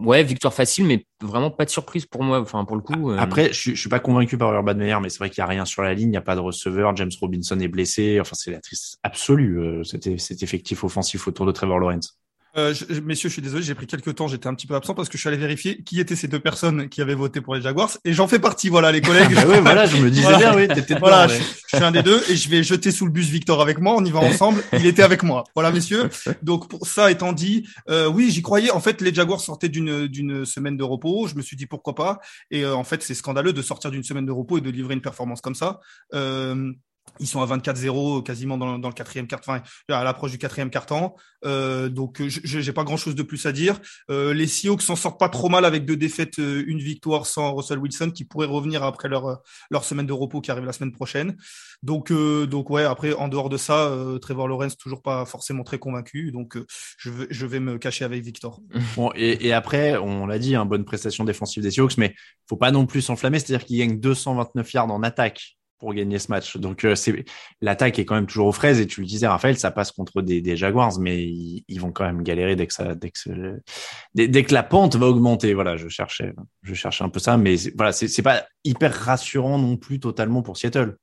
[0.01, 2.39] ouais, victoire facile, mais vraiment pas de surprise pour moi.
[2.39, 3.11] Enfin, pour le coup.
[3.11, 5.43] Euh, Après, je, je suis pas convaincu par Urban Meyer, mais c'est vrai qu'il y
[5.43, 6.95] a rien sur la ligne, il n'y a pas de receveur.
[6.95, 8.19] James Robinson est blessé.
[8.19, 9.59] Enfin, c'est la tristesse absolue.
[9.59, 12.17] Euh, c'était cet effectif offensif autour de Trevor Lawrence.
[12.57, 15.09] Euh, messieurs, je suis désolé, j'ai pris quelques temps, j'étais un petit peu absent parce
[15.09, 17.61] que je suis allé vérifier qui étaient ces deux personnes qui avaient voté pour les
[17.61, 18.69] Jaguars et j'en fais partie.
[18.69, 19.33] Voilà, les collègues.
[19.37, 22.21] ah bah voilà, je me disais bien, oui, t'étais Voilà, je, suis un des deux
[22.29, 23.95] et je vais jeter sous le bus Victor avec moi.
[23.97, 24.63] On y va ensemble.
[24.73, 25.43] Il était avec moi.
[25.53, 26.09] Voilà, messieurs.
[26.43, 28.71] Donc pour ça étant dit, euh, oui, j'y croyais.
[28.71, 31.27] En fait, les Jaguars sortaient d'une d'une semaine de repos.
[31.27, 32.19] Je me suis dit pourquoi pas.
[32.51, 34.93] Et euh, en fait, c'est scandaleux de sortir d'une semaine de repos et de livrer
[34.93, 35.79] une performance comme ça.
[36.13, 36.71] Euh,
[37.19, 41.15] ils sont à 24-0 quasiment dans, le quatrième quart, enfin à l'approche du quatrième quart-temps.
[41.45, 43.79] Euh, donc je j'ai pas grand-chose de plus à dire.
[44.09, 47.53] Euh, les Seahawks s'en sortent pas trop mal avec deux défaites, euh, une victoire sans
[47.53, 50.91] Russell Wilson qui pourrait revenir après leur leur semaine de repos qui arrive la semaine
[50.91, 51.35] prochaine.
[51.83, 55.63] Donc euh, donc ouais après en dehors de ça, euh, Trevor Lawrence toujours pas forcément
[55.63, 56.31] très convaincu.
[56.31, 56.57] Donc
[56.97, 58.61] je vais me cacher avec Victor.
[58.95, 62.15] Bon et, et après on l'a dit, hein, bonne prestation défensive des Seahawks, mais
[62.47, 63.39] faut pas non plus s'enflammer.
[63.39, 66.57] C'est-à-dire qu'ils gagnent 229 yards en attaque pour gagner ce match.
[66.57, 67.25] Donc euh, c'est
[67.61, 70.21] l'attaque est quand même toujours aux fraises et tu le disais Raphaël, ça passe contre
[70.21, 74.95] des, Jaguars, mais ils, vont quand même galérer dès que ça, dès que, la pente
[74.95, 75.53] va augmenter.
[75.53, 79.77] Voilà, je cherchais, je cherchais un peu ça, mais voilà, c'est pas hyper rassurant non
[79.77, 80.97] plus totalement pour Seattle.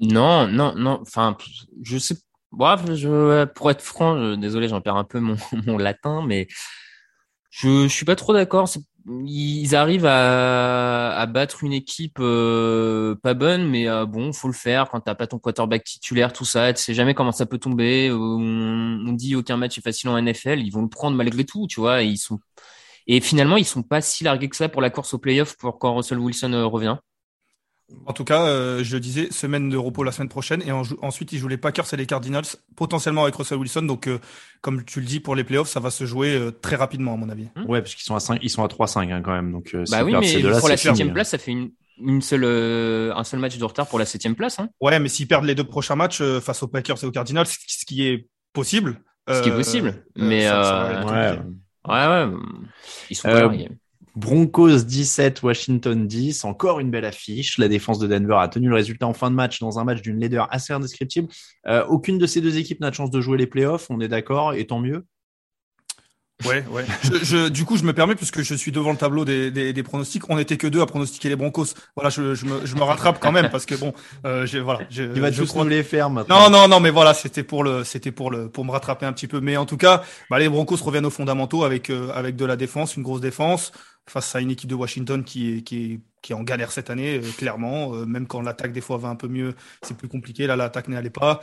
[0.00, 0.98] Non, non, non.
[1.02, 1.36] Enfin,
[1.82, 2.16] je sais.
[2.52, 5.20] Bref, je, pour être franc, désolé, j'en perds un peu
[5.66, 6.48] mon, latin, mais
[7.50, 8.68] je, je suis pas trop d'accord
[9.06, 14.90] ils arrivent à, battre une équipe euh, pas bonne, mais euh, bon, faut le faire
[14.90, 16.72] quand t'as pas ton quarterback titulaire, tout ça.
[16.72, 18.10] Tu sais jamais comment ça peut tomber.
[18.12, 20.60] On, on, dit aucun match est facile en NFL.
[20.60, 22.02] Ils vont le prendre malgré tout, tu vois.
[22.02, 22.40] Et ils sont
[23.06, 25.78] et finalement ils sont pas si largués que ça pour la course au playoff pour
[25.78, 26.96] quand Russell Wilson euh, revient.
[28.06, 31.38] En tout cas, euh, je disais semaine de repos la semaine prochaine et ensuite ils
[31.38, 32.44] jouent les Packers et les Cardinals
[32.76, 33.82] potentiellement avec Russell Wilson.
[33.82, 34.18] Donc, euh,
[34.60, 37.16] comme tu le dis pour les playoffs, ça va se jouer euh, très rapidement à
[37.16, 37.48] mon avis.
[37.56, 37.66] Hmm.
[37.68, 39.52] Ouais, parce qu'ils sont à 5, ils sont à 3-5 hein, quand même.
[39.52, 41.70] Donc, bah oui, mais pour la septième place, ça fait une,
[42.04, 44.58] une seule, un seul match de retard pour la septième place.
[44.58, 44.70] Hein.
[44.80, 47.84] Ouais, mais s'ils perdent les deux prochains matchs face aux Packers et aux Cardinals, ce
[47.86, 49.00] qui est possible.
[49.28, 51.38] Ce qui est possible, mais ouais.
[51.86, 52.26] ouais, ouais,
[53.08, 53.52] ils sont pas
[54.20, 56.44] Broncos 17, Washington 10.
[56.44, 57.56] Encore une belle affiche.
[57.56, 60.02] La défense de Denver a tenu le résultat en fin de match dans un match
[60.02, 61.28] d'une laideur assez indescriptible.
[61.66, 63.86] Euh, aucune de ces deux équipes n'a de chance de jouer les playoffs.
[63.88, 65.06] On est d'accord, et tant mieux.
[66.46, 66.84] Ouais, ouais.
[67.22, 69.82] je, du coup, je me permets puisque je suis devant le tableau des, des, des
[69.82, 70.28] pronostics.
[70.30, 71.74] On n'était que deux à pronostiquer les Broncos.
[71.96, 73.92] Voilà, je, je, me, je me rattrape quand même parce que bon,
[74.24, 74.80] euh, voilà.
[74.90, 76.50] Je, Il va tous nous les faire maintenant.
[76.50, 79.12] Non, non, non, mais voilà, c'était pour le, c'était pour le, pour me rattraper un
[79.12, 79.40] petit peu.
[79.40, 82.56] Mais en tout cas, bah, les Broncos reviennent aux fondamentaux avec, euh, avec de la
[82.56, 83.72] défense, une grosse défense
[84.08, 86.90] face à une équipe de Washington qui est, qui est, qui est en galère cette
[86.90, 87.94] année, euh, clairement.
[87.94, 90.46] Euh, même quand l'attaque des fois va un peu mieux, c'est plus compliqué.
[90.46, 91.40] Là, l'attaque n'allait pas.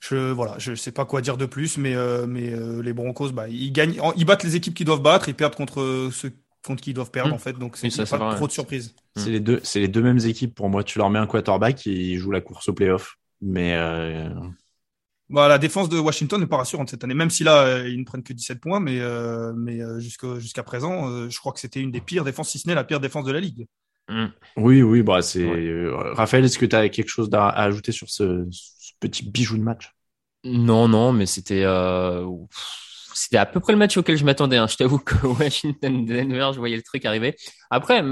[0.00, 3.48] Je voilà, je sais pas quoi dire de plus, mais euh, mais les Broncos, bah,
[3.48, 6.32] ils gagnent, ils battent les équipes qui doivent battre, ils perdent contre ceux
[6.64, 7.34] contre qui ils doivent perdre mmh.
[7.34, 8.94] en fait, donc c'est pas trop de surprise.
[9.16, 10.84] C'est les deux, c'est les deux mêmes équipes pour moi.
[10.84, 13.76] Tu leur mets un quarterback et ils jouent la course au playoff, mais
[15.30, 18.00] bah, la défense de Washington n'est pas rassurante cette année, même si là, euh, ils
[18.00, 21.80] ne prennent que 17 points, mais, euh, mais euh, jusqu'à présent, je crois que c'était
[21.80, 23.66] une des pires défenses, si ce n'est la pire défense de la Ligue.
[24.08, 24.26] Mm.
[24.56, 25.48] Oui, oui, bah, c'est.
[26.14, 28.44] Raphaël, est-ce que tu as quelque chose à, ajouter sur ce,
[28.98, 29.92] petit bijou de match?
[30.42, 31.64] Non, non, mais c'était.
[33.14, 34.56] c'était à peu près le match auquel je m'attendais.
[34.56, 34.66] Hein.
[34.66, 37.36] Je t'avoue que Washington, Denver, je voyais le truc arriver.
[37.70, 38.02] Après,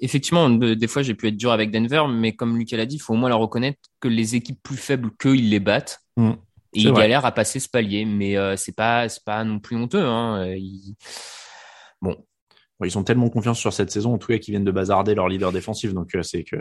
[0.00, 3.00] effectivement, des fois, j'ai pu être dur avec Denver, mais comme Lucas l'a dit, il
[3.00, 6.00] faut au moins leur reconnaître que les équipes plus faibles qu'eux, ils les battent.
[6.16, 6.32] Mm.
[6.74, 9.76] Et ils galèrent à passer ce palier, mais euh, c'est pas, c'est pas non plus
[9.76, 10.04] honteux.
[10.04, 10.54] Hein.
[10.56, 10.94] Ils...
[12.02, 12.16] Bon,
[12.82, 15.28] ils ont tellement confiance sur cette saison, en tout cas, qu'ils viennent de bazarder leur
[15.28, 15.94] leader défensif.
[15.94, 16.56] Donc, euh, c'est que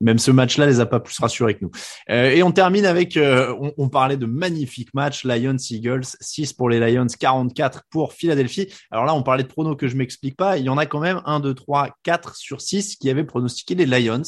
[0.00, 1.70] même ce match-là les a pas plus rassurés que nous.
[2.10, 6.52] Euh, et on termine avec, euh, on, on, parlait de magnifiques matchs, Lions Eagles, 6
[6.54, 8.72] pour les Lions, 44 pour Philadelphie.
[8.90, 10.58] Alors là, on parlait de pronos que je m'explique pas.
[10.58, 13.74] Il y en a quand même 1, 2, 3, 4 sur 6 qui avaient pronostiqué
[13.74, 14.22] les Lions.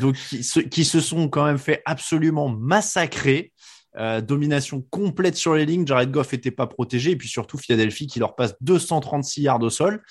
[0.00, 3.51] donc, qui, qui se sont quand même fait absolument massacrer.
[3.98, 5.86] Euh, domination complète sur les lignes.
[5.86, 7.12] Jared Goff était pas protégé.
[7.12, 10.02] Et puis surtout, Philadelphie qui leur passe 236 yards au sol.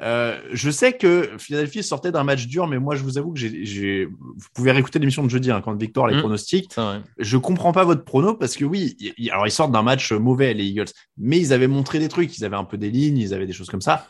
[0.00, 3.38] Euh, je sais que Philadelphie sortait d'un match dur, mais moi, je vous avoue que
[3.38, 6.74] j'ai, vous pouvez réécouter l'émission de jeudi hein, quand Victor les mmh, pronostics.
[7.18, 8.96] Je comprends pas votre prono parce que oui,
[9.30, 12.44] alors ils sortent d'un match mauvais les Eagles, mais ils avaient montré des trucs, ils
[12.44, 14.08] avaient un peu des lignes, ils avaient des choses comme ça.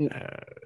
[0.00, 0.06] Euh,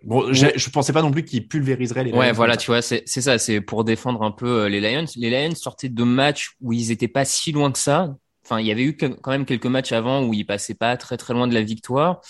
[0.03, 2.19] bon, je pensais pas non plus qu'ils pulvériseraient les Lions.
[2.19, 5.07] Ouais, voilà, tu vois, c'est ça, c'est pour défendre un peu euh, les Lions.
[5.17, 8.15] Les Lions sortaient de matchs où ils étaient pas si loin que ça.
[8.45, 11.17] Enfin, il y avait eu quand même quelques matchs avant où ils passaient pas très
[11.17, 12.21] très loin de la victoire.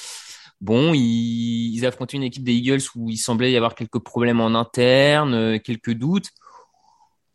[0.60, 4.40] Bon, ils, ils affrontaient une équipe des Eagles où il semblait y avoir quelques problèmes
[4.40, 6.28] en interne, euh, quelques doutes.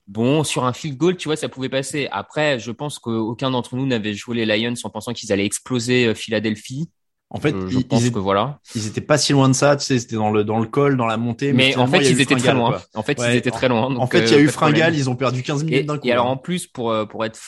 [0.07, 2.07] Bon, sur un field goal, tu vois, ça pouvait passer.
[2.11, 6.15] Après, je pense qu'aucun d'entre nous n'avait joué les Lions en pensant qu'ils allaient exploser
[6.15, 6.89] Philadelphie.
[7.31, 8.59] En fait, je, pense ils, que voilà.
[8.73, 10.97] Ils étaient pas si loin de ça, tu sais, c'était dans le dans le col,
[10.97, 11.53] dans la montée.
[11.53, 12.81] Mais, en fait, ils étaient très loin.
[12.95, 13.95] En fait, ils étaient très loin.
[13.95, 16.07] en fait, il y a euh, eu Fringal, ils ont perdu 15 minutes d'un coup.
[16.07, 17.39] Et alors en plus, pour euh, pour être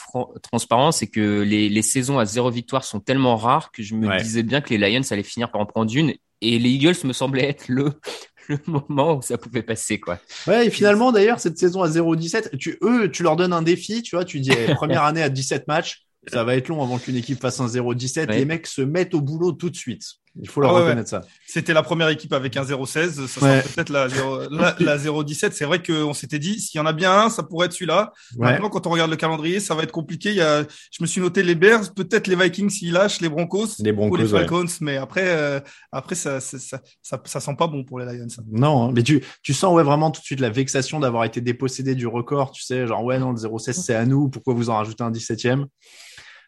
[0.43, 4.21] transparent, c'est que les les saisons à zéro victoire sont tellement rares que je me
[4.21, 6.13] disais bien que les Lions allaient finir par en prendre une.
[6.43, 7.91] Et les Eagles me semblaient être le
[8.49, 10.19] le moment où ça pouvait passer quoi.
[10.47, 14.01] Ouais, et finalement d'ailleurs cette saison à 0-17, tu eux tu leur donnes un défi,
[14.01, 16.99] tu vois, tu dis eh, première année à 17 matchs, ça va être long avant
[16.99, 20.03] qu'une équipe fasse un 0-17, les mecs se mettent au boulot tout de suite.
[20.39, 21.21] Il faut leur ah reconnaître ça.
[21.45, 23.09] C'était la première équipe avec un 0-16.
[23.09, 24.07] Ça sera peut-être la,
[24.49, 25.51] la, la 0-17.
[25.51, 28.13] C'est vrai qu'on s'était dit, s'il y en a bien un, ça pourrait être celui-là.
[28.37, 30.29] Maintenant, quand on regarde le calendrier, ça va être compliqué.
[30.29, 33.27] Il y a, je me suis noté les Bears, peut-être les Vikings s'ils lâchent, les
[33.27, 34.65] Broncos, les Broncos ou les Falcons.
[34.79, 35.59] Mais après, euh,
[35.91, 38.27] après, ça ça, ça, ça, ça, sent pas bon pour les Lions.
[38.49, 38.91] Non, hein.
[38.95, 42.07] mais tu, tu sens ouais vraiment tout de suite la vexation d'avoir été dépossédé du
[42.07, 42.51] record.
[42.51, 44.29] Tu sais, genre ouais non, le 0-16 c'est à nous.
[44.29, 45.65] Pourquoi vous en rajoutez un 17e?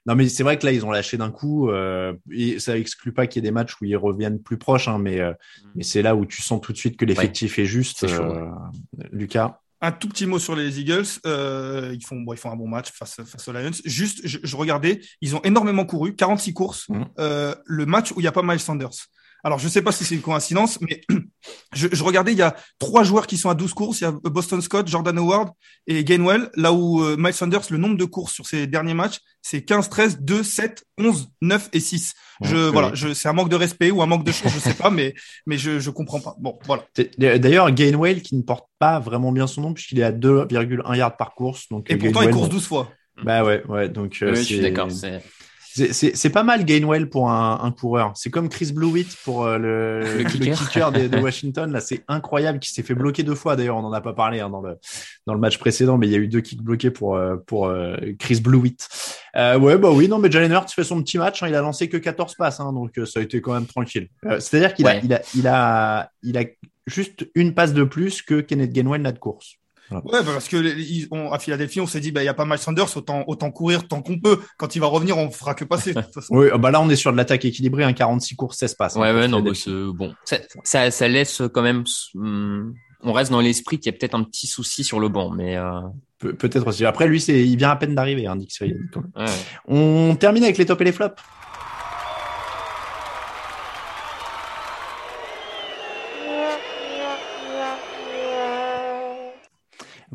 [0.05, 1.69] Non, mais c'est vrai que là, ils ont lâché d'un coup.
[1.69, 4.88] Euh, et ça exclut pas qu'il y ait des matchs où ils reviennent plus proches,
[4.88, 5.67] hein, mais, euh, mm.
[5.75, 8.03] mais c'est là où tu sens tout de suite que l'effectif est juste.
[8.03, 8.49] euh,
[9.11, 11.05] Lucas un tout petit mot sur les Eagles.
[11.25, 13.71] Euh, ils, font, bon, ils font un bon match face, face aux Lions.
[13.84, 16.88] Juste, je, je regardais, ils ont énormément couru, 46 courses.
[16.88, 17.03] Mm.
[17.19, 19.09] Euh, le match où il n'y a pas Miles Sanders.
[19.45, 21.01] Alors, je sais pas si c'est une coïncidence, mais
[21.73, 23.99] je, je, regardais, il y a trois joueurs qui sont à 12 courses.
[23.99, 25.49] Il y a Boston Scott, Jordan Howard
[25.85, 26.49] et Gainwell.
[26.55, 29.89] Là où euh, Miles Sanders, le nombre de courses sur ses derniers matchs, c'est 15,
[29.89, 32.13] 13, 2, 7, 11, 9 et 6.
[32.41, 34.73] Je, voilà, je, c'est un manque de respect ou un manque de chance, je sais
[34.73, 35.13] pas, mais,
[35.45, 36.35] mais je, je comprends pas.
[36.39, 36.85] Bon, voilà.
[37.17, 41.17] D'ailleurs, Gainwell qui ne porte pas vraiment bien son nom puisqu'il est à 2,1 yards
[41.17, 41.67] par course.
[41.69, 42.91] Donc, et pourtant, il course 12 fois.
[43.23, 43.89] Bah ouais, ouais.
[43.89, 44.89] Donc, oui, je suis d'accord.
[45.73, 48.11] C'est pas mal Gainwell pour un, un coureur.
[48.15, 51.71] C'est comme Chris Blewett pour euh, le, le, kicker, de, de, Washington.
[51.71, 52.59] Là, c'est incroyable.
[52.59, 53.55] Qui s'est fait bloquer deux fois.
[53.55, 54.77] D'ailleurs, on n'en a pas parlé hein, dans le
[55.25, 57.67] dans le match précédent, mais il y a eu deux kicks bloqués pour euh, pour
[57.67, 58.87] euh, Chris Blewett.
[59.35, 61.41] Euh, ouais, bah oui, non, mais Jalen Hurts fait son petit match.
[61.41, 64.09] Hein, il a lancé que 14 passes, hein, donc ça a été quand même tranquille.
[64.39, 66.43] C'est-à-dire qu'il a il a il a il a
[66.85, 69.57] juste une passe de plus que Kenneth Gainwell n'a de course.
[69.91, 72.34] Ouais, bah, parce que ils ont, à Philadelphie, on s'est dit, bah, il y a
[72.34, 74.39] pas mal Sanders, autant, autant courir tant qu'on peut.
[74.57, 75.93] Quand il va revenir, on fera que passer.
[76.30, 78.95] oui, bah là, on est sur de l'attaque équilibrée, un 46 courses, 16 passes.
[78.95, 79.51] Ouais, ouais, non, bah,
[79.93, 80.14] bon.
[80.26, 81.84] Ça, ça, ça, laisse quand même,
[82.15, 85.30] hum, on reste dans l'esprit qu'il y a peut-être un petit souci sur le banc,
[85.30, 85.81] mais, euh...
[86.19, 86.85] Pe peut-être aussi.
[86.85, 88.73] Après, lui, c'est, il vient à peine d'arriver, hein, Dick ouais.
[89.68, 91.22] On termine avec les tops et les flops.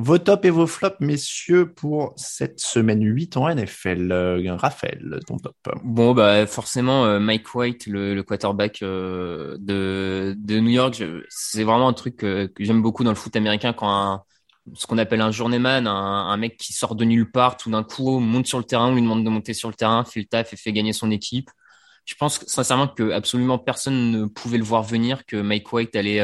[0.01, 4.12] Vos tops et vos flops, messieurs, pour cette semaine 8 en NFL.
[4.12, 5.57] Euh, Raphaël, ton top.
[5.83, 11.89] Bon, bah forcément, euh, Mike White, le, quarterback euh, de, de New York, c'est vraiment
[11.89, 14.25] un truc que, j'aime beaucoup dans le foot américain quand
[14.75, 17.83] ce qu'on appelle un journeyman, un, un mec qui sort de nulle part, tout d'un
[17.83, 20.27] coup monte sur le terrain, on lui demande de monter sur le terrain, fait le
[20.27, 21.51] taf et fait gagner son équipe.
[22.05, 26.20] Je pense sincèrement que absolument personne ne pouvait le voir venir, que Mike White allait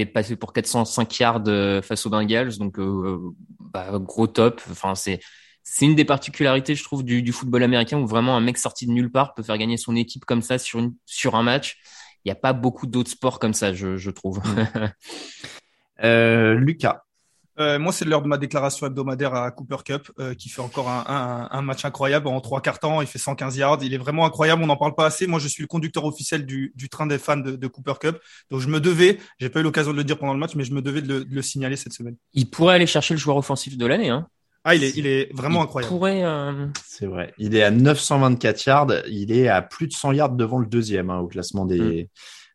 [0.00, 3.18] est passer pour 405 yards euh, face aux Bengals, donc euh,
[3.60, 4.60] bah, gros top.
[4.70, 5.20] Enfin, c'est
[5.62, 8.86] c'est une des particularités, je trouve, du, du, football américain où vraiment un mec sorti
[8.86, 11.78] de nulle part peut faire gagner son équipe comme ça sur une sur un match.
[12.24, 14.42] Il n'y a pas beaucoup d'autres sports comme ça, je, je trouve.
[16.04, 17.03] euh, Lucas.
[17.60, 20.88] Euh, moi, c'est l'heure de ma déclaration hebdomadaire à Cooper Cup, euh, qui fait encore
[20.88, 23.00] un, un, un, match incroyable en trois quarts temps.
[23.00, 23.78] Il fait 115 yards.
[23.82, 24.62] Il est vraiment incroyable.
[24.62, 25.26] On n'en parle pas assez.
[25.26, 28.18] Moi, je suis le conducteur officiel du, du train des fans de, de, Cooper Cup.
[28.50, 30.64] Donc, je me devais, j'ai pas eu l'occasion de le dire pendant le match, mais
[30.64, 32.16] je me devais de le, de le signaler cette semaine.
[32.32, 34.10] Il pourrait aller chercher le joueur offensif de l'année.
[34.10, 34.26] Hein.
[34.64, 35.94] Ah, il est, il est vraiment il incroyable.
[35.94, 36.66] Pourrait, euh...
[36.84, 37.34] C'est vrai.
[37.38, 38.92] Il est à 924 yards.
[39.08, 42.06] Il est à plus de 100 yards devant le deuxième hein, au classement des, mm.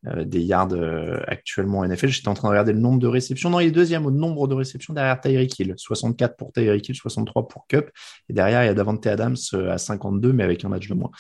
[0.08, 2.08] Euh, des yards euh, actuellement en NFL.
[2.08, 3.50] J'étais en train de regarder le nombre de réceptions.
[3.50, 5.74] Non, il est deuxième au nombre de réceptions derrière Tyreek Hill.
[5.76, 7.92] 64 pour Tyreek Hill, 63 pour Cup.
[8.30, 10.94] Et derrière, il y a Davante Adams euh, à 52, mais avec un match de
[10.94, 11.12] moins.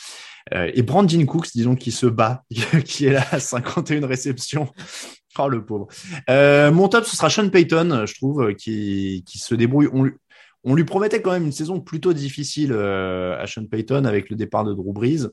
[0.52, 2.44] Et Brandon Cooks, disons, qui se bat,
[2.86, 4.70] qui est là à 51 réceptions.
[5.38, 5.88] Oh, le pauvre.
[6.28, 9.90] Mon top, ce sera Sean Payton, je trouve, qui, qui se débrouille.
[9.94, 10.10] On,
[10.64, 14.64] on lui promettait quand même une saison plutôt difficile à Sean Payton avec le départ
[14.64, 15.28] de Drew Brees,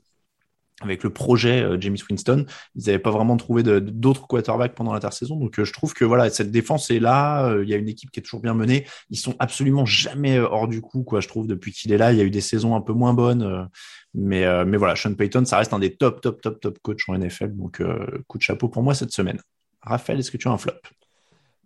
[0.81, 2.45] avec le projet euh, James Winston.
[2.75, 5.35] Ils n'avaient pas vraiment trouvé d'autres quarterbacks pendant l'intersaison.
[5.35, 7.55] Donc euh, je trouve que voilà, cette défense est là.
[7.61, 8.85] Il y a une équipe qui est toujours bien menée.
[9.09, 11.21] Ils sont absolument jamais hors du coup, quoi.
[11.21, 13.13] Je trouve depuis qu'il est là, il y a eu des saisons un peu moins
[13.13, 13.69] bonnes.
[14.13, 17.17] Mais, mais voilà, Sean Payton, ça reste un des top, top, top, top coachs en
[17.17, 17.55] NFL.
[17.55, 17.81] Donc
[18.27, 19.39] coup de chapeau pour moi cette semaine.
[19.81, 20.73] Raphaël, est-ce que tu as un flop?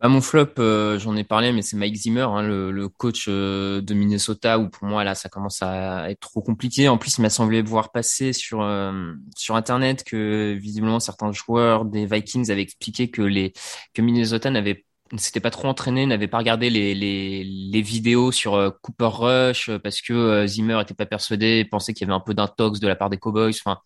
[0.02, 3.82] Bah, mon flop, euh, j'en ai parlé, mais c'est Mike Zimmer, hein, le, coach euh,
[3.82, 6.88] de Minnesota, où pour moi là, ça commence à être trop compliqué.
[6.90, 11.86] En plus, il m'a semblé voir passer sur euh, sur internet que visiblement certains joueurs
[11.86, 13.54] des Vikings avaient expliqué que les
[13.94, 14.86] que Minnesota n'avait
[15.18, 20.02] s'était pas trop entraîné, n'avait pas regardé les, les, les vidéos sur Cooper Rush parce
[20.02, 23.10] que Zimmer était pas persuadé, pensait qu'il y avait un peu d'intox de la part
[23.10, 23.54] des Cowboys.
[23.64, 23.78] Enfin,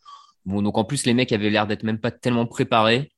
[0.45, 3.11] bon, donc en plus les mecs avaient l'air d'être même pas tellement préparés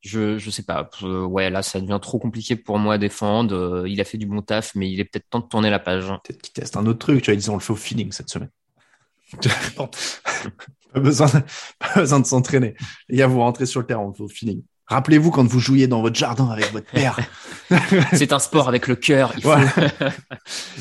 [0.00, 0.88] je je sais pas.
[1.02, 3.54] Euh, ouais, là, ça devient trop compliqué pour moi à défendre.
[3.54, 5.78] Euh, il a fait du bon taf, mais il est peut-être temps de tourner la
[5.78, 6.06] page.
[6.24, 7.22] Peut-être qu'il teste un autre truc.
[7.22, 8.50] Tu vois, ils ont le fait au feeling cette semaine.
[9.76, 11.42] pas besoin, de,
[11.78, 12.74] pas besoin de s'entraîner.
[13.08, 14.62] Les gars, vous rentrez sur le terrain, on le fait au feeling.
[14.86, 17.18] Rappelez-vous quand vous jouiez dans votre jardin avec votre père.
[18.12, 19.32] c'est un sport avec le cœur.
[19.36, 19.52] Il, faut...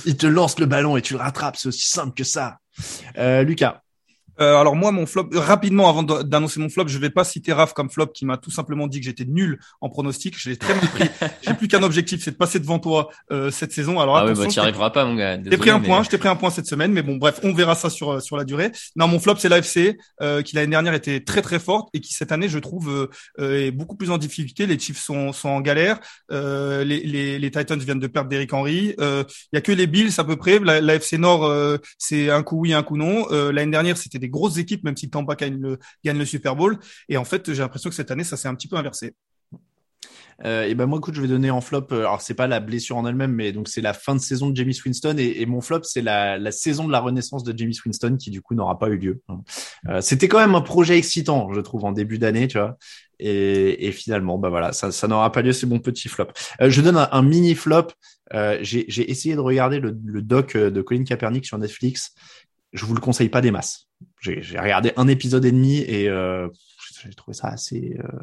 [0.05, 1.57] il te lance le ballon et tu le rattrapes.
[1.57, 2.59] C'est aussi simple que ça.
[3.17, 3.81] Euh, Lucas.
[4.39, 7.73] Euh, alors moi, mon flop, rapidement avant d'annoncer mon flop, je vais pas citer Raph
[7.73, 10.37] comme flop qui m'a tout simplement dit que j'étais nul en pronostic.
[10.37, 11.09] Je l'ai très mal pris.
[11.41, 13.99] J'ai plus qu'un objectif, c'est de passer devant toi euh, cette saison.
[13.99, 15.37] Alors ah ouais, bah, tu arriveras pas, mon gars.
[15.43, 17.53] J'ai pris un point, je t'ai pris un point cette semaine, mais bon, bref, on
[17.53, 18.71] verra ça sur sur la durée.
[18.95, 22.13] Non, mon flop, c'est l'AFC euh, qui l'année dernière était très très forte et qui
[22.13, 23.09] cette année, je trouve,
[23.39, 24.65] euh, est beaucoup plus en difficulté.
[24.65, 25.99] Les Chiefs sont sont en galère.
[26.31, 28.95] Euh, les, les, les Titans viennent de perdre Derrick Henry.
[28.97, 30.59] Il y a que les Bills à peu près.
[30.59, 31.51] L'AFC Nord,
[31.97, 33.27] c'est un coup oui, un coup non.
[33.29, 36.77] l'année dernière, c'était des grosses équipes, même si Tampa gagne le, gagne le Super Bowl.
[37.09, 39.13] Et en fait, j'ai l'impression que cette année, ça s'est un petit peu inversé.
[40.43, 41.87] Euh, et ben moi, écoute, je vais donner en flop.
[41.91, 44.49] Euh, alors c'est pas la blessure en elle-même, mais donc c'est la fin de saison
[44.49, 48.17] de James Winston et, mon flop c'est la, saison de la renaissance de James Winston
[48.19, 49.21] qui du coup n'aura pas eu lieu.
[49.87, 52.77] Euh, C'était quand même un projet excitant, je trouve, en début d'année, tu vois.
[53.17, 55.53] Et, finalement, bah voilà, ça, n'aura pas lieu.
[55.53, 56.27] C'est mon petit flop.
[56.59, 57.87] Je donne un, mini flop.
[58.61, 62.13] J'ai essayé de regarder le, le, doc de Colin Kaepernick sur Netflix.
[62.75, 63.87] Je vous le conseille pas des masses.
[64.19, 66.47] J'ai regardé un épisode et demi et euh,
[67.01, 67.97] j'ai trouvé ça assez.
[67.99, 68.19] Euh,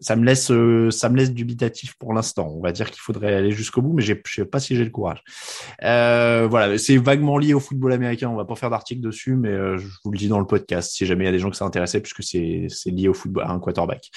[0.00, 2.52] ça me laisse, euh, ça me laisse dubitatif pour l'instant.
[2.54, 4.90] On va dire qu'il faudrait aller jusqu'au bout, mais je sais pas si j'ai le
[4.90, 5.22] courage.
[5.82, 8.28] Euh, voilà, c'est vaguement lié au football américain.
[8.28, 10.92] On va pas faire d'article dessus, mais euh, je vous le dis dans le podcast
[10.92, 13.14] si jamais il y a des gens que ça intéressait, puisque c'est c'est lié au
[13.14, 14.10] football, à un quarterback.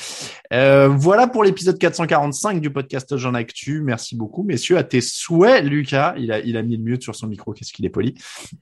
[0.51, 3.81] Voilà pour l'épisode 445 du podcast Jean Actu.
[3.81, 4.77] Merci beaucoup, messieurs.
[4.77, 6.15] À tes souhaits, Lucas.
[6.17, 7.53] Il a il a mis le mute sur son micro.
[7.53, 8.15] Qu'est-ce qu'il est poli.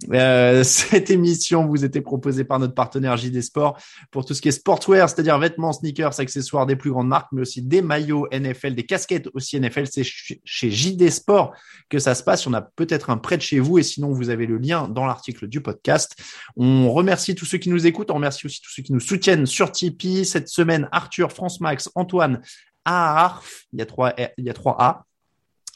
[0.64, 3.78] Cette émission vous était proposée par notre partenaire JD Sport
[4.12, 7.42] pour tout ce qui est sportswear, c'est-à-dire vêtements, sneakers, accessoires des plus grands marques, mais
[7.42, 9.86] aussi des maillots NFL, des casquettes aussi NFL.
[9.88, 11.54] C'est chez JD Sport
[11.90, 12.46] que ça se passe.
[12.48, 15.06] On a peut-être un près de chez vous et sinon vous avez le lien dans
[15.06, 16.16] l'article du podcast.
[16.56, 18.12] On remercie tous ceux qui nous écoutent.
[18.12, 20.26] On remercie aussi tous ceux qui nous soutiennent sur Tipeee.
[20.26, 22.42] Cette semaine, Arthur, France Max, Antoine,
[22.86, 25.06] Aarf, il y a trois, il y a trois A.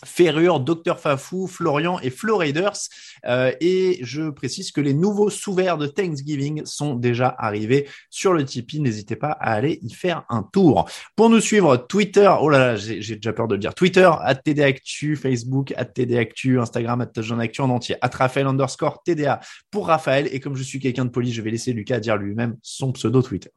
[0.04, 2.90] Ferrure, Dr Fafou, Florian et Floraiders.
[3.26, 8.46] Euh, et je précise que les nouveaux sous-verts de Thanksgiving sont déjà arrivés sur le
[8.46, 8.80] Tipeee.
[8.80, 10.90] N'hésitez pas à aller y faire un tour.
[11.16, 14.10] Pour nous suivre, Twitter, oh là là, j'ai déjà peur de le dire, Twitter,
[14.46, 19.40] TDActu, Facebook, TDActu, Instagram, at Actu en entier, Raphaël underscore TDA
[19.70, 20.28] pour Raphaël.
[20.32, 23.22] Et comme je suis quelqu'un de poli, je vais laisser Lucas dire lui-même son pseudo
[23.22, 23.50] Twitter.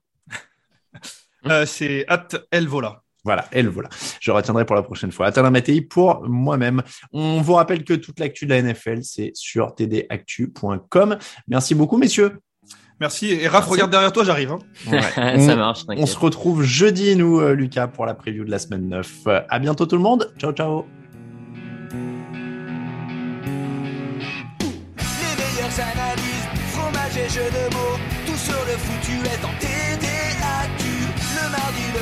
[1.46, 3.02] euh, C'est at Elvola.
[3.26, 3.88] Voilà, elle, voilà.
[4.20, 5.26] Je retiendrai pour la prochaine fois.
[5.26, 6.84] Atteindre Mattei pour moi-même.
[7.12, 11.18] On vous rappelle que toute l'actu de la NFL, c'est sur tdactu.com.
[11.48, 12.38] Merci beaucoup, messieurs.
[13.00, 13.32] Merci.
[13.32, 14.52] Et Raph, regarde derrière toi, j'arrive.
[14.52, 14.60] Hein.
[14.92, 15.40] Ouais.
[15.40, 15.80] Ça marche.
[15.88, 19.26] On se retrouve jeudi, nous, euh, Lucas, pour la preview de la semaine 9.
[19.48, 20.32] À bientôt tout le monde.
[20.38, 20.84] Ciao, ciao.
[21.90, 21.96] Les
[25.34, 29.55] meilleures analyses, fromage et jeux de mots, tout sur le foutu est en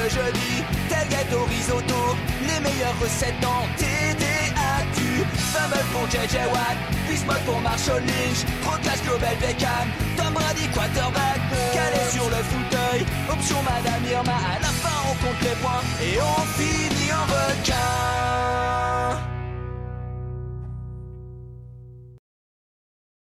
[0.09, 0.65] jeudi.
[0.89, 2.17] Tel gâteau risotto,
[2.47, 5.25] les meilleures recettes dans TDAQ.
[5.53, 6.77] Fumble pour JJ Watt,
[7.09, 9.87] Bismuth pour Marshall Lynch, Proclash Global Beckham,
[10.17, 11.41] Tom Brady quarterback,
[11.73, 14.33] calé sur le fauteuil, option Madame Irma.
[14.33, 18.94] À la fin, on compte les points et on finit en requin.